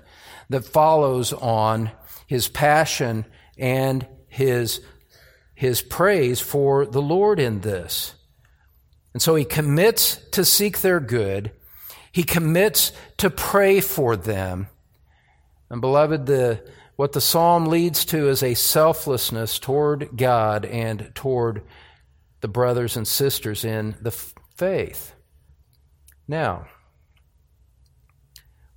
that 0.50 0.64
follows 0.64 1.34
on 1.34 1.92
his 2.32 2.48
passion 2.48 3.26
and 3.58 4.08
his, 4.30 4.80
his 5.54 5.82
praise 5.82 6.40
for 6.40 6.86
the 6.86 7.02
Lord 7.02 7.42
in 7.42 7.60
this. 7.60 8.16
And 9.12 9.22
so 9.22 9.36
he 9.36 9.44
commits 9.44 10.16
to 10.32 10.46
seek 10.46 10.80
their 10.80 11.02
good. 11.02 11.52
He 12.10 12.24
commits 12.24 12.94
to 13.18 13.30
pray 13.30 13.82
for 13.82 14.16
them. 14.16 14.70
And 15.70 15.82
beloved, 15.82 16.26
the, 16.26 16.66
what 16.96 17.12
the 17.12 17.20
psalm 17.20 17.66
leads 17.66 18.06
to 18.06 18.30
is 18.30 18.44
a 18.44 18.54
selflessness 18.54 19.60
toward 19.60 20.16
God 20.16 20.64
and 20.64 21.12
toward 21.14 21.64
the 22.40 22.48
brothers 22.48 22.96
and 22.96 23.06
sisters 23.06 23.66
in 23.66 23.98
the 24.00 24.12
faith. 24.56 25.14
Now, 26.30 26.68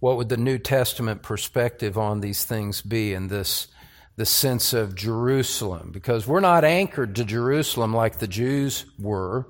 what 0.01 0.17
would 0.17 0.29
the 0.29 0.37
New 0.37 0.59
Testament 0.59 1.23
perspective 1.23 1.97
on 1.97 2.21
these 2.21 2.45
things 2.45 2.83
be 2.83 3.15
in 3.15 3.29
this 3.29 3.69
the 4.17 4.27
sense 4.27 4.73
of 4.73 4.95
Jerusalem? 4.95 5.91
Because 5.93 6.27
we're 6.27 6.41
not 6.41 6.65
anchored 6.65 7.17
to 7.17 7.25
Jerusalem 7.25 7.95
like 7.95 8.19
the 8.19 8.29
Jews 8.29 8.85
were. 8.99 9.47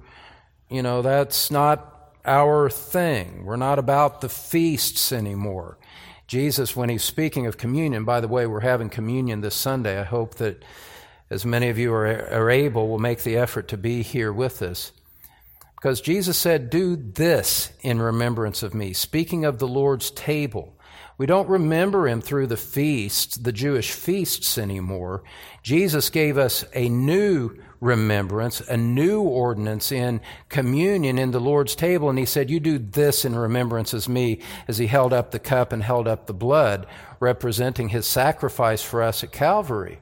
You 0.70 0.82
know, 0.82 1.02
that's 1.02 1.50
not 1.50 2.12
our 2.24 2.70
thing. 2.70 3.44
We're 3.44 3.56
not 3.56 3.78
about 3.78 4.20
the 4.20 4.28
feasts 4.28 5.12
anymore. 5.12 5.78
Jesus, 6.26 6.74
when 6.74 6.88
he's 6.88 7.04
speaking 7.04 7.46
of 7.46 7.58
communion, 7.58 8.04
by 8.04 8.20
the 8.20 8.28
way, 8.28 8.46
we're 8.46 8.60
having 8.60 8.88
communion 8.88 9.42
this 9.42 9.54
Sunday. 9.54 10.00
I 10.00 10.04
hope 10.04 10.36
that 10.36 10.64
as 11.30 11.44
many 11.44 11.68
of 11.68 11.78
you 11.78 11.92
are, 11.92 12.06
are 12.06 12.50
able, 12.50 12.88
will 12.88 12.98
make 12.98 13.22
the 13.22 13.36
effort 13.36 13.68
to 13.68 13.76
be 13.76 14.02
here 14.02 14.32
with 14.32 14.62
us. 14.62 14.92
Because 15.84 16.00
Jesus 16.00 16.38
said, 16.38 16.70
Do 16.70 16.96
this 16.96 17.70
in 17.82 18.00
remembrance 18.00 18.62
of 18.62 18.72
me, 18.72 18.94
speaking 18.94 19.44
of 19.44 19.58
the 19.58 19.68
Lord's 19.68 20.10
table. 20.10 20.78
We 21.18 21.26
don't 21.26 21.46
remember 21.46 22.08
him 22.08 22.22
through 22.22 22.46
the 22.46 22.56
feasts, 22.56 23.36
the 23.36 23.52
Jewish 23.52 23.92
feasts 23.92 24.56
anymore. 24.56 25.24
Jesus 25.62 26.08
gave 26.08 26.38
us 26.38 26.64
a 26.74 26.88
new 26.88 27.62
remembrance, 27.80 28.60
a 28.60 28.78
new 28.78 29.20
ordinance 29.20 29.92
in 29.92 30.22
communion 30.48 31.18
in 31.18 31.32
the 31.32 31.38
Lord's 31.38 31.74
table. 31.74 32.08
And 32.08 32.18
he 32.18 32.24
said, 32.24 32.48
You 32.48 32.60
do 32.60 32.78
this 32.78 33.26
in 33.26 33.36
remembrance 33.36 33.92
as 33.92 34.08
me, 34.08 34.40
as 34.66 34.78
he 34.78 34.86
held 34.86 35.12
up 35.12 35.32
the 35.32 35.38
cup 35.38 35.70
and 35.70 35.82
held 35.82 36.08
up 36.08 36.26
the 36.26 36.32
blood, 36.32 36.86
representing 37.20 37.90
his 37.90 38.06
sacrifice 38.06 38.82
for 38.82 39.02
us 39.02 39.22
at 39.22 39.32
Calvary. 39.32 40.00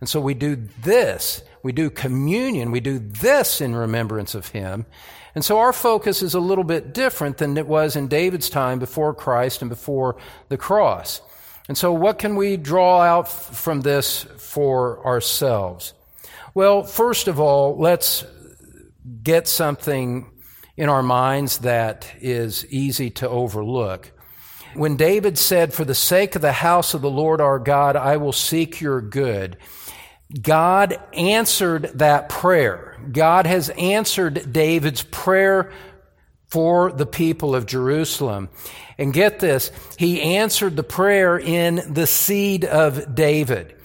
And 0.00 0.08
so 0.08 0.20
we 0.20 0.34
do 0.34 0.56
this. 0.56 1.44
We 1.62 1.70
do 1.70 1.88
communion. 1.88 2.72
We 2.72 2.80
do 2.80 2.98
this 2.98 3.60
in 3.60 3.76
remembrance 3.76 4.34
of 4.34 4.48
him. 4.48 4.86
And 5.34 5.44
so 5.44 5.58
our 5.58 5.72
focus 5.72 6.22
is 6.22 6.34
a 6.34 6.40
little 6.40 6.64
bit 6.64 6.92
different 6.92 7.38
than 7.38 7.56
it 7.56 7.66
was 7.66 7.96
in 7.96 8.08
David's 8.08 8.50
time 8.50 8.78
before 8.78 9.14
Christ 9.14 9.62
and 9.62 9.68
before 9.68 10.16
the 10.48 10.56
cross. 10.56 11.20
And 11.68 11.78
so 11.78 11.92
what 11.92 12.18
can 12.18 12.34
we 12.34 12.56
draw 12.56 13.00
out 13.00 13.28
from 13.28 13.82
this 13.82 14.24
for 14.38 15.06
ourselves? 15.06 15.94
Well, 16.52 16.82
first 16.82 17.28
of 17.28 17.38
all, 17.38 17.78
let's 17.78 18.24
get 19.22 19.46
something 19.46 20.30
in 20.76 20.88
our 20.88 21.02
minds 21.02 21.58
that 21.58 22.12
is 22.20 22.66
easy 22.66 23.10
to 23.10 23.28
overlook. 23.28 24.10
When 24.74 24.96
David 24.96 25.36
said, 25.38 25.72
For 25.72 25.84
the 25.84 25.94
sake 25.94 26.36
of 26.36 26.42
the 26.42 26.52
house 26.52 26.94
of 26.94 27.02
the 27.02 27.10
Lord 27.10 27.40
our 27.40 27.58
God, 27.58 27.96
I 27.96 28.16
will 28.16 28.32
seek 28.32 28.80
your 28.80 29.00
good, 29.00 29.56
God 30.40 31.00
answered 31.12 31.90
that 31.94 32.28
prayer. 32.28 32.98
God 33.10 33.46
has 33.46 33.70
answered 33.70 34.52
David's 34.52 35.02
prayer 35.02 35.72
for 36.48 36.92
the 36.92 37.06
people 37.06 37.54
of 37.54 37.66
Jerusalem. 37.66 38.48
And 38.98 39.12
get 39.12 39.40
this, 39.40 39.72
he 39.96 40.20
answered 40.20 40.76
the 40.76 40.82
prayer 40.82 41.38
in 41.38 41.94
the 41.94 42.06
seed 42.06 42.64
of 42.64 43.14
David 43.14 43.76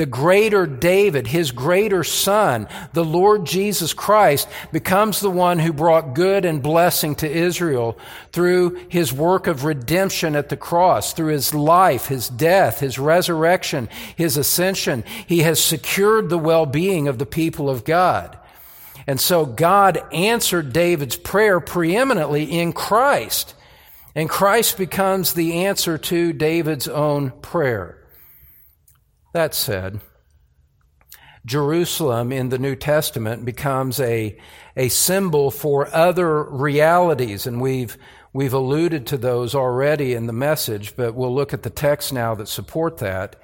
the 0.00 0.06
greater 0.06 0.64
David, 0.64 1.26
his 1.26 1.52
greater 1.52 2.02
son, 2.02 2.66
the 2.94 3.04
Lord 3.04 3.44
Jesus 3.44 3.92
Christ, 3.92 4.48
becomes 4.72 5.20
the 5.20 5.28
one 5.28 5.58
who 5.58 5.74
brought 5.74 6.14
good 6.14 6.46
and 6.46 6.62
blessing 6.62 7.14
to 7.16 7.30
Israel 7.30 7.98
through 8.32 8.86
his 8.88 9.12
work 9.12 9.46
of 9.46 9.64
redemption 9.64 10.36
at 10.36 10.48
the 10.48 10.56
cross, 10.56 11.12
through 11.12 11.34
his 11.34 11.52
life, 11.52 12.06
his 12.06 12.30
death, 12.30 12.80
his 12.80 12.98
resurrection, 12.98 13.90
his 14.16 14.38
ascension. 14.38 15.04
He 15.26 15.40
has 15.40 15.62
secured 15.62 16.30
the 16.30 16.38
well-being 16.38 17.06
of 17.06 17.18
the 17.18 17.26
people 17.26 17.68
of 17.68 17.84
God. 17.84 18.38
And 19.06 19.20
so 19.20 19.44
God 19.44 20.02
answered 20.14 20.72
David's 20.72 21.16
prayer 21.16 21.60
preeminently 21.60 22.44
in 22.44 22.72
Christ. 22.72 23.54
And 24.14 24.30
Christ 24.30 24.78
becomes 24.78 25.34
the 25.34 25.66
answer 25.66 25.98
to 25.98 26.32
David's 26.32 26.88
own 26.88 27.32
prayer. 27.42 27.99
That 29.32 29.54
said, 29.54 30.00
Jerusalem 31.46 32.32
in 32.32 32.48
the 32.48 32.58
New 32.58 32.76
Testament 32.76 33.44
becomes 33.44 33.98
a, 34.00 34.38
a 34.76 34.88
symbol 34.88 35.50
for 35.50 35.92
other 35.94 36.42
realities, 36.44 37.46
and 37.46 37.60
we've, 37.60 37.96
we've 38.32 38.52
alluded 38.52 39.06
to 39.06 39.16
those 39.16 39.54
already 39.54 40.14
in 40.14 40.26
the 40.26 40.32
message, 40.32 40.96
but 40.96 41.14
we'll 41.14 41.34
look 41.34 41.54
at 41.54 41.62
the 41.62 41.70
text 41.70 42.12
now 42.12 42.34
that 42.34 42.48
support 42.48 42.98
that. 42.98 43.36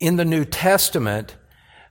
In 0.00 0.16
the 0.16 0.24
New 0.24 0.44
Testament, 0.44 1.36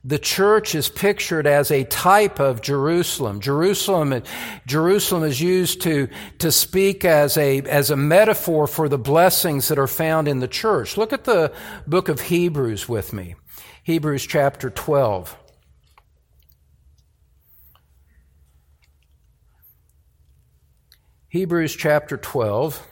the 0.04 0.18
church 0.18 0.74
is 0.74 0.88
pictured 0.88 1.46
as 1.46 1.70
a 1.70 1.84
type 1.84 2.40
of 2.40 2.60
Jerusalem. 2.60 3.40
Jerusalem, 3.40 4.22
Jerusalem 4.66 5.22
is 5.22 5.40
used 5.40 5.82
to, 5.82 6.08
to 6.38 6.50
speak 6.50 7.04
as 7.04 7.36
a, 7.36 7.60
as 7.62 7.90
a 7.90 7.96
metaphor 7.96 8.66
for 8.66 8.88
the 8.88 8.98
blessings 8.98 9.68
that 9.68 9.78
are 9.78 9.86
found 9.86 10.26
in 10.26 10.40
the 10.40 10.48
church. 10.48 10.96
Look 10.96 11.12
at 11.12 11.24
the 11.24 11.52
book 11.86 12.08
of 12.08 12.22
Hebrews 12.22 12.88
with 12.88 13.12
me. 13.12 13.36
Hebrews 13.84 14.26
chapter 14.26 14.70
12. 14.70 15.36
Hebrews 21.28 21.76
chapter 21.76 22.16
12. 22.16 22.88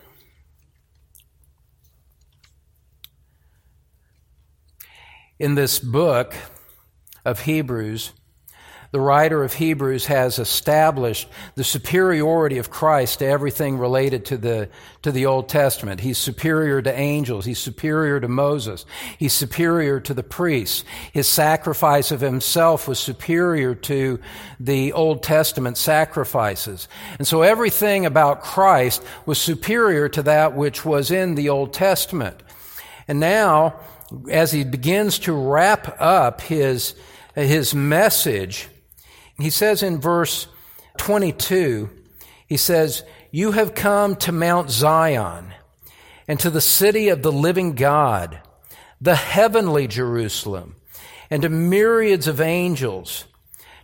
In 5.40 5.56
this 5.56 5.80
book, 5.80 6.34
of 7.24 7.40
Hebrews, 7.40 8.12
the 8.92 9.00
writer 9.00 9.44
of 9.44 9.52
Hebrews 9.52 10.06
has 10.06 10.40
established 10.40 11.28
the 11.54 11.62
superiority 11.62 12.58
of 12.58 12.70
Christ 12.70 13.20
to 13.20 13.26
everything 13.26 13.78
related 13.78 14.24
to 14.26 14.36
the, 14.36 14.68
to 15.02 15.12
the 15.12 15.26
Old 15.26 15.48
Testament. 15.48 16.00
He's 16.00 16.18
superior 16.18 16.82
to 16.82 16.92
angels. 16.92 17.44
He's 17.44 17.60
superior 17.60 18.18
to 18.18 18.26
Moses. 18.26 18.84
He's 19.16 19.32
superior 19.32 20.00
to 20.00 20.12
the 20.12 20.24
priests. 20.24 20.84
His 21.12 21.28
sacrifice 21.28 22.10
of 22.10 22.20
himself 22.20 22.88
was 22.88 22.98
superior 22.98 23.76
to 23.76 24.18
the 24.58 24.92
Old 24.92 25.22
Testament 25.22 25.78
sacrifices. 25.78 26.88
And 27.18 27.28
so 27.28 27.42
everything 27.42 28.06
about 28.06 28.42
Christ 28.42 29.04
was 29.24 29.40
superior 29.40 30.08
to 30.08 30.24
that 30.24 30.56
which 30.56 30.84
was 30.84 31.12
in 31.12 31.36
the 31.36 31.50
Old 31.50 31.72
Testament. 31.72 32.42
And 33.06 33.20
now, 33.20 33.78
as 34.30 34.52
he 34.52 34.64
begins 34.64 35.18
to 35.20 35.32
wrap 35.32 36.00
up 36.00 36.40
his 36.40 36.94
his 37.34 37.74
message, 37.74 38.68
he 39.38 39.50
says 39.50 39.82
in 39.82 40.00
verse 40.00 40.46
22, 40.98 41.88
he 42.46 42.56
says, 42.56 43.04
You 43.30 43.52
have 43.52 43.74
come 43.74 44.16
to 44.16 44.32
Mount 44.32 44.70
Zion 44.70 45.54
and 46.26 46.38
to 46.40 46.50
the 46.50 46.60
city 46.60 47.08
of 47.08 47.22
the 47.22 47.32
living 47.32 47.74
God, 47.74 48.40
the 49.00 49.14
heavenly 49.14 49.86
Jerusalem, 49.86 50.76
and 51.30 51.42
to 51.42 51.48
myriads 51.48 52.26
of 52.26 52.40
angels 52.40 53.24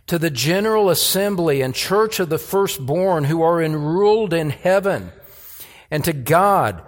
to 0.07 0.17
the 0.17 0.29
general 0.29 0.89
assembly 0.89 1.61
and 1.61 1.75
church 1.75 2.19
of 2.19 2.29
the 2.29 2.37
firstborn 2.37 3.25
who 3.25 3.41
are 3.41 3.61
enrolled 3.61 4.33
in 4.33 4.49
heaven, 4.49 5.11
and 5.91 6.03
to 6.05 6.13
God, 6.13 6.81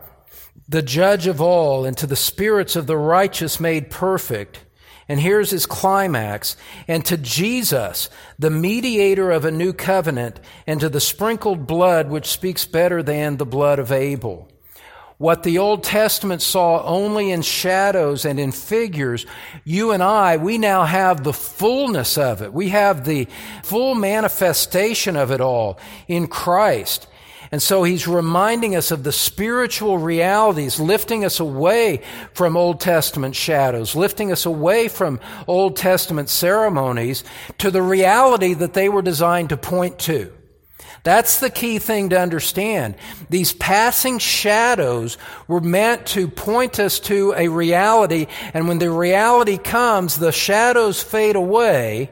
the 0.70 0.84
judge 0.84 1.26
of 1.26 1.42
all, 1.42 1.84
and 1.84 1.98
to 1.98 2.06
the 2.06 2.16
spirits 2.16 2.76
of 2.76 2.86
the 2.86 2.98
righteous 2.98 3.60
made 3.60 3.90
perfect. 3.90 4.60
And 5.08 5.20
here's 5.20 5.50
his 5.50 5.66
climax. 5.66 6.56
And 6.88 7.04
to 7.06 7.18
Jesus, 7.18 8.10
the 8.38 8.52
mediator 8.52 9.32
of 9.32 9.44
a 9.44 9.52
new 9.52 9.74
covenant, 9.74 10.40
and 10.68 10.80
to 10.80 10.88
the 10.88 11.00
sprinkled 11.00 11.66
blood 11.66 12.10
which 12.10 12.28
speaks 12.28 12.66
better 12.66 13.02
than 13.02 13.38
the 13.38 13.48
blood 13.48 13.80
of 13.80 13.92
Abel. 13.92 14.48
What 15.18 15.44
the 15.44 15.58
Old 15.58 15.84
Testament 15.84 16.42
saw 16.42 16.82
only 16.86 17.32
in 17.32 17.42
shadows 17.42 18.24
and 18.24 18.40
in 18.40 18.54
figures, 18.54 19.26
you 19.66 19.92
and 19.92 20.02
I, 20.02 20.38
we 20.38 20.58
now 20.58 20.86
have 20.86 21.24
the 21.24 21.34
fullness 21.34 22.18
of 22.18 22.42
it. 22.42 22.54
We 22.54 22.70
have 22.70 23.04
the 23.04 23.28
full 23.64 23.96
manifestation 23.96 25.18
of 25.18 25.32
it 25.32 25.42
all 25.42 25.78
in 26.08 26.28
Christ. 26.28 27.08
And 27.52 27.62
so 27.62 27.84
he's 27.84 28.08
reminding 28.08 28.76
us 28.76 28.92
of 28.92 29.04
the 29.04 29.12
spiritual 29.12 29.98
realities, 29.98 30.80
lifting 30.80 31.26
us 31.26 31.40
away 31.40 32.02
from 32.34 32.56
Old 32.56 32.80
Testament 32.80 33.36
shadows, 33.36 33.96
lifting 33.96 34.32
us 34.32 34.46
away 34.46 34.88
from 34.88 35.20
Old 35.48 35.76
Testament 35.76 36.30
ceremonies 36.30 37.24
to 37.58 37.72
the 37.72 37.82
reality 37.82 38.54
that 38.54 38.74
they 38.74 38.88
were 38.88 39.02
designed 39.02 39.50
to 39.50 39.58
point 39.58 39.98
to. 40.00 40.32
That's 41.04 41.40
the 41.40 41.50
key 41.50 41.80
thing 41.80 42.10
to 42.10 42.20
understand. 42.20 42.96
These 43.30 43.54
passing 43.54 44.20
shadows 44.20 45.18
were 45.48 45.62
meant 45.62 46.06
to 46.08 46.28
point 46.28 46.80
us 46.80 47.00
to 47.02 47.34
a 47.36 47.48
reality, 47.48 48.28
and 48.54 48.68
when 48.68 48.80
the 48.80 48.92
reality 48.92 49.58
comes, 49.58 50.18
the 50.18 50.32
shadows 50.32 51.02
fade 51.02 51.36
away, 51.36 52.12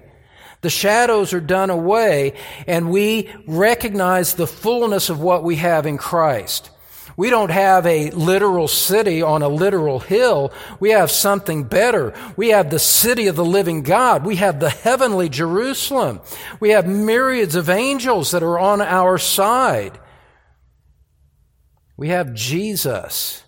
the 0.61 0.69
shadows 0.69 1.33
are 1.33 1.41
done 1.41 1.69
away, 1.69 2.33
and 2.67 2.89
we 2.89 3.29
recognize 3.45 4.33
the 4.33 4.47
fullness 4.47 5.09
of 5.09 5.19
what 5.19 5.43
we 5.43 5.57
have 5.57 5.85
in 5.85 5.97
Christ. 5.97 6.69
We 7.15 7.31
don't 7.31 7.49
have 7.49 7.87
a 7.87 8.11
literal 8.11 8.67
city 8.67 9.23
on 9.23 9.41
a 9.41 9.49
literal 9.49 9.99
hill. 9.99 10.53
We 10.79 10.91
have 10.91 11.09
something 11.09 11.63
better. 11.63 12.13
We 12.35 12.49
have 12.49 12.69
the 12.69 12.77
city 12.77 13.25
of 13.25 13.35
the 13.35 13.45
living 13.45 13.81
God. 13.81 14.23
We 14.23 14.35
have 14.35 14.59
the 14.59 14.69
heavenly 14.69 15.27
Jerusalem. 15.27 16.21
We 16.59 16.69
have 16.69 16.85
myriads 16.85 17.55
of 17.55 17.69
angels 17.69 18.31
that 18.31 18.43
are 18.43 18.59
on 18.59 18.81
our 18.81 19.17
side. 19.17 19.97
We 21.97 22.09
have 22.09 22.35
Jesus 22.35 23.43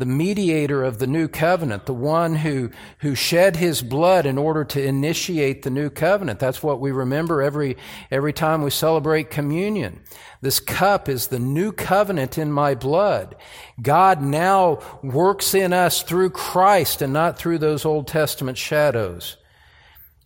the 0.00 0.06
mediator 0.06 0.82
of 0.82 0.98
the 0.98 1.06
new 1.06 1.28
covenant, 1.28 1.86
the 1.86 1.94
one 1.94 2.34
who, 2.34 2.70
who 2.98 3.14
shed 3.14 3.56
his 3.56 3.82
blood 3.82 4.26
in 4.26 4.38
order 4.38 4.64
to 4.64 4.82
initiate 4.82 5.62
the 5.62 5.70
new 5.70 5.90
covenant. 5.90 6.40
That's 6.40 6.62
what 6.62 6.80
we 6.80 6.90
remember 6.90 7.42
every, 7.42 7.76
every 8.10 8.32
time 8.32 8.62
we 8.62 8.70
celebrate 8.70 9.30
communion. 9.30 10.00
This 10.40 10.58
cup 10.58 11.08
is 11.08 11.26
the 11.26 11.38
new 11.38 11.70
covenant 11.70 12.38
in 12.38 12.50
my 12.50 12.74
blood. 12.74 13.36
God 13.80 14.22
now 14.22 14.80
works 15.02 15.54
in 15.54 15.72
us 15.74 16.02
through 16.02 16.30
Christ 16.30 17.02
and 17.02 17.12
not 17.12 17.38
through 17.38 17.58
those 17.58 17.84
Old 17.84 18.08
Testament 18.08 18.56
shadows. 18.56 19.36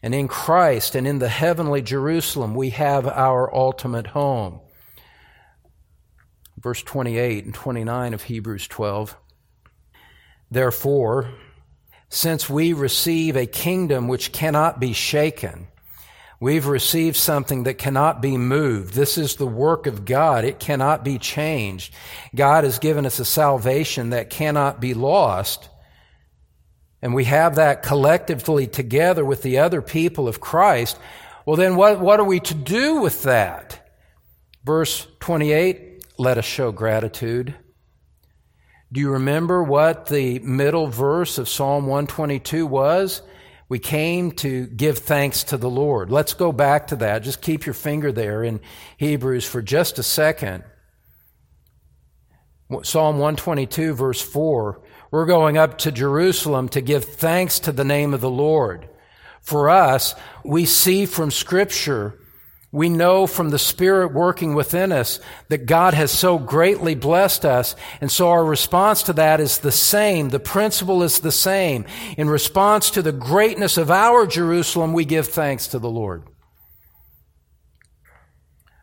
And 0.05 0.15
in 0.15 0.29
Christ 0.29 0.95
and 0.95 1.07
in 1.07 1.19
the 1.19 1.29
heavenly 1.29 1.83
Jerusalem, 1.83 2.55
we 2.55 2.71
have 2.71 3.09
our 3.09 3.53
ultimate 3.53 4.07
home. 4.09 4.61
Verse 6.59 6.83
28 6.83 7.45
and 7.45 7.55
29 7.55 8.15
of 8.15 8.23
Hebrews 8.23 8.69
12. 8.69 9.17
Therefore, 10.55 11.31
since 12.09 12.49
we 12.49 12.75
receive 12.75 13.35
a 13.35 13.45
kingdom 13.45 14.07
which 14.07 14.31
cannot 14.31 14.79
be 14.79 14.93
shaken, 14.93 15.67
we've 16.39 16.69
received 16.69 17.17
something 17.17 17.65
that 17.65 17.77
cannot 17.77 18.23
be 18.23 18.37
moved. 18.37 18.95
This 18.95 19.19
is 19.19 19.35
the 19.35 19.49
work 19.49 19.89
of 19.89 20.05
God. 20.05 20.45
It 20.45 20.61
cannot 20.61 21.03
be 21.03 21.19
changed. 21.19 21.93
God 22.37 22.63
has 22.63 22.79
given 22.79 23.05
us 23.05 23.19
a 23.19 23.25
salvation 23.25 24.11
that 24.11 24.31
cannot 24.31 24.81
be 24.81 24.95
lost. 24.95 25.69
And 27.03 27.15
we 27.15 27.25
have 27.25 27.57
that 27.57 27.83
collectively 27.83 28.69
together 28.69 29.25
with 29.25 29.43
the 29.43 29.59
other 29.59 29.83
people 29.83 30.29
of 30.29 30.41
Christ. 30.41 30.97
Well, 31.45 31.57
then 31.57 31.75
what, 31.75 31.99
what 31.99 32.21
are 32.21 32.25
we 32.25 32.39
to 32.39 32.55
do 32.55 33.01
with 33.01 33.25
that? 33.25 33.91
Verse 34.63 35.05
28, 35.19 36.05
let 36.17 36.39
us 36.39 36.45
show 36.45 36.71
gratitude. 36.71 37.57
Do 38.95 39.01
you 39.01 39.11
remember 39.11 39.61
what 39.61 40.07
the 40.07 40.39
middle 40.39 40.87
verse 40.87 41.39
of 41.39 41.49
Psalm 41.49 41.89
122 41.89 42.65
was? 42.65 43.23
We 43.69 43.81
came 43.81 44.31
to 44.37 44.69
give 44.69 44.99
thanks 44.99 45.43
to 45.45 45.57
the 45.57 45.69
Lord. 45.69 46.13
Let's 46.13 46.33
go 46.33 46.53
back 46.53 46.87
to 46.87 46.97
that. 46.97 47.25
Just 47.25 47.43
keep 47.43 47.67
your 47.67 47.75
finger 47.75 48.13
there 48.13 48.45
in 48.45 48.61
Hebrews 48.97 49.47
for 49.47 49.63
just 49.63 49.99
a 49.99 50.05
second. 50.05 50.63
Psalm 52.85 53.17
122, 53.17 53.95
verse 53.95 54.21
4. 54.21 54.81
We're 55.11 55.27
going 55.27 55.59
up 55.59 55.79
to 55.79 55.91
Jerusalem 55.91 56.69
to 56.69 56.81
give 56.81 57.05
thanks 57.05 57.59
to 57.61 57.73
the 57.73 57.85
name 57.85 58.15
of 58.15 58.21
the 58.21 58.31
Lord. 58.31 58.89
For 59.41 59.71
us, 59.71 60.15
we 60.45 60.67
see 60.67 61.05
from 61.07 61.33
Scripture 61.33 62.21
we 62.75 62.89
know 62.89 63.29
from 63.29 63.51
the 63.51 63.59
Spirit 63.59 64.13
working 64.13 64.57
within 64.57 64.91
us 64.91 65.21
that 65.49 65.65
God 65.65 65.95
has 65.95 66.11
so 66.11 66.41
greatly 66.41 66.97
blessed 66.97 67.45
us. 67.45 67.77
And 68.01 68.11
so 68.11 68.31
our 68.31 68.45
response 68.45 69.05
to 69.05 69.13
that 69.13 69.39
is 69.39 69.59
the 69.59 69.71
same. 69.71 70.31
The 70.31 70.41
principle 70.41 71.05
is 71.05 71.21
the 71.21 71.31
same. 71.31 71.85
In 72.19 72.29
response 72.29 72.91
to 72.91 73.01
the 73.01 73.13
greatness 73.13 73.79
of 73.79 73.93
our 73.93 74.27
Jerusalem, 74.27 74.93
we 74.93 75.05
give 75.05 75.29
thanks 75.29 75.69
to 75.69 75.79
the 75.79 75.89
Lord. 75.89 76.25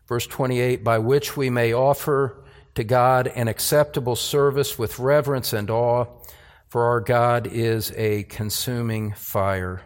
Verse 0.07 0.25
28 0.25 0.85
by 0.85 0.99
which 0.99 1.35
we 1.35 1.49
may 1.49 1.73
offer 1.73 2.45
to 2.75 2.85
God 2.85 3.27
an 3.27 3.49
acceptable 3.49 4.15
service 4.15 4.79
with 4.79 4.99
reverence 4.99 5.51
and 5.51 5.69
awe, 5.69 6.05
for 6.69 6.85
our 6.85 7.01
God 7.01 7.45
is 7.45 7.91
a 7.97 8.23
consuming 8.23 9.11
fire. 9.11 9.81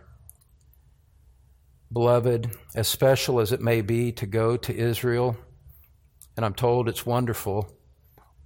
Beloved, 1.91 2.51
as 2.75 2.88
special 2.88 3.39
as 3.39 3.51
it 3.51 3.61
may 3.61 3.81
be 3.81 4.11
to 4.13 4.25
go 4.25 4.57
to 4.57 4.75
Israel, 4.75 5.38
and 6.36 6.45
I'm 6.45 6.53
told 6.53 6.89
it's 6.89 7.05
wonderful, 7.05 7.71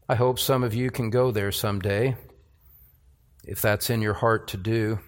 I 0.08 0.16
hope 0.16 0.40
some 0.40 0.64
of 0.64 0.74
you 0.74 0.92
can 0.92 1.10
go 1.10 1.32
there 1.32 1.52
someday, 1.52 2.16
if 3.44 3.62
that's 3.62 3.90
in 3.90 4.02
your 4.02 4.16
heart 4.16 4.48
to 4.50 4.58
do. 4.58 5.00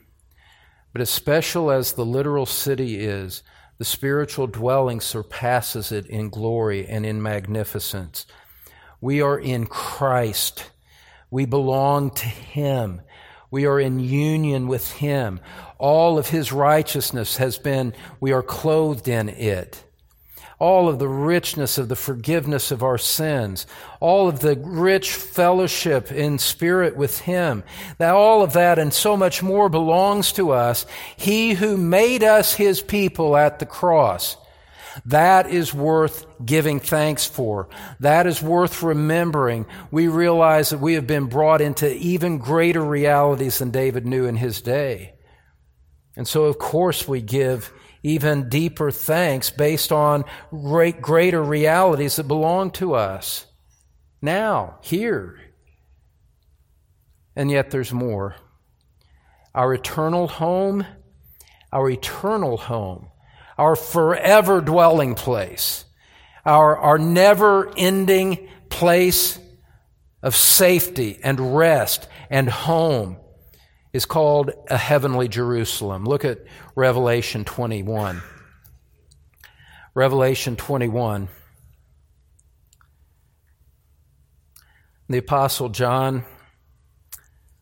But 0.93 1.01
as 1.01 1.09
special 1.09 1.71
as 1.71 1.93
the 1.93 2.05
literal 2.05 2.45
city 2.45 2.99
is, 2.99 3.43
the 3.77 3.85
spiritual 3.85 4.47
dwelling 4.47 5.01
surpasses 5.01 5.91
it 5.91 6.05
in 6.05 6.29
glory 6.29 6.87
and 6.87 7.05
in 7.05 7.21
magnificence. 7.21 8.25
We 8.99 9.21
are 9.21 9.39
in 9.39 9.65
Christ. 9.65 10.69
We 11.31 11.45
belong 11.45 12.11
to 12.11 12.25
Him. 12.25 13.01
We 13.51 13.65
are 13.65 13.79
in 13.79 13.99
union 13.99 14.67
with 14.67 14.93
Him. 14.93 15.41
All 15.77 16.17
of 16.17 16.29
His 16.29 16.53
righteousness 16.53 17.37
has 17.37 17.57
been, 17.57 17.93
we 18.21 18.31
are 18.31 18.41
clothed 18.41 19.09
in 19.09 19.27
it. 19.27 19.83
All 20.57 20.87
of 20.87 20.99
the 20.99 21.09
richness 21.09 21.77
of 21.77 21.89
the 21.89 21.95
forgiveness 21.95 22.71
of 22.71 22.83
our 22.83 22.97
sins, 22.97 23.65
all 23.99 24.29
of 24.29 24.39
the 24.39 24.55
rich 24.55 25.11
fellowship 25.11 26.11
in 26.11 26.37
spirit 26.37 26.95
with 26.95 27.19
Him, 27.21 27.63
that 27.97 28.13
all 28.13 28.41
of 28.41 28.53
that 28.53 28.79
and 28.79 28.93
so 28.93 29.17
much 29.17 29.43
more 29.43 29.69
belongs 29.69 30.31
to 30.33 30.51
us. 30.51 30.85
He 31.17 31.53
who 31.53 31.77
made 31.77 32.23
us 32.23 32.53
His 32.53 32.81
people 32.81 33.35
at 33.35 33.59
the 33.59 33.65
cross. 33.65 34.37
That 35.05 35.49
is 35.49 35.73
worth 35.73 36.25
giving 36.43 36.79
thanks 36.79 37.25
for. 37.25 37.69
That 37.99 38.27
is 38.27 38.41
worth 38.41 38.83
remembering. 38.83 39.65
We 39.89 40.07
realize 40.07 40.69
that 40.69 40.79
we 40.79 40.93
have 40.93 41.07
been 41.07 41.25
brought 41.25 41.61
into 41.61 41.93
even 41.95 42.37
greater 42.37 42.83
realities 42.83 43.59
than 43.59 43.71
David 43.71 44.05
knew 44.05 44.25
in 44.25 44.35
his 44.35 44.61
day. 44.61 45.13
And 46.15 46.27
so, 46.27 46.45
of 46.45 46.57
course, 46.57 47.07
we 47.07 47.21
give 47.21 47.71
even 48.03 48.49
deeper 48.49 48.91
thanks 48.91 49.49
based 49.49 49.91
on 49.91 50.25
great, 50.49 51.01
greater 51.01 51.41
realities 51.41 52.17
that 52.17 52.27
belong 52.27 52.71
to 52.71 52.95
us 52.95 53.45
now, 54.21 54.77
here. 54.81 55.39
And 57.35 57.49
yet 57.49 57.71
there's 57.71 57.93
more. 57.93 58.35
Our 59.55 59.73
eternal 59.73 60.27
home, 60.27 60.85
our 61.71 61.89
eternal 61.89 62.57
home 62.57 63.07
our 63.57 63.75
forever 63.75 64.61
dwelling 64.61 65.15
place, 65.15 65.85
our, 66.45 66.77
our 66.77 66.97
never 66.97 67.71
ending 67.77 68.49
place 68.69 69.39
of 70.23 70.35
safety 70.35 71.19
and 71.23 71.55
rest 71.55 72.07
and 72.29 72.49
home 72.49 73.17
is 73.93 74.05
called 74.05 74.51
a 74.69 74.77
heavenly 74.77 75.27
Jerusalem. 75.27 76.05
Look 76.05 76.23
at 76.23 76.39
Revelation 76.75 77.43
21. 77.43 78.21
Revelation 79.93 80.55
21. 80.55 81.27
The 85.09 85.17
Apostle 85.17 85.67
John 85.67 86.23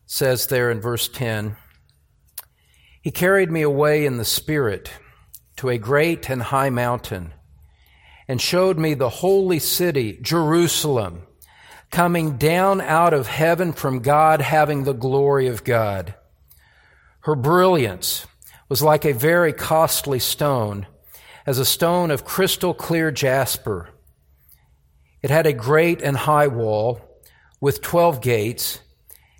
says 0.06 0.46
there 0.46 0.70
in 0.70 0.80
verse 0.80 1.08
10 1.08 1.56
He 3.02 3.10
carried 3.10 3.50
me 3.50 3.62
away 3.62 4.06
in 4.06 4.16
the 4.16 4.24
Spirit 4.24 4.92
to 5.60 5.68
a 5.68 5.76
great 5.76 6.30
and 6.30 6.40
high 6.40 6.70
mountain 6.70 7.34
and 8.26 8.40
showed 8.40 8.78
me 8.78 8.94
the 8.94 9.10
holy 9.10 9.58
city, 9.58 10.18
Jerusalem, 10.22 11.20
coming 11.90 12.38
down 12.38 12.80
out 12.80 13.12
of 13.12 13.26
heaven 13.26 13.74
from 13.74 14.00
God, 14.00 14.40
having 14.40 14.84
the 14.84 14.94
glory 14.94 15.48
of 15.48 15.62
God. 15.62 16.14
Her 17.24 17.34
brilliance 17.34 18.26
was 18.70 18.80
like 18.82 19.04
a 19.04 19.12
very 19.12 19.52
costly 19.52 20.18
stone, 20.18 20.86
as 21.44 21.58
a 21.58 21.66
stone 21.66 22.10
of 22.10 22.24
crystal 22.24 22.72
clear 22.72 23.10
jasper. 23.10 23.90
It 25.20 25.28
had 25.28 25.46
a 25.46 25.52
great 25.52 26.00
and 26.00 26.16
high 26.16 26.46
wall 26.46 27.02
with 27.60 27.82
twelve 27.82 28.22
gates, 28.22 28.78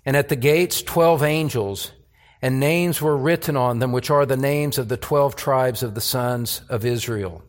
and 0.05 0.15
at 0.15 0.29
the 0.29 0.35
gates 0.35 0.83
twelve 0.83 1.23
angels, 1.23 1.93
and 2.41 2.59
names 2.59 3.01
were 3.01 3.17
written 3.17 3.55
on 3.55 3.79
them, 3.79 3.91
which 3.91 4.09
are 4.09 4.25
the 4.25 4.37
names 4.37 4.77
of 4.77 4.87
the 4.87 4.97
twelve 4.97 5.35
tribes 5.35 5.83
of 5.83 5.93
the 5.93 6.01
sons 6.01 6.61
of 6.69 6.85
Israel. 6.85 7.43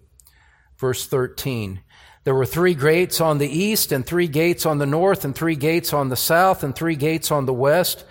Verse 0.76 1.07
13. 1.07 1.80
There 2.24 2.34
were 2.34 2.47
three 2.47 2.74
gates 2.74 3.20
on 3.20 3.38
the 3.38 3.49
east, 3.49 3.90
and 3.90 4.07
three 4.07 4.28
gates 4.28 4.64
on 4.64 4.78
the 4.78 4.86
north, 4.86 5.24
and 5.24 5.34
three 5.34 5.57
gates 5.57 5.93
on 5.93 6.09
the 6.09 6.16
south, 6.16 6.62
and 6.62 6.74
three 6.74 6.95
gates 6.95 7.30
on 7.30 7.47
the 7.47 7.53
west. 7.53 8.05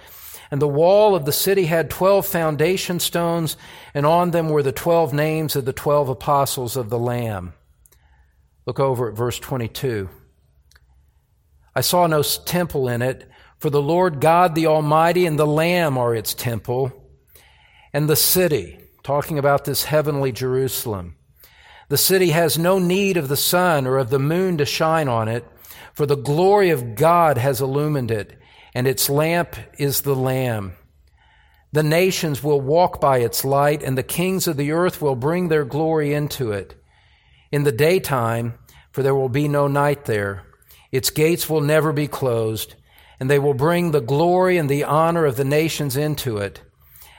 And 0.50 0.62
the 0.62 0.68
wall 0.68 1.16
of 1.16 1.24
the 1.24 1.32
city 1.32 1.66
had 1.66 1.90
twelve 1.90 2.26
foundation 2.26 3.00
stones, 3.00 3.56
and 3.94 4.06
on 4.06 4.32
them 4.32 4.50
were 4.50 4.64
the 4.64 4.74
twelve 4.74 5.14
names 5.14 5.56
of 5.56 5.64
the 5.64 5.74
twelve 5.74 6.10
apostles 6.10 6.76
of 6.76 6.90
the 6.90 7.00
Lamb. 7.00 7.54
Look 8.66 8.80
over 8.80 9.10
at 9.10 9.16
verse 9.16 9.40
22. 9.40 10.10
I 11.74 11.82
saw 11.82 12.06
no 12.06 12.22
temple 12.22 12.90
in 12.90 13.02
it, 13.02 13.30
for 13.62 13.70
the 13.70 13.82
Lord 13.82 14.20
God 14.20 14.56
the 14.56 14.68
Almighty 14.68 15.26
and 15.26 15.40
the 15.40 15.48
Lamb 15.48 15.98
are 15.98 16.14
its 16.14 16.34
temple, 16.34 16.92
and 17.94 18.10
the 18.10 18.16
city, 18.18 18.80
talking 19.04 19.40
about 19.40 19.64
this 19.64 19.86
heavenly 19.86 20.34
Jerusalem 20.34 21.16
the 21.92 21.98
city 21.98 22.30
has 22.30 22.58
no 22.58 22.80
need 22.80 23.18
of 23.18 23.28
the 23.28 23.36
sun 23.36 23.86
or 23.86 23.98
of 23.98 24.10
the 24.10 24.18
moon 24.18 24.58
to 24.60 24.66
shine 24.66 25.10
on 25.10 25.28
it, 25.28 25.46
for 25.92 26.06
the 26.06 26.16
glory 26.16 26.70
of 26.70 26.96
God 26.96 27.38
has 27.38 27.60
illumined 27.60 28.12
it, 28.12 28.40
and 28.74 28.88
its 28.88 29.10
lamp 29.10 29.58
is 29.78 30.00
the 30.00 30.16
Lamb. 30.16 30.72
The 31.74 31.84
nations 31.84 32.42
will 32.42 32.62
walk 32.62 33.02
by 33.02 33.18
its 33.18 33.44
light, 33.44 33.84
and 33.84 33.98
the 33.98 34.04
kings 34.04 34.48
of 34.48 34.56
the 34.56 34.72
earth 34.72 35.02
will 35.02 35.18
bring 35.18 35.50
their 35.50 35.66
glory 35.66 36.14
into 36.14 36.54
it. 36.54 36.82
In 37.52 37.66
the 37.66 37.74
daytime, 37.74 38.54
for 38.94 39.04
there 39.04 39.14
will 39.14 39.28
be 39.28 39.50
no 39.50 39.68
night 39.68 40.06
there, 40.06 40.44
its 40.94 41.10
gates 41.10 41.50
will 41.50 41.60
never 41.60 41.92
be 41.92 42.08
closed, 42.08 42.76
and 43.22 43.30
they 43.30 43.38
will 43.38 43.54
bring 43.54 43.92
the 43.92 44.02
glory 44.02 44.58
and 44.58 44.68
the 44.68 44.84
honor 44.84 45.26
of 45.28 45.36
the 45.36 45.46
nations 45.46 45.96
into 45.96 46.38
it. 46.38 46.60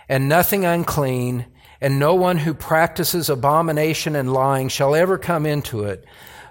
And 0.09 0.28
nothing 0.28 0.64
unclean, 0.64 1.46
and 1.80 2.00
no 2.00 2.16
one 2.16 2.38
who 2.38 2.55
practices 2.55 3.30
abomination 3.30 4.16
and 4.16 4.32
lying 4.32 4.68
shall 4.68 4.96
ever 4.96 5.16
come 5.16 5.46
into 5.46 5.84
it, 5.84 6.05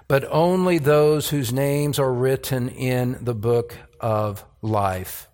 but 0.08 0.24
only 0.30 0.78
those 0.78 1.28
whose 1.28 1.52
names 1.52 1.98
are 1.98 2.14
written 2.14 2.70
in 2.70 3.22
the 3.22 3.34
book 3.34 3.76
of 4.00 4.42
life. 4.62 5.28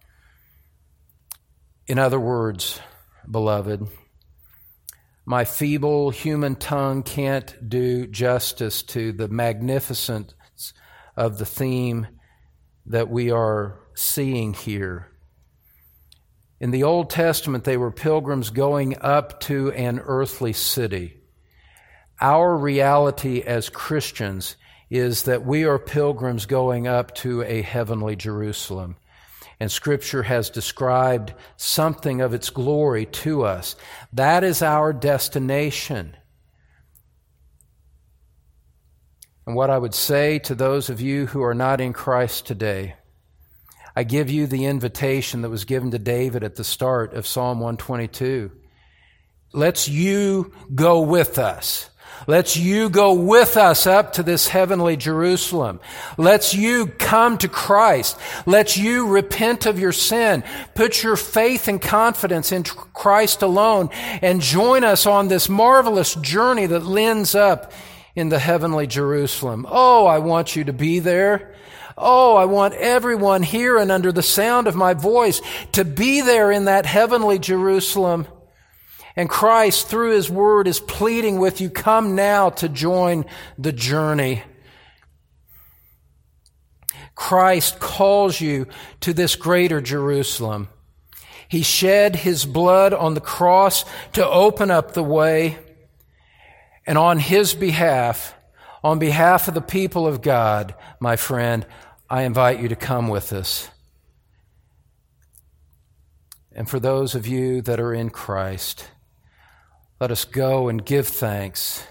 In 1.86 2.00
other 2.00 2.18
words, 2.18 2.80
beloved, 3.30 3.86
my 5.26 5.44
feeble 5.44 6.10
human 6.10 6.56
tongue 6.56 7.04
can't 7.04 7.68
do 7.68 8.08
justice 8.08 8.82
to 8.82 9.12
the 9.12 9.28
magnificence 9.28 10.34
of 11.16 11.38
the 11.38 11.46
theme 11.46 12.08
that 12.86 13.08
we 13.08 13.30
are 13.30 13.78
seeing 13.98 14.54
here. 14.54 15.08
In 16.60 16.70
the 16.70 16.84
Old 16.84 17.10
Testament, 17.10 17.64
they 17.64 17.76
were 17.76 17.90
pilgrims 17.90 18.50
going 18.50 18.96
up 19.00 19.40
to 19.40 19.72
an 19.72 20.00
earthly 20.00 20.52
city. 20.52 21.20
Our 22.20 22.56
reality 22.56 23.40
as 23.42 23.68
Christians 23.68 24.56
is 24.88 25.24
that 25.24 25.44
we 25.44 25.64
are 25.64 25.78
pilgrims 25.78 26.46
going 26.46 26.86
up 26.86 27.14
to 27.16 27.42
a 27.42 27.62
heavenly 27.62 28.14
Jerusalem. 28.14 28.96
And 29.60 29.70
Scripture 29.70 30.22
has 30.22 30.50
described 30.50 31.34
something 31.56 32.20
of 32.20 32.32
its 32.32 32.50
glory 32.50 33.06
to 33.06 33.44
us. 33.44 33.74
That 34.12 34.44
is 34.44 34.62
our 34.62 34.92
destination. 34.92 36.16
And 39.44 39.56
what 39.56 39.70
I 39.70 39.78
would 39.78 39.94
say 39.94 40.38
to 40.40 40.54
those 40.54 40.88
of 40.88 41.00
you 41.00 41.26
who 41.26 41.42
are 41.42 41.54
not 41.54 41.80
in 41.80 41.92
Christ 41.92 42.46
today 42.46 42.94
I 43.98 44.04
give 44.04 44.30
you 44.30 44.46
the 44.46 44.66
invitation 44.66 45.42
that 45.42 45.50
was 45.50 45.64
given 45.64 45.90
to 45.90 45.98
David 45.98 46.44
at 46.44 46.54
the 46.54 46.62
start 46.62 47.14
of 47.14 47.26
Psalm 47.26 47.58
122. 47.58 48.52
Let's 49.52 49.88
you 49.88 50.52
go 50.72 51.00
with 51.00 51.36
us. 51.36 51.90
Let's 52.28 52.56
you 52.56 52.90
go 52.90 53.14
with 53.14 53.56
us 53.56 53.88
up 53.88 54.12
to 54.12 54.22
this 54.22 54.46
heavenly 54.46 54.96
Jerusalem. 54.96 55.80
Let's 56.16 56.54
you 56.54 56.86
come 56.86 57.38
to 57.38 57.48
Christ. 57.48 58.16
Let's 58.46 58.76
you 58.76 59.08
repent 59.08 59.66
of 59.66 59.80
your 59.80 59.90
sin. 59.90 60.44
Put 60.76 61.02
your 61.02 61.16
faith 61.16 61.66
and 61.66 61.82
confidence 61.82 62.52
in 62.52 62.62
Christ 62.62 63.42
alone 63.42 63.90
and 64.22 64.40
join 64.40 64.84
us 64.84 65.06
on 65.06 65.26
this 65.26 65.48
marvelous 65.48 66.14
journey 66.14 66.66
that 66.66 66.86
lends 66.86 67.34
up 67.34 67.72
in 68.14 68.28
the 68.28 68.38
heavenly 68.38 68.86
Jerusalem. 68.86 69.66
Oh, 69.68 70.06
I 70.06 70.20
want 70.20 70.54
you 70.54 70.62
to 70.62 70.72
be 70.72 71.00
there. 71.00 71.56
Oh, 72.00 72.36
I 72.36 72.44
want 72.44 72.74
everyone 72.74 73.42
here 73.42 73.76
and 73.76 73.90
under 73.90 74.12
the 74.12 74.22
sound 74.22 74.66
of 74.66 74.74
my 74.74 74.94
voice 74.94 75.40
to 75.72 75.84
be 75.84 76.20
there 76.20 76.50
in 76.52 76.66
that 76.66 76.86
heavenly 76.86 77.38
Jerusalem. 77.38 78.26
And 79.16 79.28
Christ, 79.28 79.88
through 79.88 80.12
His 80.12 80.30
Word, 80.30 80.68
is 80.68 80.78
pleading 80.78 81.40
with 81.40 81.60
you, 81.60 81.70
come 81.70 82.14
now 82.14 82.50
to 82.50 82.68
join 82.68 83.24
the 83.58 83.72
journey. 83.72 84.42
Christ 87.16 87.80
calls 87.80 88.40
you 88.40 88.68
to 89.00 89.12
this 89.12 89.34
greater 89.34 89.80
Jerusalem. 89.80 90.68
He 91.48 91.62
shed 91.62 92.14
His 92.14 92.44
blood 92.44 92.94
on 92.94 93.14
the 93.14 93.20
cross 93.20 93.84
to 94.12 94.24
open 94.24 94.70
up 94.70 94.92
the 94.92 95.02
way. 95.02 95.58
And 96.86 96.96
on 96.96 97.18
His 97.18 97.54
behalf, 97.54 98.36
on 98.84 99.00
behalf 99.00 99.48
of 99.48 99.54
the 99.54 99.60
people 99.60 100.06
of 100.06 100.22
God, 100.22 100.76
my 101.00 101.16
friend, 101.16 101.66
I 102.10 102.22
invite 102.22 102.60
you 102.60 102.68
to 102.68 102.76
come 102.76 103.08
with 103.08 103.34
us. 103.34 103.68
And 106.52 106.66
for 106.66 106.80
those 106.80 107.14
of 107.14 107.26
you 107.26 107.60
that 107.62 107.78
are 107.78 107.92
in 107.92 108.08
Christ, 108.08 108.88
let 110.00 110.10
us 110.10 110.24
go 110.24 110.68
and 110.68 110.82
give 110.84 111.06
thanks. 111.06 111.84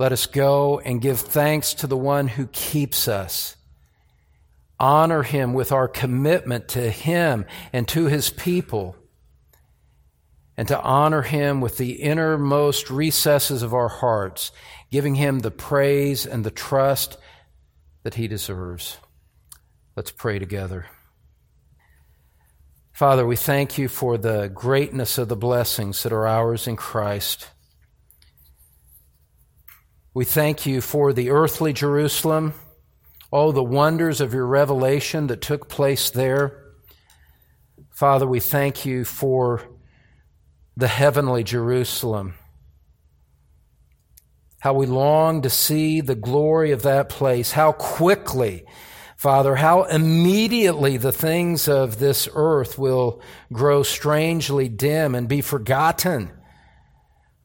Let 0.00 0.10
us 0.10 0.26
go 0.26 0.80
and 0.80 1.00
give 1.00 1.20
thanks 1.20 1.74
to 1.74 1.86
the 1.86 1.96
one 1.96 2.26
who 2.26 2.48
keeps 2.48 3.06
us. 3.06 3.56
Honor 4.80 5.22
him 5.22 5.54
with 5.54 5.70
our 5.70 5.86
commitment 5.86 6.66
to 6.68 6.90
him 6.90 7.46
and 7.72 7.86
to 7.88 8.06
his 8.06 8.30
people. 8.30 8.96
And 10.56 10.66
to 10.68 10.80
honor 10.80 11.22
him 11.22 11.60
with 11.60 11.78
the 11.78 12.02
innermost 12.02 12.90
recesses 12.90 13.62
of 13.62 13.72
our 13.72 13.88
hearts, 13.88 14.50
giving 14.90 15.14
him 15.14 15.38
the 15.38 15.52
praise 15.52 16.26
and 16.26 16.42
the 16.42 16.50
trust 16.50 17.16
that 18.02 18.14
he 18.14 18.28
deserves. 18.28 18.98
Let's 19.96 20.10
pray 20.10 20.38
together. 20.38 20.86
Father, 22.92 23.26
we 23.26 23.36
thank 23.36 23.78
you 23.78 23.88
for 23.88 24.18
the 24.18 24.48
greatness 24.48 25.18
of 25.18 25.28
the 25.28 25.36
blessings 25.36 26.02
that 26.02 26.12
are 26.12 26.26
ours 26.26 26.66
in 26.66 26.76
Christ. 26.76 27.48
We 30.14 30.24
thank 30.24 30.66
you 30.66 30.80
for 30.80 31.12
the 31.12 31.30
earthly 31.30 31.72
Jerusalem, 31.72 32.54
all 33.30 33.52
the 33.52 33.62
wonders 33.62 34.20
of 34.20 34.34
your 34.34 34.46
revelation 34.46 35.28
that 35.28 35.40
took 35.40 35.68
place 35.68 36.10
there. 36.10 36.64
Father, 37.90 38.26
we 38.26 38.40
thank 38.40 38.84
you 38.84 39.04
for 39.04 39.62
the 40.76 40.88
heavenly 40.88 41.44
Jerusalem 41.44 42.34
how 44.60 44.74
we 44.74 44.86
long 44.86 45.42
to 45.42 45.50
see 45.50 46.00
the 46.00 46.14
glory 46.14 46.72
of 46.72 46.82
that 46.82 47.08
place, 47.08 47.52
how 47.52 47.72
quickly, 47.72 48.64
Father, 49.16 49.56
how 49.56 49.84
immediately 49.84 50.96
the 50.96 51.12
things 51.12 51.68
of 51.68 51.98
this 51.98 52.28
earth 52.34 52.78
will 52.78 53.20
grow 53.52 53.82
strangely 53.82 54.68
dim 54.68 55.14
and 55.14 55.28
be 55.28 55.40
forgotten 55.40 56.30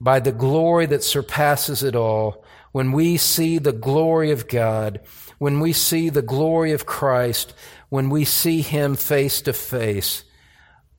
by 0.02 0.20
the 0.20 0.32
glory 0.32 0.86
that 0.88 1.04
surpasses 1.04 1.84
it 1.84 1.96
all. 1.96 2.44
When 2.72 2.92
we 2.92 3.18
see 3.18 3.60
the 3.60 3.72
glory 3.72 4.32
of 4.32 4.48
God, 4.48 5.00
when 5.38 5.60
we 5.60 5.74
see 5.74 6.10
the 6.10 6.24
glory 6.24 6.72
of 6.72 6.86
Christ, 6.86 7.54
when 7.90 8.10
we 8.10 8.26
see 8.26 8.62
Him 8.62 8.96
face 8.96 9.42
to 9.42 9.54
face, 9.54 10.24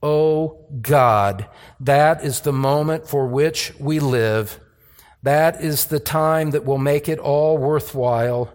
Oh 0.02 0.66
God, 0.80 1.48
that 1.80 2.24
is 2.24 2.42
the 2.42 2.52
moment 2.52 3.08
for 3.08 3.26
which 3.26 3.72
we 3.80 3.98
live 4.00 4.60
that 5.24 5.62
is 5.62 5.86
the 5.86 6.00
time 6.00 6.50
that 6.50 6.66
will 6.66 6.78
make 6.78 7.08
it 7.08 7.18
all 7.18 7.56
worthwhile. 7.56 8.52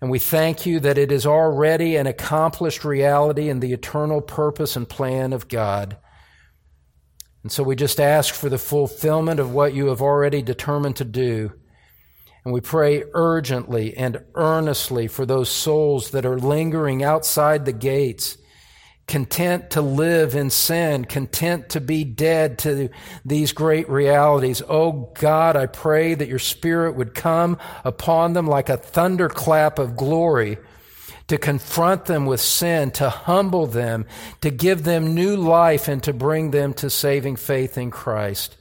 And 0.00 0.10
we 0.10 0.18
thank 0.18 0.64
you 0.64 0.80
that 0.80 0.96
it 0.96 1.12
is 1.12 1.26
already 1.26 1.96
an 1.96 2.06
accomplished 2.06 2.84
reality 2.84 3.48
in 3.50 3.60
the 3.60 3.74
eternal 3.74 4.22
purpose 4.22 4.74
and 4.74 4.88
plan 4.88 5.34
of 5.34 5.48
God. 5.48 5.98
And 7.42 7.52
so 7.52 7.62
we 7.62 7.76
just 7.76 8.00
ask 8.00 8.34
for 8.34 8.48
the 8.48 8.58
fulfillment 8.58 9.38
of 9.38 9.52
what 9.52 9.74
you 9.74 9.86
have 9.86 10.00
already 10.00 10.40
determined 10.40 10.96
to 10.96 11.04
do. 11.04 11.52
And 12.44 12.54
we 12.54 12.60
pray 12.62 13.04
urgently 13.12 13.94
and 13.96 14.24
earnestly 14.34 15.08
for 15.08 15.26
those 15.26 15.50
souls 15.50 16.10
that 16.12 16.24
are 16.24 16.38
lingering 16.38 17.02
outside 17.02 17.64
the 17.64 17.72
gates, 17.72 18.38
content 19.06 19.70
to 19.70 19.80
live 19.80 20.34
in 20.34 20.50
sin, 20.50 21.04
content 21.04 21.68
to 21.70 21.80
be 21.80 22.02
dead 22.04 22.58
to 22.58 22.88
these 23.24 23.52
great 23.52 23.88
realities. 23.88 24.62
Oh 24.68 25.10
God, 25.14 25.56
I 25.56 25.66
pray 25.66 26.14
that 26.14 26.28
your 26.28 26.40
Spirit 26.40 26.96
would 26.96 27.14
come 27.14 27.58
upon 27.84 28.32
them 28.32 28.46
like 28.46 28.68
a 28.68 28.76
thunderclap 28.76 29.78
of 29.78 29.96
glory 29.96 30.58
to 31.28 31.38
confront 31.38 32.04
them 32.06 32.26
with 32.26 32.40
sin, 32.40 32.90
to 32.92 33.10
humble 33.10 33.66
them, 33.66 34.06
to 34.40 34.50
give 34.50 34.84
them 34.84 35.14
new 35.14 35.36
life, 35.36 35.88
and 35.88 36.02
to 36.04 36.12
bring 36.12 36.50
them 36.50 36.72
to 36.74 36.90
saving 36.90 37.36
faith 37.36 37.78
in 37.78 37.90
Christ. 37.90 38.56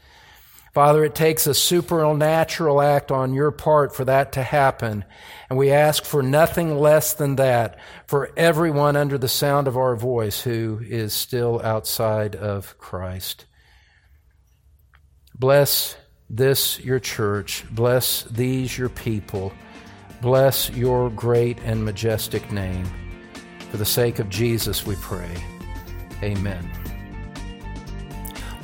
Father, 0.75 1.05
it 1.05 1.15
takes 1.15 1.47
a 1.47 1.53
supernatural 1.53 2.81
act 2.81 3.09
on 3.09 3.33
your 3.33 3.49
part 3.49 3.95
for 3.95 4.03
that 4.03 4.33
to 4.33 4.43
happen. 4.43 5.05
And 5.49 5.57
we 5.57 5.71
ask 5.71 6.03
for 6.03 6.21
nothing 6.21 6.77
less 6.77 7.13
than 7.13 7.37
that 7.37 7.79
for 8.07 8.29
everyone 8.35 8.97
under 8.97 9.17
the 9.17 9.29
sound 9.29 9.69
of 9.69 9.77
our 9.77 9.95
voice 9.95 10.41
who 10.41 10.81
is 10.83 11.13
still 11.13 11.61
outside 11.63 12.35
of 12.35 12.77
Christ. 12.77 13.45
Bless 15.33 15.95
this, 16.29 16.77
your 16.81 16.99
church. 16.99 17.63
Bless 17.71 18.23
these, 18.23 18.77
your 18.77 18.89
people. 18.89 19.53
Bless 20.21 20.69
your 20.71 21.09
great 21.09 21.57
and 21.59 21.85
majestic 21.85 22.51
name. 22.51 22.85
For 23.69 23.77
the 23.77 23.85
sake 23.85 24.19
of 24.19 24.27
Jesus, 24.27 24.85
we 24.85 24.95
pray. 24.95 25.31
Amen. 26.21 26.69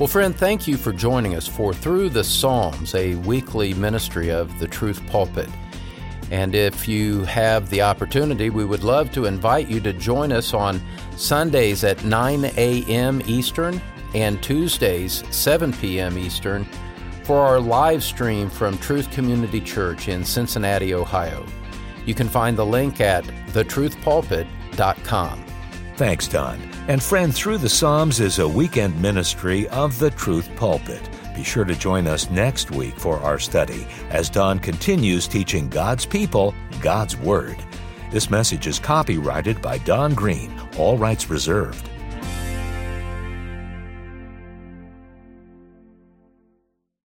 Well, 0.02 0.08
friend, 0.08 0.34
thank 0.34 0.66
you 0.66 0.76
for 0.76 0.92
joining 0.92 1.36
us 1.36 1.46
for 1.46 1.72
Through 1.72 2.08
the 2.08 2.24
Psalms, 2.24 2.96
a 2.96 3.14
weekly 3.14 3.72
ministry 3.72 4.32
of 4.32 4.58
the 4.58 4.66
Truth 4.66 5.00
Pulpit. 5.06 5.48
And 6.32 6.56
if 6.56 6.88
you 6.88 7.22
have 7.26 7.70
the 7.70 7.82
opportunity, 7.82 8.50
we 8.50 8.64
would 8.64 8.82
love 8.82 9.12
to 9.12 9.26
invite 9.26 9.68
you 9.68 9.78
to 9.78 9.92
join 9.92 10.32
us 10.32 10.54
on 10.54 10.82
Sundays 11.16 11.84
at 11.84 12.04
9 12.04 12.46
a.m. 12.56 13.22
Eastern 13.26 13.80
and 14.12 14.42
Tuesdays, 14.42 15.22
7 15.30 15.72
p.m. 15.74 16.18
Eastern 16.18 16.66
for 17.22 17.38
our 17.38 17.60
live 17.60 18.02
stream 18.02 18.50
from 18.50 18.76
Truth 18.78 19.12
Community 19.12 19.60
Church 19.60 20.08
in 20.08 20.24
Cincinnati, 20.24 20.94
Ohio. 20.94 21.46
You 22.06 22.14
can 22.14 22.28
find 22.28 22.58
the 22.58 22.66
link 22.66 23.00
at 23.00 23.22
thetruthpulpit.com. 23.22 25.44
Thanks, 25.94 26.26
Don. 26.26 26.71
And 26.88 27.00
friend, 27.00 27.32
Through 27.32 27.58
the 27.58 27.68
Psalms 27.68 28.18
is 28.18 28.40
a 28.40 28.48
weekend 28.48 29.00
ministry 29.00 29.68
of 29.68 29.96
the 30.00 30.10
Truth 30.10 30.50
Pulpit. 30.56 31.08
Be 31.32 31.44
sure 31.44 31.64
to 31.64 31.76
join 31.76 32.08
us 32.08 32.28
next 32.28 32.72
week 32.72 32.96
for 32.96 33.20
our 33.20 33.38
study 33.38 33.86
as 34.10 34.28
Don 34.28 34.58
continues 34.58 35.28
teaching 35.28 35.68
God's 35.68 36.04
people 36.04 36.52
God's 36.80 37.16
Word. 37.16 37.56
This 38.10 38.30
message 38.30 38.66
is 38.66 38.80
copyrighted 38.80 39.62
by 39.62 39.78
Don 39.78 40.12
Green, 40.12 40.52
all 40.76 40.98
rights 40.98 41.30
reserved. 41.30 41.88